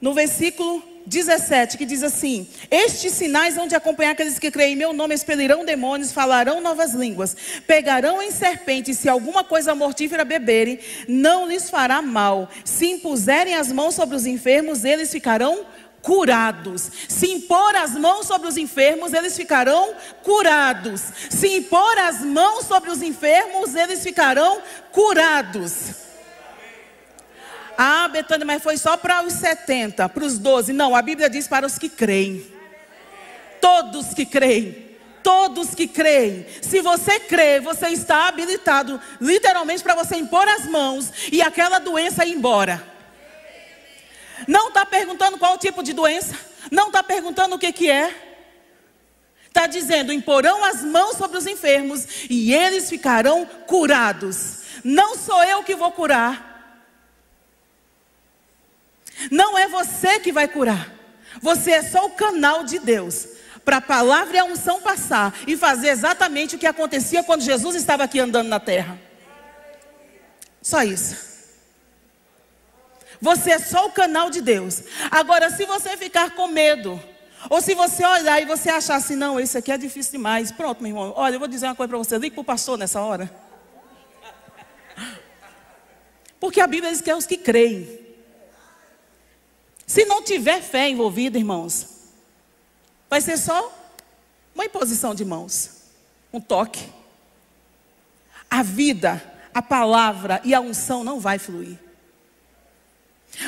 no 0.00 0.14
versículo 0.14 0.93
17, 1.06 1.76
que 1.76 1.84
diz 1.84 2.02
assim: 2.02 2.48
Estes 2.70 3.12
sinais 3.12 3.54
vão 3.54 3.66
de 3.66 3.74
acompanhar 3.74 4.12
aqueles 4.12 4.38
que 4.38 4.50
creem 4.50 4.72
em 4.72 4.76
meu 4.76 4.92
nome, 4.92 5.14
expelirão 5.14 5.64
demônios, 5.64 6.12
falarão 6.12 6.60
novas 6.60 6.92
línguas, 6.92 7.36
pegarão 7.66 8.22
em 8.22 8.30
serpentes, 8.30 8.98
se 8.98 9.08
alguma 9.08 9.44
coisa 9.44 9.74
mortífera 9.74 10.24
beberem, 10.24 10.78
não 11.06 11.46
lhes 11.46 11.68
fará 11.68 12.00
mal. 12.00 12.48
Se 12.64 12.86
impuserem 12.86 13.54
as 13.54 13.70
mãos 13.70 13.94
sobre 13.94 14.16
os 14.16 14.26
enfermos, 14.26 14.84
eles 14.84 15.10
ficarão 15.10 15.66
curados. 16.04 16.90
Se 17.08 17.26
impor 17.32 17.74
as 17.74 17.92
mãos 17.92 18.26
sobre 18.26 18.46
os 18.46 18.56
enfermos, 18.56 19.12
eles 19.12 19.34
ficarão 19.34 19.94
curados. 20.22 21.02
Se 21.30 21.48
impor 21.48 21.98
as 21.98 22.20
mãos 22.20 22.66
sobre 22.66 22.90
os 22.90 23.02
enfermos, 23.02 23.74
eles 23.74 24.02
ficarão 24.02 24.60
curados. 24.92 26.04
Ah, 27.76 28.08
Betânia, 28.08 28.46
mas 28.46 28.62
foi 28.62 28.76
só 28.76 28.96
para 28.96 29.24
os 29.24 29.32
70, 29.34 30.08
para 30.08 30.24
os 30.24 30.38
12. 30.38 30.72
Não, 30.72 30.94
a 30.94 31.02
Bíblia 31.02 31.28
diz 31.28 31.48
para 31.48 31.66
os 31.66 31.78
que 31.78 31.88
creem. 31.88 32.46
Todos 33.60 34.14
que 34.14 34.26
creem. 34.26 34.84
Todos 35.22 35.74
que 35.74 35.88
creem. 35.88 36.46
Se 36.60 36.80
você 36.80 37.18
crê, 37.20 37.58
você 37.58 37.88
está 37.88 38.28
habilitado, 38.28 39.00
literalmente, 39.20 39.82
para 39.82 39.94
você 39.94 40.16
impor 40.16 40.46
as 40.46 40.66
mãos 40.66 41.10
e 41.32 41.40
aquela 41.40 41.78
doença 41.78 42.24
ir 42.24 42.34
embora. 42.34 42.86
Não 44.46 44.68
está 44.68 44.84
perguntando 44.84 45.38
qual 45.38 45.56
tipo 45.56 45.82
de 45.82 45.92
doença. 45.92 46.34
Não 46.70 46.88
está 46.88 47.02
perguntando 47.02 47.56
o 47.56 47.58
que, 47.58 47.72
que 47.72 47.90
é. 47.90 48.14
Está 49.46 49.66
dizendo: 49.66 50.12
imporão 50.12 50.64
as 50.64 50.82
mãos 50.82 51.16
sobre 51.16 51.38
os 51.38 51.46
enfermos 51.46 52.06
e 52.28 52.52
eles 52.52 52.90
ficarão 52.90 53.46
curados. 53.66 54.64
Não 54.82 55.16
sou 55.16 55.42
eu 55.44 55.62
que 55.62 55.74
vou 55.74 55.92
curar. 55.92 56.53
Não 59.30 59.58
é 59.58 59.68
você 59.68 60.20
que 60.20 60.32
vai 60.32 60.48
curar. 60.48 60.92
Você 61.40 61.72
é 61.72 61.82
só 61.82 62.06
o 62.06 62.10
canal 62.10 62.64
de 62.64 62.78
Deus 62.78 63.28
para 63.64 63.78
a 63.78 63.80
palavra 63.80 64.36
e 64.36 64.38
a 64.38 64.44
unção 64.44 64.80
passar 64.80 65.34
e 65.46 65.56
fazer 65.56 65.88
exatamente 65.88 66.56
o 66.56 66.58
que 66.58 66.66
acontecia 66.66 67.22
quando 67.24 67.42
Jesus 67.42 67.74
estava 67.74 68.04
aqui 68.04 68.20
andando 68.20 68.48
na 68.48 68.60
terra. 68.60 68.98
Só 70.62 70.82
isso. 70.82 71.34
Você 73.20 73.52
é 73.52 73.58
só 73.58 73.86
o 73.86 73.92
canal 73.92 74.28
de 74.28 74.40
Deus. 74.40 74.82
Agora, 75.10 75.50
se 75.50 75.64
você 75.64 75.96
ficar 75.96 76.32
com 76.32 76.46
medo, 76.46 77.02
ou 77.48 77.60
se 77.60 77.74
você 77.74 78.04
olhar 78.04 78.40
e 78.40 78.44
você 78.44 78.68
achar 78.70 78.96
assim, 78.96 79.16
não, 79.16 79.40
isso 79.40 79.56
aqui 79.56 79.72
é 79.72 79.78
difícil 79.78 80.12
demais. 80.12 80.52
Pronto, 80.52 80.82
meu 80.82 80.90
irmão. 80.90 81.12
Olha, 81.16 81.34
eu 81.34 81.38
vou 81.38 81.48
dizer 81.48 81.66
uma 81.66 81.74
coisa 81.74 81.88
para 81.88 81.98
você. 81.98 82.18
Ligue 82.18 82.34
para 82.34 82.42
o 82.42 82.44
pastor 82.44 82.78
nessa 82.78 83.00
hora. 83.00 83.30
Porque 86.38 86.60
a 86.60 86.66
Bíblia 86.66 86.92
diz 86.92 87.00
que 87.00 87.10
é 87.10 87.16
os 87.16 87.26
que 87.26 87.38
creem. 87.38 88.03
Se 89.86 90.04
não 90.04 90.22
tiver 90.22 90.62
fé 90.62 90.88
envolvida, 90.88 91.38
irmãos, 91.38 91.86
vai 93.08 93.20
ser 93.20 93.36
só 93.36 93.72
uma 94.54 94.64
imposição 94.64 95.14
de 95.14 95.24
mãos, 95.24 95.70
um 96.32 96.40
toque. 96.40 96.88
A 98.50 98.62
vida, 98.62 99.22
a 99.52 99.60
palavra 99.60 100.40
e 100.44 100.54
a 100.54 100.60
unção 100.60 101.02
não 101.04 101.18
vai 101.20 101.38
fluir. 101.38 101.78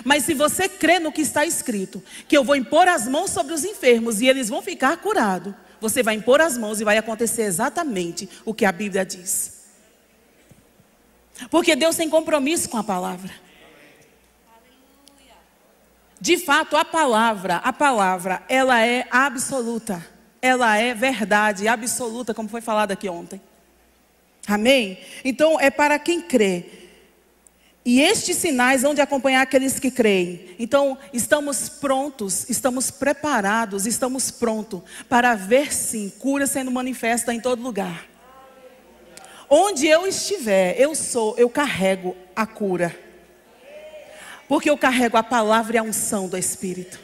Mas 0.04 0.24
se 0.24 0.34
você 0.34 0.68
crê 0.68 0.98
no 0.98 1.12
que 1.12 1.20
está 1.20 1.46
escrito, 1.46 2.02
que 2.26 2.36
eu 2.36 2.44
vou 2.44 2.56
impor 2.56 2.88
as 2.88 3.06
mãos 3.06 3.30
sobre 3.30 3.54
os 3.54 3.64
enfermos 3.64 4.20
e 4.20 4.26
eles 4.26 4.48
vão 4.48 4.60
ficar 4.60 4.96
curados, 4.98 5.54
você 5.80 6.02
vai 6.02 6.14
impor 6.14 6.40
as 6.40 6.58
mãos 6.58 6.80
e 6.80 6.84
vai 6.84 6.98
acontecer 6.98 7.42
exatamente 7.42 8.28
o 8.44 8.52
que 8.52 8.64
a 8.64 8.72
Bíblia 8.72 9.04
diz. 9.04 9.56
Porque 11.50 11.76
Deus 11.76 11.96
tem 11.96 12.08
compromisso 12.08 12.68
com 12.68 12.78
a 12.78 12.84
palavra. 12.84 13.32
De 16.26 16.36
fato, 16.36 16.76
a 16.76 16.84
palavra, 16.84 17.58
a 17.58 17.72
palavra, 17.72 18.42
ela 18.48 18.84
é 18.84 19.06
absoluta. 19.12 20.04
Ela 20.42 20.76
é 20.76 20.92
verdade 20.92 21.68
absoluta, 21.68 22.34
como 22.34 22.48
foi 22.48 22.60
falado 22.60 22.90
aqui 22.90 23.08
ontem. 23.08 23.40
Amém? 24.44 24.98
Então, 25.24 25.60
é 25.60 25.70
para 25.70 26.00
quem 26.00 26.20
crê. 26.20 26.64
E 27.84 28.00
estes 28.00 28.38
sinais 28.38 28.82
vão 28.82 28.92
de 28.92 29.00
acompanhar 29.00 29.42
aqueles 29.42 29.78
que 29.78 29.88
creem. 29.88 30.56
Então, 30.58 30.98
estamos 31.12 31.68
prontos, 31.68 32.50
estamos 32.50 32.90
preparados, 32.90 33.86
estamos 33.86 34.28
prontos 34.28 34.82
para 35.08 35.36
ver 35.36 35.72
sim 35.72 36.12
cura 36.18 36.48
sendo 36.48 36.72
manifesta 36.72 37.32
em 37.32 37.38
todo 37.38 37.62
lugar. 37.62 38.04
Onde 39.48 39.86
eu 39.86 40.04
estiver, 40.04 40.74
eu 40.76 40.92
sou, 40.92 41.36
eu 41.38 41.48
carrego 41.48 42.16
a 42.34 42.44
cura. 42.44 43.05
Porque 44.48 44.70
eu 44.70 44.78
carrego 44.78 45.16
a 45.16 45.22
palavra 45.22 45.76
e 45.76 45.78
a 45.78 45.82
unção 45.82 46.28
do 46.28 46.36
Espírito. 46.36 47.00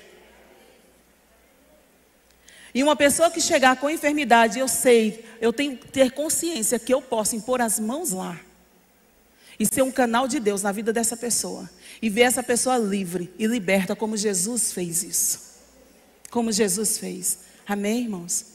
E 2.75 2.83
uma 2.83 2.97
pessoa 2.97 3.31
que 3.31 3.41
chegar 3.41 3.77
com 3.77 3.91
enfermidade, 3.91 4.59
eu 4.59 4.67
sei, 4.67 5.25
eu 5.41 5.53
tenho 5.53 5.77
que 5.77 5.89
ter 5.89 6.13
consciência 6.13 6.79
que 6.79 6.93
eu 6.93 7.03
posso 7.03 7.37
impor 7.37 7.61
as 7.61 7.79
mãos 7.79 8.13
lá. 8.13 8.39
E 9.59 9.67
ser 9.67 9.83
um 9.83 9.93
canal 9.93 10.27
de 10.27 10.41
Deus 10.41 10.63
na 10.63 10.73
vida 10.73 10.93
dessa 10.93 11.17
pessoa. 11.17 11.69
E 12.01 12.09
ver 12.09 12.23
essa 12.23 12.43
pessoa 12.43 12.79
livre 12.79 13.33
e 13.39 13.47
liberta, 13.47 13.95
como 13.95 14.17
Jesus 14.17 14.73
fez 14.73 15.03
isso. 15.03 15.41
Como 16.31 16.51
Jesus 16.51 16.97
fez. 16.97 17.39
Amém, 17.67 18.05
irmãos? 18.05 18.52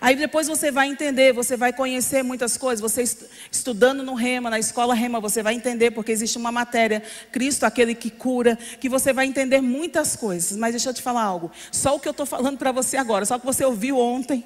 Aí 0.00 0.16
depois 0.16 0.46
você 0.46 0.70
vai 0.70 0.88
entender, 0.88 1.32
você 1.32 1.56
vai 1.56 1.72
conhecer 1.72 2.22
muitas 2.22 2.56
coisas. 2.56 2.80
Você 2.80 3.02
estudando 3.50 4.02
no 4.02 4.14
Rema, 4.14 4.50
na 4.50 4.58
escola 4.58 4.94
Rema, 4.94 5.20
você 5.20 5.42
vai 5.42 5.54
entender, 5.54 5.90
porque 5.90 6.12
existe 6.12 6.38
uma 6.38 6.50
matéria, 6.50 7.02
Cristo, 7.30 7.64
aquele 7.64 7.94
que 7.94 8.10
cura, 8.10 8.56
que 8.56 8.88
você 8.88 9.12
vai 9.12 9.26
entender 9.26 9.60
muitas 9.60 10.16
coisas. 10.16 10.56
Mas 10.56 10.72
deixa 10.72 10.90
eu 10.90 10.94
te 10.94 11.02
falar 11.02 11.22
algo. 11.22 11.50
Só 11.70 11.94
o 11.96 12.00
que 12.00 12.08
eu 12.08 12.12
estou 12.12 12.26
falando 12.26 12.58
para 12.58 12.72
você 12.72 12.96
agora, 12.96 13.24
só 13.24 13.36
o 13.36 13.40
que 13.40 13.46
você 13.46 13.64
ouviu 13.64 13.98
ontem, 13.98 14.44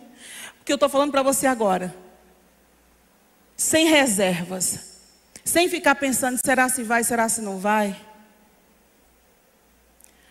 o 0.61 0.65
que 0.65 0.73
eu 0.73 0.77
estou 0.77 0.89
falando 0.89 1.11
para 1.11 1.23
você 1.23 1.47
agora. 1.47 1.95
Sem 3.57 3.87
reservas. 3.87 4.99
Sem 5.45 5.69
ficar 5.69 5.95
pensando, 5.95 6.39
será 6.45 6.69
se 6.69 6.83
vai, 6.83 7.03
será 7.03 7.29
se 7.29 7.41
não 7.41 7.59
vai. 7.59 8.08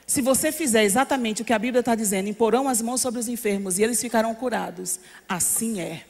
Se 0.07 0.21
você 0.21 0.53
fizer 0.53 0.85
exatamente 0.85 1.41
o 1.41 1.45
que 1.45 1.51
a 1.51 1.59
Bíblia 1.59 1.81
está 1.81 1.93
dizendo, 1.93 2.29
imporão 2.29 2.69
as 2.69 2.81
mãos 2.81 3.01
sobre 3.01 3.19
os 3.19 3.27
enfermos 3.27 3.77
e 3.77 3.83
eles 3.83 3.99
ficarão 3.99 4.33
curados. 4.33 5.01
Assim 5.27 5.81
é. 5.81 6.05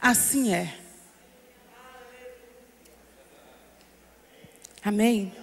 Assim 0.00 0.54
é. 0.54 0.74
Amém? 4.82 5.34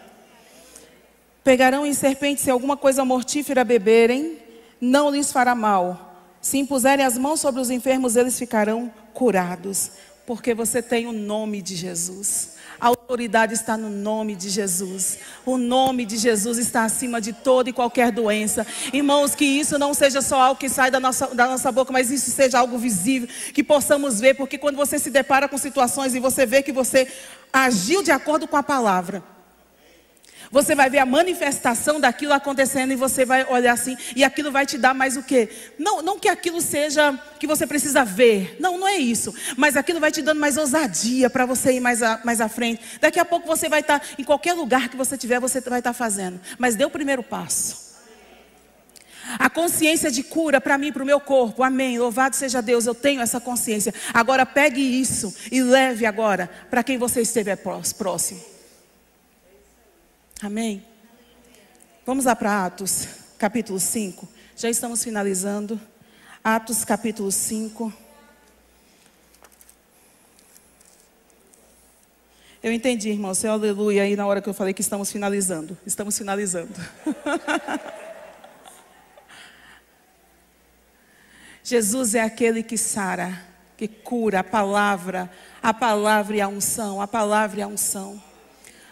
Pegarão 1.43 1.85
em 1.85 1.93
serpentes 1.93 2.43
se 2.43 2.49
alguma 2.49 2.75
coisa 2.75 3.05
mortífera 3.05 3.63
beberem, 3.63 4.39
não 4.79 5.11
lhes 5.11 5.31
fará 5.31 5.53
mal. 5.53 6.25
Se 6.41 6.57
impuserem 6.57 7.05
as 7.05 7.15
mãos 7.15 7.39
sobre 7.39 7.61
os 7.61 7.69
enfermos, 7.69 8.15
eles 8.15 8.37
ficarão 8.39 8.91
curados. 9.13 9.91
Porque 10.25 10.55
você 10.55 10.81
tem 10.81 11.05
o 11.05 11.11
nome 11.11 11.61
de 11.61 11.75
Jesus. 11.75 12.55
A 12.81 12.87
autoridade 12.87 13.53
está 13.53 13.77
no 13.77 13.91
nome 13.91 14.35
de 14.35 14.49
Jesus. 14.49 15.19
O 15.45 15.55
nome 15.55 16.03
de 16.03 16.17
Jesus 16.17 16.57
está 16.57 16.83
acima 16.83 17.21
de 17.21 17.31
toda 17.31 17.69
e 17.69 17.73
qualquer 17.73 18.11
doença. 18.11 18.65
Irmãos, 18.91 19.35
que 19.35 19.45
isso 19.45 19.77
não 19.77 19.93
seja 19.93 20.19
só 20.19 20.41
algo 20.41 20.59
que 20.59 20.67
sai 20.67 20.89
da 20.89 20.99
nossa, 20.99 21.27
da 21.27 21.45
nossa 21.45 21.71
boca, 21.71 21.93
mas 21.93 22.09
isso 22.09 22.31
seja 22.31 22.57
algo 22.57 22.79
visível, 22.79 23.29
que 23.53 23.63
possamos 23.63 24.19
ver, 24.19 24.33
porque 24.33 24.57
quando 24.57 24.77
você 24.77 24.97
se 24.97 25.11
depara 25.11 25.47
com 25.47 25.59
situações 25.59 26.15
e 26.15 26.19
você 26.19 26.43
vê 26.43 26.63
que 26.63 26.71
você 26.71 27.07
agiu 27.53 28.01
de 28.01 28.09
acordo 28.09 28.47
com 28.47 28.57
a 28.57 28.63
palavra, 28.63 29.23
você 30.51 30.75
vai 30.75 30.89
ver 30.89 30.99
a 30.99 31.05
manifestação 31.05 31.99
daquilo 31.99 32.33
acontecendo 32.33 32.91
e 32.91 32.95
você 32.95 33.23
vai 33.23 33.45
olhar 33.45 33.71
assim, 33.71 33.97
e 34.15 34.23
aquilo 34.23 34.51
vai 34.51 34.65
te 34.65 34.77
dar 34.77 34.93
mais 34.93 35.15
o 35.15 35.23
quê? 35.23 35.49
Não, 35.79 36.01
não 36.01 36.19
que 36.19 36.27
aquilo 36.27 36.59
seja 36.59 37.17
que 37.39 37.47
você 37.47 37.65
precisa 37.65 38.03
ver, 38.03 38.57
não, 38.59 38.77
não 38.77 38.87
é 38.87 38.97
isso, 38.97 39.33
mas 39.55 39.77
aquilo 39.77 39.99
vai 39.99 40.11
te 40.11 40.21
dando 40.21 40.39
mais 40.39 40.57
ousadia 40.57 41.29
para 41.29 41.45
você 41.45 41.73
ir 41.73 41.79
mais, 41.79 42.03
a, 42.03 42.19
mais 42.23 42.41
à 42.41 42.49
frente. 42.49 42.81
Daqui 42.99 43.19
a 43.19 43.25
pouco 43.25 43.47
você 43.47 43.69
vai 43.69 43.79
estar, 43.79 43.99
tá, 43.99 44.05
em 44.19 44.23
qualquer 44.23 44.53
lugar 44.53 44.89
que 44.89 44.97
você 44.97 45.17
tiver, 45.17 45.39
você 45.39 45.61
vai 45.61 45.79
estar 45.79 45.91
tá 45.91 45.93
fazendo, 45.93 46.39
mas 46.59 46.75
dê 46.75 46.83
o 46.83 46.89
primeiro 46.89 47.23
passo. 47.23 47.91
A 49.39 49.49
consciência 49.49 50.11
de 50.11 50.23
cura 50.23 50.59
para 50.59 50.77
mim, 50.77 50.91
para 50.91 51.03
o 51.03 51.05
meu 51.05 51.19
corpo, 51.19 51.63
amém. 51.63 51.97
Louvado 51.97 52.35
seja 52.35 52.61
Deus, 52.61 52.85
eu 52.85 52.95
tenho 52.95 53.21
essa 53.21 53.39
consciência. 53.39 53.93
Agora 54.13 54.45
pegue 54.45 54.81
isso 54.81 55.33
e 55.51 55.61
leve 55.61 56.05
agora 56.05 56.49
para 56.69 56.83
quem 56.83 56.97
você 56.97 57.21
estiver 57.21 57.55
próximo. 57.55 58.50
Amém? 60.43 60.83
Vamos 62.03 62.25
lá 62.25 62.35
para 62.35 62.65
Atos, 62.65 63.07
capítulo 63.37 63.79
5. 63.79 64.27
Já 64.55 64.71
estamos 64.71 65.03
finalizando. 65.03 65.79
Atos, 66.43 66.83
capítulo 66.83 67.31
5. 67.31 67.93
Eu 72.63 72.71
entendi, 72.71 73.09
irmão, 73.09 73.35
seu 73.35 73.51
aleluia 73.51 74.01
aí 74.01 74.15
na 74.15 74.25
hora 74.25 74.41
que 74.41 74.49
eu 74.49 74.53
falei 74.53 74.73
que 74.73 74.81
estamos 74.81 75.11
finalizando. 75.11 75.77
Estamos 75.85 76.17
finalizando. 76.17 76.73
Jesus 81.63 82.15
é 82.15 82.21
aquele 82.21 82.63
que 82.63 82.79
sara, 82.79 83.45
que 83.77 83.87
cura 83.87 84.39
a 84.39 84.43
palavra, 84.43 85.29
a 85.61 85.71
palavra 85.71 86.37
e 86.37 86.41
a 86.41 86.47
unção, 86.47 86.99
a 86.99 87.07
palavra 87.07 87.59
e 87.59 87.61
a 87.61 87.67
unção 87.67 88.30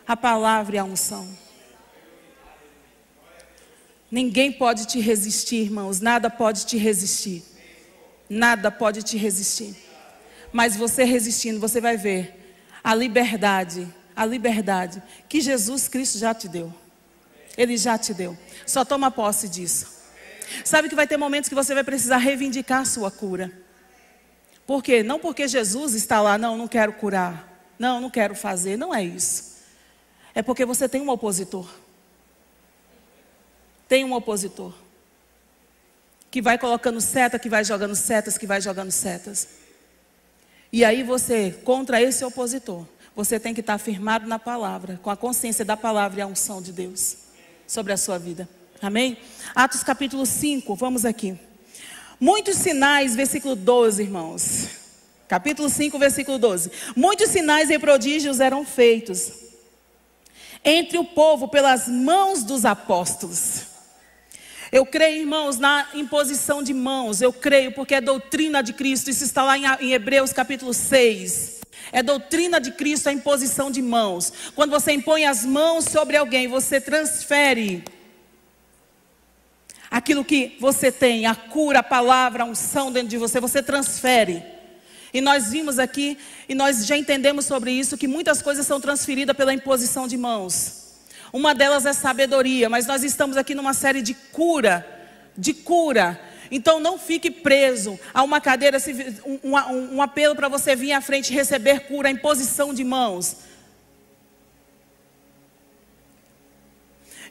a 0.09 0.17
palavra 0.17 0.75
e 0.75 0.79
a 0.79 0.83
unção. 0.83 1.29
Ninguém 4.09 4.51
pode 4.51 4.87
te 4.87 4.99
resistir, 4.99 5.57
irmãos, 5.57 5.99
nada 5.99 6.31
pode 6.31 6.65
te 6.65 6.77
resistir. 6.77 7.43
Nada 8.27 8.71
pode 8.71 9.03
te 9.03 9.17
resistir. 9.17 9.75
Mas 10.51 10.75
você 10.75 11.03
resistindo, 11.03 11.59
você 11.59 11.79
vai 11.79 11.95
ver 11.95 12.57
a 12.83 12.95
liberdade, 12.95 13.87
a 14.15 14.25
liberdade 14.25 15.03
que 15.27 15.39
Jesus 15.39 15.87
Cristo 15.87 16.17
já 16.17 16.33
te 16.33 16.47
deu. 16.47 16.73
Ele 17.55 17.77
já 17.77 17.95
te 17.95 18.11
deu. 18.11 18.35
Só 18.65 18.83
toma 18.83 19.11
posse 19.11 19.47
disso. 19.47 19.85
Sabe 20.65 20.89
que 20.89 20.95
vai 20.95 21.05
ter 21.05 21.17
momentos 21.17 21.47
que 21.47 21.55
você 21.55 21.75
vai 21.75 21.83
precisar 21.83 22.17
reivindicar 22.17 22.81
a 22.81 22.85
sua 22.85 23.11
cura. 23.11 23.51
Por 24.65 24.81
quê? 24.81 25.03
Não 25.03 25.19
porque 25.19 25.47
Jesus 25.47 25.93
está 25.93 26.19
lá, 26.19 26.35
não, 26.35 26.57
não 26.57 26.67
quero 26.67 26.93
curar. 26.93 27.47
Não, 27.77 28.01
não 28.01 28.09
quero 28.09 28.33
fazer, 28.33 28.75
não 28.75 28.91
é 28.91 29.03
isso. 29.03 29.48
É 30.33 30.41
porque 30.41 30.65
você 30.65 30.87
tem 30.87 31.01
um 31.01 31.09
opositor. 31.09 31.67
Tem 33.87 34.05
um 34.05 34.13
opositor. 34.13 34.73
Que 36.29 36.41
vai 36.41 36.57
colocando 36.57 37.01
seta, 37.01 37.39
que 37.39 37.49
vai 37.49 37.63
jogando 37.63 37.95
setas, 37.95 38.37
que 38.37 38.45
vai 38.45 38.61
jogando 38.61 38.91
setas. 38.91 39.47
E 40.71 40.85
aí 40.85 41.01
você, 41.01 41.51
contra 41.63 41.99
esse 41.99 42.23
opositor, 42.23 42.85
você 43.15 43.39
tem 43.39 43.53
que 43.53 43.61
estar 43.61 43.79
firmado 43.79 44.27
na 44.27 44.37
palavra, 44.37 44.99
com 45.01 45.09
a 45.09 45.17
consciência 45.17 45.65
da 45.65 45.75
palavra 45.75 46.19
e 46.19 46.21
a 46.21 46.27
unção 46.27 46.61
de 46.61 46.71
Deus 46.71 47.17
sobre 47.65 47.91
a 47.91 47.97
sua 47.97 48.19
vida. 48.19 48.47
Amém? 48.79 49.17
Atos 49.55 49.81
capítulo 49.81 50.25
5, 50.25 50.75
vamos 50.75 51.03
aqui. 51.03 51.37
Muitos 52.19 52.57
sinais, 52.57 53.15
versículo 53.15 53.55
12, 53.55 54.03
irmãos. 54.03 54.67
Capítulo 55.27 55.67
5, 55.69 55.97
versículo 55.97 56.37
12. 56.37 56.71
Muitos 56.95 57.29
sinais 57.29 57.71
e 57.71 57.79
prodígios 57.79 58.39
eram 58.39 58.63
feitos 58.63 59.48
entre 60.63 60.97
o 60.97 61.05
povo 61.05 61.47
pelas 61.47 61.87
mãos 61.87 62.43
dos 62.43 62.65
apóstolos. 62.65 63.63
Eu 64.71 64.85
creio, 64.85 65.21
irmãos, 65.21 65.57
na 65.57 65.87
imposição 65.95 66.61
de 66.61 66.73
mãos. 66.73 67.21
Eu 67.21 67.33
creio 67.33 67.71
porque 67.71 67.95
é 67.95 68.01
doutrina 68.01 68.61
de 68.61 68.73
Cristo. 68.73 69.09
Isso 69.09 69.23
está 69.23 69.43
lá 69.43 69.57
em 69.57 69.93
Hebreus 69.93 70.31
capítulo 70.31 70.73
6. 70.73 71.61
É 71.91 72.03
doutrina 72.03 72.59
de 72.59 72.71
Cristo 72.71 73.09
a 73.09 73.13
imposição 73.13 73.71
de 73.71 73.81
mãos. 73.81 74.31
Quando 74.55 74.69
você 74.69 74.91
impõe 74.91 75.25
as 75.25 75.43
mãos 75.43 75.85
sobre 75.85 76.17
alguém, 76.17 76.47
você 76.47 76.79
transfere 76.79 77.83
aquilo 79.89 80.23
que 80.23 80.55
você 80.59 80.91
tem, 80.91 81.25
a 81.25 81.33
cura, 81.33 81.79
a 81.79 81.83
palavra, 81.83 82.43
a 82.43 82.45
unção 82.45 82.91
dentro 82.91 83.09
de 83.09 83.17
você, 83.17 83.39
você 83.39 83.63
transfere. 83.63 84.43
E 85.13 85.21
nós 85.21 85.49
vimos 85.49 85.79
aqui, 85.79 86.17
e 86.47 86.53
nós 86.53 86.85
já 86.85 86.95
entendemos 86.97 87.45
sobre 87.45 87.71
isso, 87.71 87.97
que 87.97 88.07
muitas 88.07 88.41
coisas 88.41 88.65
são 88.65 88.79
transferidas 88.79 89.35
pela 89.35 89.53
imposição 89.53 90.07
de 90.07 90.17
mãos. 90.17 90.79
Uma 91.31 91.53
delas 91.53 91.85
é 91.85 91.93
sabedoria, 91.93 92.69
mas 92.69 92.85
nós 92.85 93.03
estamos 93.03 93.37
aqui 93.37 93.53
numa 93.53 93.73
série 93.73 94.01
de 94.01 94.13
cura, 94.13 94.85
de 95.37 95.53
cura. 95.53 96.19
Então 96.51 96.79
não 96.79 96.97
fique 96.97 97.29
preso 97.29 97.99
a 98.13 98.23
uma 98.23 98.41
cadeira, 98.41 98.77
um, 99.25 99.39
um, 99.43 99.95
um 99.95 100.01
apelo 100.01 100.35
para 100.35 100.47
você 100.47 100.75
vir 100.75 100.93
à 100.93 101.01
frente 101.01 101.33
receber 101.33 101.81
cura, 101.81 102.09
imposição 102.09 102.73
de 102.73 102.83
mãos. 102.83 103.37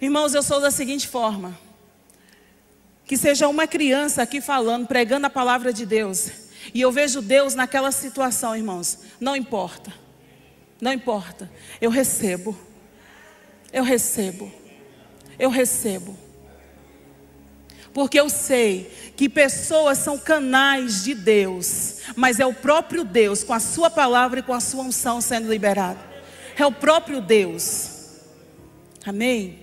Irmãos, 0.00 0.32
eu 0.32 0.42
sou 0.42 0.60
da 0.60 0.70
seguinte 0.70 1.08
forma: 1.08 1.58
que 3.04 3.16
seja 3.16 3.48
uma 3.48 3.66
criança 3.66 4.22
aqui 4.22 4.40
falando, 4.40 4.86
pregando 4.86 5.26
a 5.26 5.30
palavra 5.30 5.72
de 5.72 5.84
Deus, 5.84 6.30
e 6.72 6.80
eu 6.80 6.92
vejo 6.92 7.22
Deus 7.22 7.54
naquela 7.54 7.90
situação, 7.92 8.56
irmãos, 8.56 8.98
não 9.20 9.34
importa, 9.34 9.92
não 10.80 10.92
importa, 10.92 11.50
eu 11.80 11.90
recebo. 11.90 12.56
Eu 13.72 13.84
recebo. 13.84 14.50
Eu 15.38 15.50
recebo. 15.50 16.16
Porque 17.92 18.18
eu 18.18 18.28
sei 18.28 19.12
que 19.16 19.28
pessoas 19.28 19.98
são 19.98 20.18
canais 20.18 21.04
de 21.04 21.14
Deus, 21.14 21.96
mas 22.14 22.38
é 22.38 22.46
o 22.46 22.54
próprio 22.54 23.04
Deus, 23.04 23.42
com 23.42 23.52
a 23.52 23.60
Sua 23.60 23.90
palavra 23.90 24.40
e 24.40 24.42
com 24.42 24.52
a 24.52 24.60
Sua 24.60 24.84
unção 24.84 25.20
sendo 25.20 25.50
liberado. 25.50 25.98
É 26.56 26.64
o 26.66 26.72
próprio 26.72 27.20
Deus. 27.20 27.90
Amém? 29.04 29.58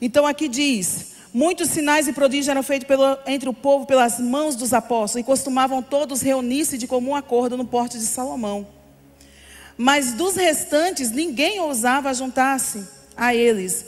Então 0.00 0.26
aqui 0.26 0.48
diz: 0.48 1.15
muitos 1.36 1.68
sinais 1.68 2.08
e 2.08 2.14
prodígios 2.14 2.48
eram 2.48 2.62
feitos 2.62 2.88
pelo, 2.88 3.18
entre 3.26 3.46
o 3.46 3.52
povo 3.52 3.84
pelas 3.84 4.18
mãos 4.18 4.56
dos 4.56 4.72
apóstolos, 4.72 5.22
e 5.22 5.22
costumavam 5.22 5.82
todos 5.82 6.22
reunir-se 6.22 6.78
de 6.78 6.86
comum 6.86 7.14
acordo 7.14 7.58
no 7.58 7.64
porte 7.66 7.98
de 7.98 8.06
Salomão. 8.06 8.66
Mas 9.76 10.14
dos 10.14 10.34
restantes, 10.34 11.10
ninguém 11.10 11.60
ousava 11.60 12.14
juntar-se 12.14 12.88
a 13.14 13.34
eles, 13.34 13.84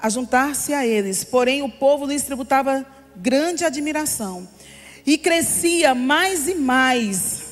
a 0.00 0.08
juntar-se 0.08 0.72
a 0.72 0.86
eles. 0.86 1.24
Porém, 1.24 1.62
o 1.62 1.68
povo 1.68 2.06
lhes 2.06 2.22
tributava 2.22 2.86
grande 3.16 3.64
admiração 3.64 4.48
e 5.04 5.18
crescia 5.18 5.96
mais 5.96 6.46
e 6.46 6.54
mais. 6.54 7.42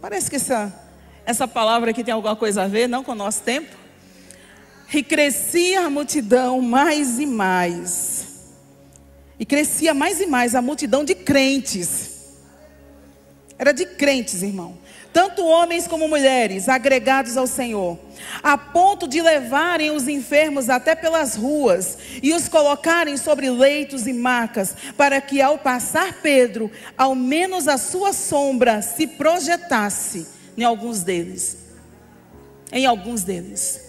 Parece 0.00 0.28
que 0.28 0.34
essa, 0.34 0.74
essa 1.24 1.46
palavra 1.46 1.92
aqui 1.92 2.02
tem 2.02 2.12
alguma 2.12 2.34
coisa 2.34 2.64
a 2.64 2.66
ver, 2.66 2.88
não 2.88 3.04
com 3.04 3.12
o 3.12 3.14
nosso 3.14 3.42
tempo. 3.42 3.76
E 4.92 5.04
crescia 5.04 5.82
a 5.82 5.90
multidão 5.90 6.60
mais 6.60 7.20
e 7.20 7.26
mais. 7.26 8.25
E 9.38 9.44
crescia 9.44 9.92
mais 9.92 10.20
e 10.20 10.26
mais 10.26 10.54
a 10.54 10.62
multidão 10.62 11.04
de 11.04 11.14
crentes. 11.14 12.12
Era 13.58 13.72
de 13.72 13.86
crentes, 13.86 14.42
irmão 14.42 14.78
tanto 15.16 15.46
homens 15.46 15.86
como 15.86 16.06
mulheres, 16.06 16.68
agregados 16.68 17.38
ao 17.38 17.46
Senhor, 17.46 17.98
a 18.42 18.58
ponto 18.58 19.08
de 19.08 19.22
levarem 19.22 19.90
os 19.90 20.06
enfermos 20.08 20.68
até 20.68 20.94
pelas 20.94 21.34
ruas 21.34 21.96
e 22.22 22.34
os 22.34 22.50
colocarem 22.50 23.16
sobre 23.16 23.48
leitos 23.48 24.06
e 24.06 24.12
macas, 24.12 24.76
para 24.94 25.18
que 25.18 25.40
ao 25.40 25.56
passar 25.56 26.20
Pedro, 26.20 26.70
ao 26.98 27.14
menos 27.14 27.66
a 27.66 27.78
sua 27.78 28.12
sombra 28.12 28.82
se 28.82 29.06
projetasse 29.06 30.26
em 30.54 30.64
alguns 30.64 31.02
deles. 31.02 31.56
Em 32.70 32.84
alguns 32.84 33.22
deles. 33.22 33.85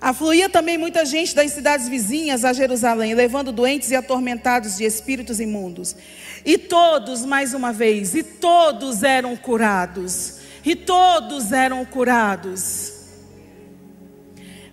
Afluía 0.00 0.48
também 0.48 0.78
muita 0.78 1.04
gente 1.04 1.34
das 1.34 1.52
cidades 1.52 1.88
vizinhas 1.88 2.44
a 2.44 2.52
Jerusalém, 2.52 3.14
levando 3.14 3.50
doentes 3.50 3.90
e 3.90 3.96
atormentados 3.96 4.76
de 4.76 4.84
espíritos 4.84 5.40
imundos. 5.40 5.96
E 6.44 6.56
todos, 6.56 7.24
mais 7.24 7.52
uma 7.52 7.72
vez, 7.72 8.14
e 8.14 8.22
todos 8.22 9.02
eram 9.02 9.36
curados. 9.36 10.38
E 10.64 10.76
todos 10.76 11.52
eram 11.52 11.84
curados. 11.84 12.92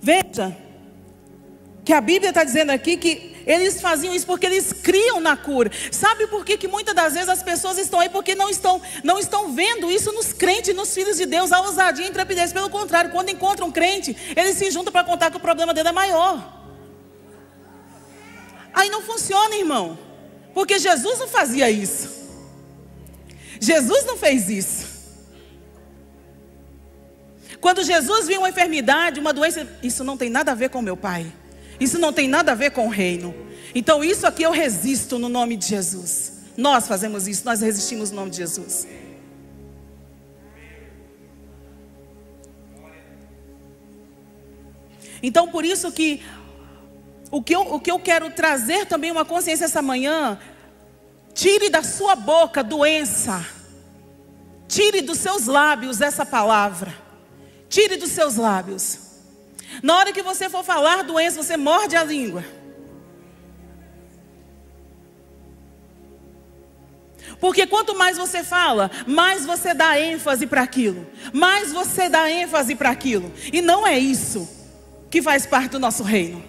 Veja, 0.01 0.55
que 1.83 1.93
a 1.93 2.01
Bíblia 2.01 2.29
está 2.29 2.43
dizendo 2.43 2.71
aqui 2.71 2.97
que 2.97 3.34
eles 3.45 3.79
faziam 3.79 4.13
isso 4.13 4.25
porque 4.25 4.45
eles 4.45 4.73
criam 4.73 5.19
na 5.19 5.37
cura. 5.37 5.71
Sabe 5.91 6.27
por 6.27 6.43
que, 6.43 6.57
que 6.57 6.67
muitas 6.67 6.95
das 6.95 7.13
vezes 7.13 7.29
as 7.29 7.43
pessoas 7.43 7.77
estão 7.77 7.99
aí? 7.99 8.09
Porque 8.09 8.33
não 8.33 8.49
estão, 8.49 8.81
não 9.03 9.19
estão 9.19 9.53
vendo 9.53 9.91
isso 9.91 10.11
nos 10.11 10.33
crentes, 10.33 10.75
nos 10.75 10.93
filhos 10.93 11.17
de 11.17 11.25
Deus, 11.25 11.51
a 11.51 11.61
ousadia 11.61 12.03
e 12.03 12.07
a 12.07 12.09
intrepidez. 12.09 12.51
Pelo 12.51 12.69
contrário, 12.69 13.11
quando 13.11 13.29
encontram 13.29 13.67
um 13.67 13.71
crente, 13.71 14.15
eles 14.35 14.57
se 14.57 14.71
juntam 14.71 14.91
para 14.91 15.03
contar 15.03 15.29
que 15.29 15.37
o 15.37 15.39
problema 15.39 15.73
dele 15.73 15.89
é 15.89 15.91
maior. 15.91 16.53
Aí 18.73 18.89
não 18.89 19.01
funciona, 19.01 19.55
irmão. 19.55 19.97
Porque 20.53 20.79
Jesus 20.79 21.19
não 21.19 21.27
fazia 21.27 21.69
isso. 21.69 22.09
Jesus 23.59 24.05
não 24.05 24.17
fez 24.17 24.49
isso. 24.49 24.95
Quando 27.61 27.83
Jesus 27.83 28.27
viu 28.27 28.39
uma 28.39 28.49
enfermidade, 28.49 29.19
uma 29.19 29.33
doença, 29.33 29.67
isso 29.81 30.03
não 30.03 30.17
tem 30.17 30.29
nada 30.29 30.51
a 30.51 30.55
ver 30.55 30.69
com 30.69 30.81
meu 30.81 30.97
pai. 30.97 31.31
Isso 31.79 31.99
não 31.99 32.13
tem 32.13 32.27
nada 32.27 32.51
a 32.51 32.55
ver 32.55 32.71
com 32.71 32.87
o 32.87 32.89
reino. 32.89 33.33
Então 33.73 34.03
isso 34.03 34.25
aqui 34.25 34.43
eu 34.43 34.51
resisto 34.51 35.19
no 35.19 35.29
nome 35.29 35.57
de 35.57 35.67
Jesus. 35.67 36.33
Nós 36.57 36.87
fazemos 36.87 37.27
isso, 37.27 37.43
nós 37.45 37.61
resistimos 37.61 38.11
no 38.11 38.17
nome 38.17 38.31
de 38.31 38.37
Jesus. 38.37 38.87
Então 45.21 45.49
por 45.49 45.65
isso 45.65 45.91
que 45.91 46.21
o 47.31 47.41
que, 47.41 47.55
eu, 47.55 47.61
o 47.61 47.79
que 47.79 47.91
eu 47.91 47.99
quero 47.99 48.29
trazer 48.31 48.85
também 48.85 49.11
uma 49.11 49.25
consciência 49.25 49.65
essa 49.65 49.81
manhã, 49.81 50.39
tire 51.33 51.69
da 51.69 51.83
sua 51.83 52.15
boca 52.15 52.63
doença. 52.63 53.45
Tire 54.67 55.01
dos 55.01 55.19
seus 55.19 55.45
lábios 55.45 56.01
essa 56.01 56.25
palavra. 56.25 56.93
Tire 57.67 57.97
dos 57.97 58.11
seus 58.11 58.35
lábios. 58.35 59.04
Na 59.81 59.97
hora 59.97 60.13
que 60.13 60.21
você 60.21 60.49
for 60.49 60.63
falar 60.63 61.03
doença, 61.03 61.41
você 61.41 61.57
morde 61.57 61.95
a 61.95 62.03
língua. 62.03 62.43
Porque 67.39 67.67
quanto 67.67 67.97
mais 67.97 68.17
você 68.17 68.43
fala, 68.43 68.89
mais 69.05 69.45
você 69.45 69.73
dá 69.73 69.99
ênfase 69.99 70.47
para 70.47 70.61
aquilo. 70.61 71.07
Mais 71.33 71.71
você 71.71 72.07
dá 72.07 72.29
ênfase 72.29 72.75
para 72.75 72.89
aquilo. 72.89 73.31
E 73.51 73.61
não 73.61 73.85
é 73.85 73.97
isso 73.97 74.47
que 75.09 75.21
faz 75.21 75.45
parte 75.45 75.71
do 75.71 75.79
nosso 75.79 76.03
reino. 76.03 76.43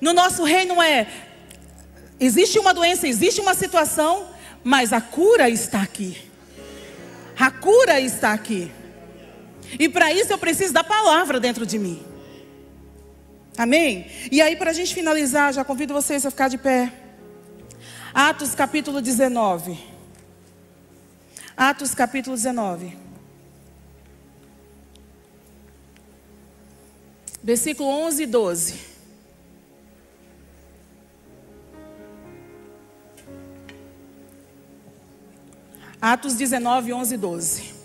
No 0.00 0.12
nosso 0.12 0.44
reino 0.44 0.82
é 0.82 1.06
existe 2.18 2.58
uma 2.58 2.74
doença, 2.74 3.06
existe 3.06 3.40
uma 3.40 3.54
situação, 3.54 4.28
mas 4.62 4.92
a 4.92 5.00
cura 5.00 5.48
está 5.48 5.82
aqui. 5.82 6.16
A 7.38 7.50
cura 7.50 8.00
está 8.00 8.32
aqui. 8.32 8.70
E 9.78 9.88
para 9.88 10.12
isso 10.12 10.32
eu 10.32 10.38
preciso 10.38 10.72
da 10.72 10.84
palavra 10.84 11.40
dentro 11.40 11.66
de 11.66 11.78
mim. 11.78 12.02
Amém? 13.58 14.06
E 14.30 14.40
aí, 14.42 14.54
para 14.54 14.70
a 14.70 14.74
gente 14.74 14.94
finalizar, 14.94 15.52
já 15.52 15.64
convido 15.64 15.94
vocês 15.94 16.24
a 16.26 16.30
ficar 16.30 16.48
de 16.48 16.58
pé. 16.58 16.92
Atos 18.12 18.54
capítulo 18.54 19.00
19. 19.00 19.78
Atos 21.56 21.94
capítulo 21.94 22.36
19. 22.36 22.96
Versículo 27.42 27.88
11 27.88 28.22
e 28.22 28.26
12. 28.26 28.96
Atos 36.00 36.34
19, 36.34 36.92
11 36.92 37.14
e 37.14 37.18
12. 37.18 37.75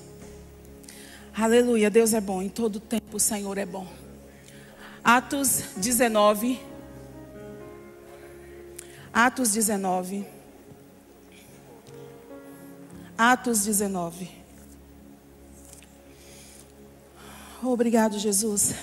Aleluia, 1.33 1.89
Deus 1.89 2.13
é 2.13 2.19
bom, 2.19 2.41
em 2.41 2.49
todo 2.49 2.79
tempo 2.79 3.15
o 3.15 3.19
Senhor 3.19 3.57
é 3.57 3.65
bom. 3.65 3.87
Atos 5.03 5.63
19. 5.77 6.59
Atos 9.13 9.51
19. 9.51 10.25
Atos 13.17 13.63
19. 13.63 14.29
Obrigado, 17.63 18.17
Jesus. 18.17 18.73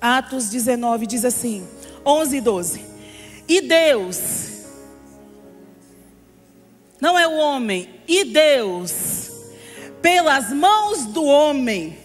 Atos 0.00 0.48
19 0.48 1.06
diz 1.06 1.24
assim: 1.24 1.66
11 2.04 2.36
e 2.36 2.40
12. 2.40 2.86
E 3.48 3.60
Deus, 3.60 4.48
não 7.00 7.18
é 7.18 7.26
o 7.26 7.36
homem, 7.36 8.00
e 8.08 8.24
Deus, 8.24 9.30
pelas 10.06 10.50
mãos 10.50 11.04
do 11.06 11.24
homem, 11.24 11.98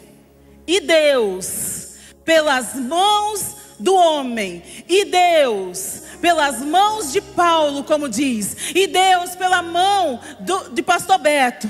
e 0.65 0.79
Deus, 0.79 1.97
pelas 2.25 2.73
mãos 2.73 3.55
do 3.77 3.93
homem, 3.93 4.63
e 4.89 5.05
Deus, 5.05 6.01
pelas 6.19 6.61
mãos 6.61 7.11
de 7.11 7.21
Paulo, 7.21 7.83
como 7.83 8.09
diz, 8.09 8.57
e 8.73 8.87
Deus 8.87 9.35
pela 9.35 9.61
mão 9.61 10.19
do, 10.39 10.71
de 10.71 10.81
pastor 10.81 11.19
Beto. 11.19 11.69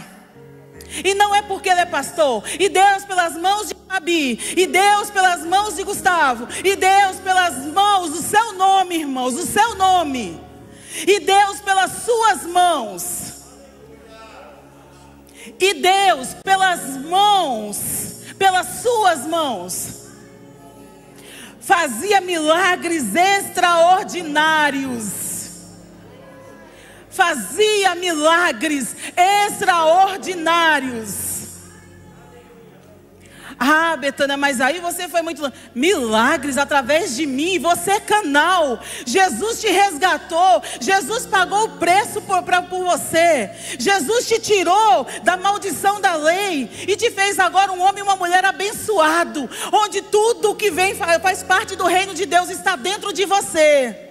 E 1.04 1.14
não 1.16 1.36
é 1.36 1.42
porque 1.42 1.68
ele 1.68 1.82
é 1.82 1.86
pastor, 1.86 2.46
e 2.58 2.70
Deus 2.70 3.04
pelas 3.04 3.36
mãos 3.36 3.68
de 3.68 3.76
Fabi, 3.86 4.40
e 4.56 4.66
Deus 4.68 5.10
pelas 5.10 5.46
mãos 5.46 5.76
de 5.76 5.84
Gustavo, 5.84 6.48
e 6.64 6.78
Deus 6.78 7.18
pelas 7.18 7.58
mãos 7.66 8.10
do 8.12 8.22
seu 8.22 8.54
nome, 8.54 9.00
irmãos, 9.00 9.34
do 9.34 9.46
seu 9.46 9.76
nome, 9.76 10.40
e 11.06 11.20
Deus 11.20 11.60
pelas 11.60 11.92
suas 12.06 12.44
mãos, 12.44 13.21
e 15.60 15.74
Deus 15.76 16.34
pelas 16.44 16.98
mãos, 16.98 18.24
pelas 18.38 18.82
suas 18.82 19.26
mãos, 19.28 20.08
fazia 21.60 22.22
milagres 22.22 23.16
extraordinários. 23.16 25.22
Fazia 27.10 27.96
milagres 27.96 28.96
extraordinários. 29.16 31.31
Ah, 33.60 33.96
Betânia, 33.96 34.38
mas 34.38 34.62
aí 34.62 34.80
você 34.80 35.08
foi 35.08 35.22
muito. 35.22 35.52
Milagres 35.74 36.58
através 36.58 37.16
de 37.16 37.26
mim, 37.26 37.60
você 37.60 37.92
é 37.92 38.00
canal. 38.00 38.80
Jesus 39.06 39.62
te 39.62 39.68
resgatou. 39.68 40.62
Jesus 40.80 41.26
pagou 41.26 41.66
o 41.66 41.78
preço 41.78 42.22
por, 42.22 42.42
pra, 42.44 42.62
por 42.62 42.84
você. 42.84 43.50
Jesus 43.78 44.28
te 44.28 44.40
tirou 44.40 45.06
da 45.24 45.38
maldição 45.38 46.00
da 46.00 46.16
lei 46.16 46.70
e 46.88 46.96
te 46.96 47.12
fez 47.12 47.40
agora 47.40 47.72
um 47.72 47.82
homem 47.82 48.00
e 48.00 48.04
uma 48.04 48.16
mulher 48.16 48.46
abençoado. 48.46 49.50
Onde 49.72 50.02
tudo 50.02 50.56
que 50.56 50.72
vem 50.72 50.96
faz 50.96 51.44
parte 51.44 51.76
do 51.76 51.86
reino 51.86 52.14
de 52.14 52.26
Deus 52.26 52.50
está 52.50 52.76
dentro 52.76 53.14
de 53.14 53.26
você. 53.26 54.10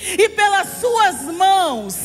E 0.00 0.28
pelas 0.28 0.80
suas 0.80 1.22
mãos, 1.22 1.96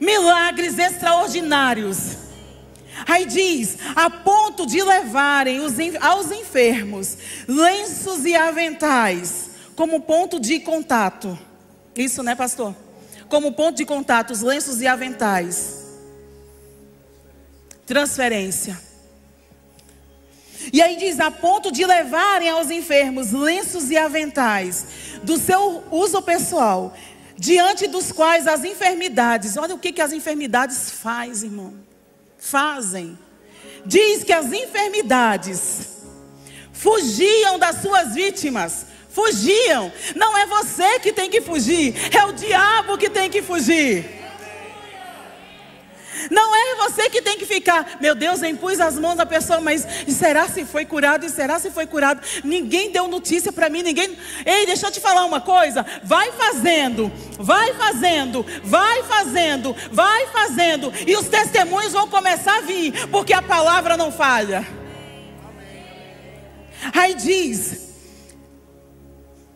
milagres 0.00 0.78
extraordinários 0.78 2.23
Aí 3.06 3.26
diz: 3.26 3.76
a 3.94 4.08
ponto 4.08 4.66
de 4.66 4.82
levarem 4.82 5.60
os, 5.60 5.74
aos 6.00 6.30
enfermos 6.30 7.18
lenços 7.48 8.24
e 8.24 8.34
aventais 8.34 9.50
como 9.74 10.00
ponto 10.00 10.38
de 10.38 10.60
contato. 10.60 11.36
Isso, 11.96 12.22
né, 12.22 12.34
pastor? 12.34 12.74
Como 13.28 13.52
ponto 13.52 13.76
de 13.76 13.84
contato, 13.84 14.30
os 14.30 14.42
lenços 14.42 14.80
e 14.80 14.86
aventais. 14.86 15.82
Transferência. 17.84 18.80
E 20.72 20.80
aí 20.80 20.96
diz: 20.96 21.18
a 21.18 21.30
ponto 21.30 21.72
de 21.72 21.84
levarem 21.84 22.48
aos 22.48 22.70
enfermos 22.70 23.32
lenços 23.32 23.90
e 23.90 23.96
aventais 23.96 24.86
do 25.24 25.36
seu 25.36 25.82
uso 25.90 26.22
pessoal, 26.22 26.94
diante 27.36 27.88
dos 27.88 28.12
quais 28.12 28.46
as 28.46 28.62
enfermidades, 28.64 29.56
olha 29.56 29.74
o 29.74 29.78
que, 29.78 29.92
que 29.92 30.00
as 30.00 30.12
enfermidades 30.12 30.90
faz, 30.90 31.42
irmão 31.42 31.74
fazem. 32.44 33.18
Diz 33.86 34.22
que 34.22 34.32
as 34.32 34.52
enfermidades 34.52 36.04
fugiam 36.72 37.58
das 37.58 37.80
suas 37.80 38.14
vítimas. 38.14 38.86
Fugiam. 39.08 39.92
Não 40.14 40.36
é 40.36 40.46
você 40.46 40.98
que 41.00 41.12
tem 41.12 41.30
que 41.30 41.40
fugir, 41.40 41.94
é 42.14 42.24
o 42.24 42.32
diabo 42.32 42.98
que 42.98 43.08
tem 43.08 43.30
que 43.30 43.40
fugir. 43.42 44.23
Não 46.30 46.54
é 46.54 46.74
você 46.76 47.08
que 47.08 47.22
tem 47.22 47.38
que 47.38 47.46
ficar, 47.46 47.98
meu 48.00 48.14
Deus, 48.14 48.42
eu 48.42 48.50
impus 48.50 48.80
as 48.80 48.98
mãos 48.98 49.16
da 49.16 49.26
pessoa, 49.26 49.60
mas 49.60 49.86
será 50.08 50.48
se 50.48 50.64
foi 50.64 50.84
curado? 50.84 51.24
E 51.24 51.30
será 51.30 51.58
se 51.58 51.70
foi 51.70 51.86
curado? 51.86 52.20
Ninguém 52.42 52.90
deu 52.90 53.08
notícia 53.08 53.52
para 53.52 53.68
mim, 53.68 53.82
ninguém. 53.82 54.16
Ei, 54.44 54.66
deixa 54.66 54.86
eu 54.86 54.90
te 54.90 55.00
falar 55.00 55.24
uma 55.24 55.40
coisa. 55.40 55.84
Vai 56.02 56.32
fazendo, 56.32 57.10
vai 57.38 57.72
fazendo, 57.74 58.44
vai 58.62 59.02
fazendo, 59.04 59.74
vai 59.90 60.26
fazendo, 60.26 60.92
e 61.06 61.16
os 61.16 61.28
testemunhos 61.28 61.92
vão 61.92 62.08
começar 62.08 62.58
a 62.58 62.60
vir, 62.62 63.08
porque 63.08 63.32
a 63.32 63.42
palavra 63.42 63.96
não 63.96 64.12
falha. 64.12 64.66
Aí 66.92 67.14
diz: 67.14 67.93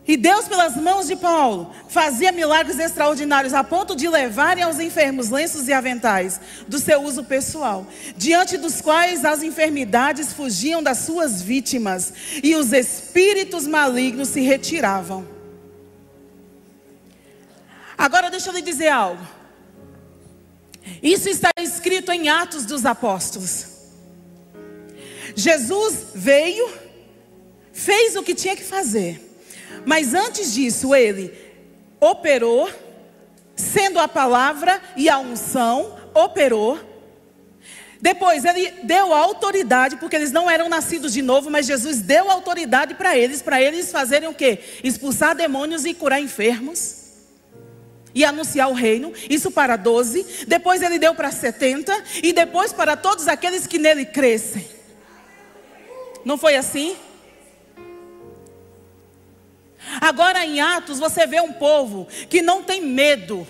e 0.09 0.17
Deus, 0.17 0.49
pelas 0.49 0.75
mãos 0.75 1.07
de 1.07 1.17
Paulo, 1.17 1.71
fazia 1.87 2.33
milagres 2.33 2.79
extraordinários 2.79 3.53
a 3.53 3.63
ponto 3.63 3.95
de 3.95 4.09
levarem 4.09 4.65
aos 4.65 4.81
enfermos 4.81 5.29
lenços 5.29 5.69
e 5.69 5.73
aventais 5.75 6.41
do 6.67 6.79
seu 6.79 7.03
uso 7.03 7.25
pessoal, 7.25 7.87
diante 8.17 8.57
dos 8.57 8.81
quais 8.81 9.23
as 9.23 9.43
enfermidades 9.43 10.33
fugiam 10.33 10.83
das 10.83 11.01
suas 11.01 11.43
vítimas 11.43 12.15
e 12.43 12.57
os 12.57 12.73
espíritos 12.73 13.67
malignos 13.67 14.31
se 14.31 14.41
retiravam. 14.41 15.29
Agora 17.99 18.31
deixa 18.31 18.49
eu 18.49 18.55
lhe 18.55 18.63
dizer 18.63 18.89
algo. 18.89 19.27
Isso 21.03 21.29
está 21.29 21.51
escrito 21.61 22.11
em 22.13 22.31
Atos 22.31 22.65
dos 22.65 22.87
Apóstolos. 22.87 23.67
Jesus 25.37 26.07
veio, 26.15 26.67
fez 27.75 28.17
o 28.17 28.23
que 28.23 28.35
tinha 28.35 28.57
que 28.57 28.65
fazer 28.65 29.28
mas 29.85 30.15
antes 30.15 30.53
disso, 30.53 30.95
ele 30.95 31.33
operou, 32.01 32.69
sendo 33.57 33.99
a 33.99 34.07
palavra 34.07 34.81
e 34.97 35.09
a 35.09 35.19
unção, 35.19 35.97
operou. 36.15 36.79
Depois 38.01 38.45
ele 38.45 38.71
deu 38.85 39.13
autoridade, 39.13 39.97
porque 39.97 40.15
eles 40.15 40.31
não 40.31 40.49
eram 40.49 40.69
nascidos 40.69 41.13
de 41.13 41.21
novo, 41.21 41.51
mas 41.51 41.67
Jesus 41.67 42.01
deu 42.01 42.31
autoridade 42.31 42.95
para 42.95 43.17
eles, 43.17 43.43
para 43.43 43.61
eles 43.61 43.91
fazerem 43.91 44.29
o 44.29 44.35
quê? 44.35 44.61
Expulsar 44.85 45.35
demônios 45.35 45.85
e 45.85 45.93
curar 45.93 46.21
enfermos. 46.21 46.97
E 48.15 48.25
anunciar 48.25 48.71
o 48.71 48.75
reino, 48.75 49.13
isso 49.29 49.51
para 49.51 49.77
12. 49.77 50.45
Depois 50.47 50.81
ele 50.81 50.99
deu 50.99 51.15
para 51.15 51.31
70. 51.31 52.05
E 52.23 52.33
depois 52.33 52.73
para 52.73 52.97
todos 52.97 53.29
aqueles 53.29 53.67
que 53.67 53.79
nele 53.79 54.05
crescem. 54.07 54.67
Não 56.25 56.39
foi 56.39 56.57
assim? 56.57 56.97
Agora 60.01 60.45
em 60.45 60.61
Atos 60.61 60.99
você 60.99 61.27
vê 61.27 61.41
um 61.41 61.53
povo 61.53 62.07
que 62.29 62.43
não 62.43 62.63
tem 62.63 62.81
medo. 62.81 63.47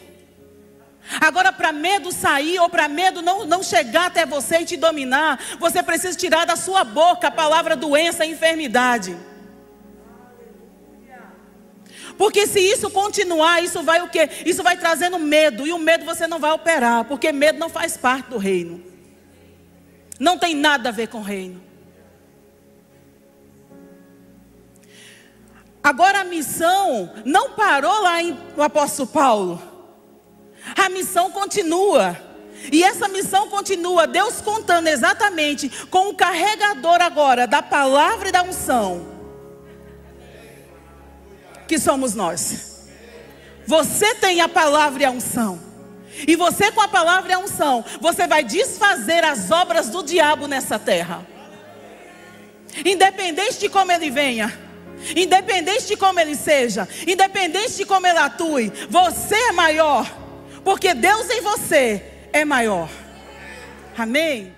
Agora, 1.20 1.50
para 1.50 1.72
medo 1.72 2.12
sair 2.12 2.58
ou 2.58 2.68
para 2.68 2.86
medo 2.86 3.22
não, 3.22 3.46
não 3.46 3.62
chegar 3.62 4.06
até 4.06 4.26
você 4.26 4.58
e 4.58 4.64
te 4.66 4.76
dominar, 4.76 5.40
você 5.58 5.82
precisa 5.82 6.16
tirar 6.16 6.44
da 6.44 6.54
sua 6.54 6.84
boca 6.84 7.28
a 7.28 7.30
palavra 7.30 7.74
doença 7.74 8.26
e 8.26 8.32
enfermidade. 8.32 9.16
Porque 12.18 12.46
se 12.46 12.60
isso 12.60 12.90
continuar, 12.90 13.62
isso 13.62 13.82
vai 13.82 14.02
o 14.02 14.08
quê? 14.08 14.28
Isso 14.44 14.62
vai 14.62 14.76
trazendo 14.76 15.18
medo. 15.18 15.66
E 15.66 15.72
o 15.72 15.78
medo 15.78 16.04
você 16.04 16.26
não 16.26 16.38
vai 16.38 16.50
operar, 16.50 17.04
porque 17.04 17.30
medo 17.32 17.58
não 17.58 17.68
faz 17.68 17.96
parte 17.96 18.30
do 18.30 18.38
reino. 18.38 18.82
Não 20.18 20.36
tem 20.36 20.54
nada 20.54 20.88
a 20.88 20.92
ver 20.92 21.06
com 21.06 21.18
o 21.18 21.22
reino. 21.22 21.67
Agora 25.88 26.20
a 26.20 26.24
missão 26.24 27.10
não 27.24 27.52
parou 27.52 28.02
lá 28.02 28.22
em 28.22 28.38
o 28.54 28.62
apóstolo 28.62 29.08
Paulo. 29.08 29.62
A 30.76 30.90
missão 30.90 31.30
continua. 31.30 32.14
E 32.70 32.84
essa 32.84 33.08
missão 33.08 33.48
continua, 33.48 34.06
Deus 34.06 34.42
contando 34.42 34.86
exatamente 34.88 35.70
com 35.86 36.10
o 36.10 36.14
carregador 36.14 37.00
agora 37.00 37.46
da 37.46 37.62
palavra 37.62 38.28
e 38.28 38.32
da 38.32 38.42
unção. 38.42 39.08
Que 41.66 41.78
somos 41.78 42.14
nós. 42.14 42.86
Você 43.66 44.14
tem 44.16 44.42
a 44.42 44.48
palavra 44.48 45.04
e 45.04 45.06
a 45.06 45.10
unção. 45.10 45.58
E 46.26 46.36
você 46.36 46.70
com 46.70 46.82
a 46.82 46.88
palavra 46.88 47.30
e 47.30 47.34
a 47.34 47.38
unção, 47.38 47.82
você 47.98 48.26
vai 48.26 48.44
desfazer 48.44 49.24
as 49.24 49.50
obras 49.50 49.88
do 49.88 50.02
diabo 50.02 50.46
nessa 50.46 50.78
terra. 50.78 51.26
Independente 52.84 53.58
de 53.58 53.70
como 53.70 53.90
ele 53.90 54.10
venha. 54.10 54.67
Independente 55.16 55.86
de 55.86 55.96
como 55.96 56.20
ele 56.20 56.34
seja, 56.34 56.88
independente 57.06 57.76
de 57.76 57.84
como 57.84 58.06
ele 58.06 58.18
atue, 58.18 58.72
você 58.88 59.34
é 59.34 59.52
maior, 59.52 60.10
porque 60.64 60.94
Deus 60.94 61.30
em 61.30 61.40
você 61.40 62.02
é 62.32 62.44
maior. 62.44 62.88
Amém? 63.96 64.57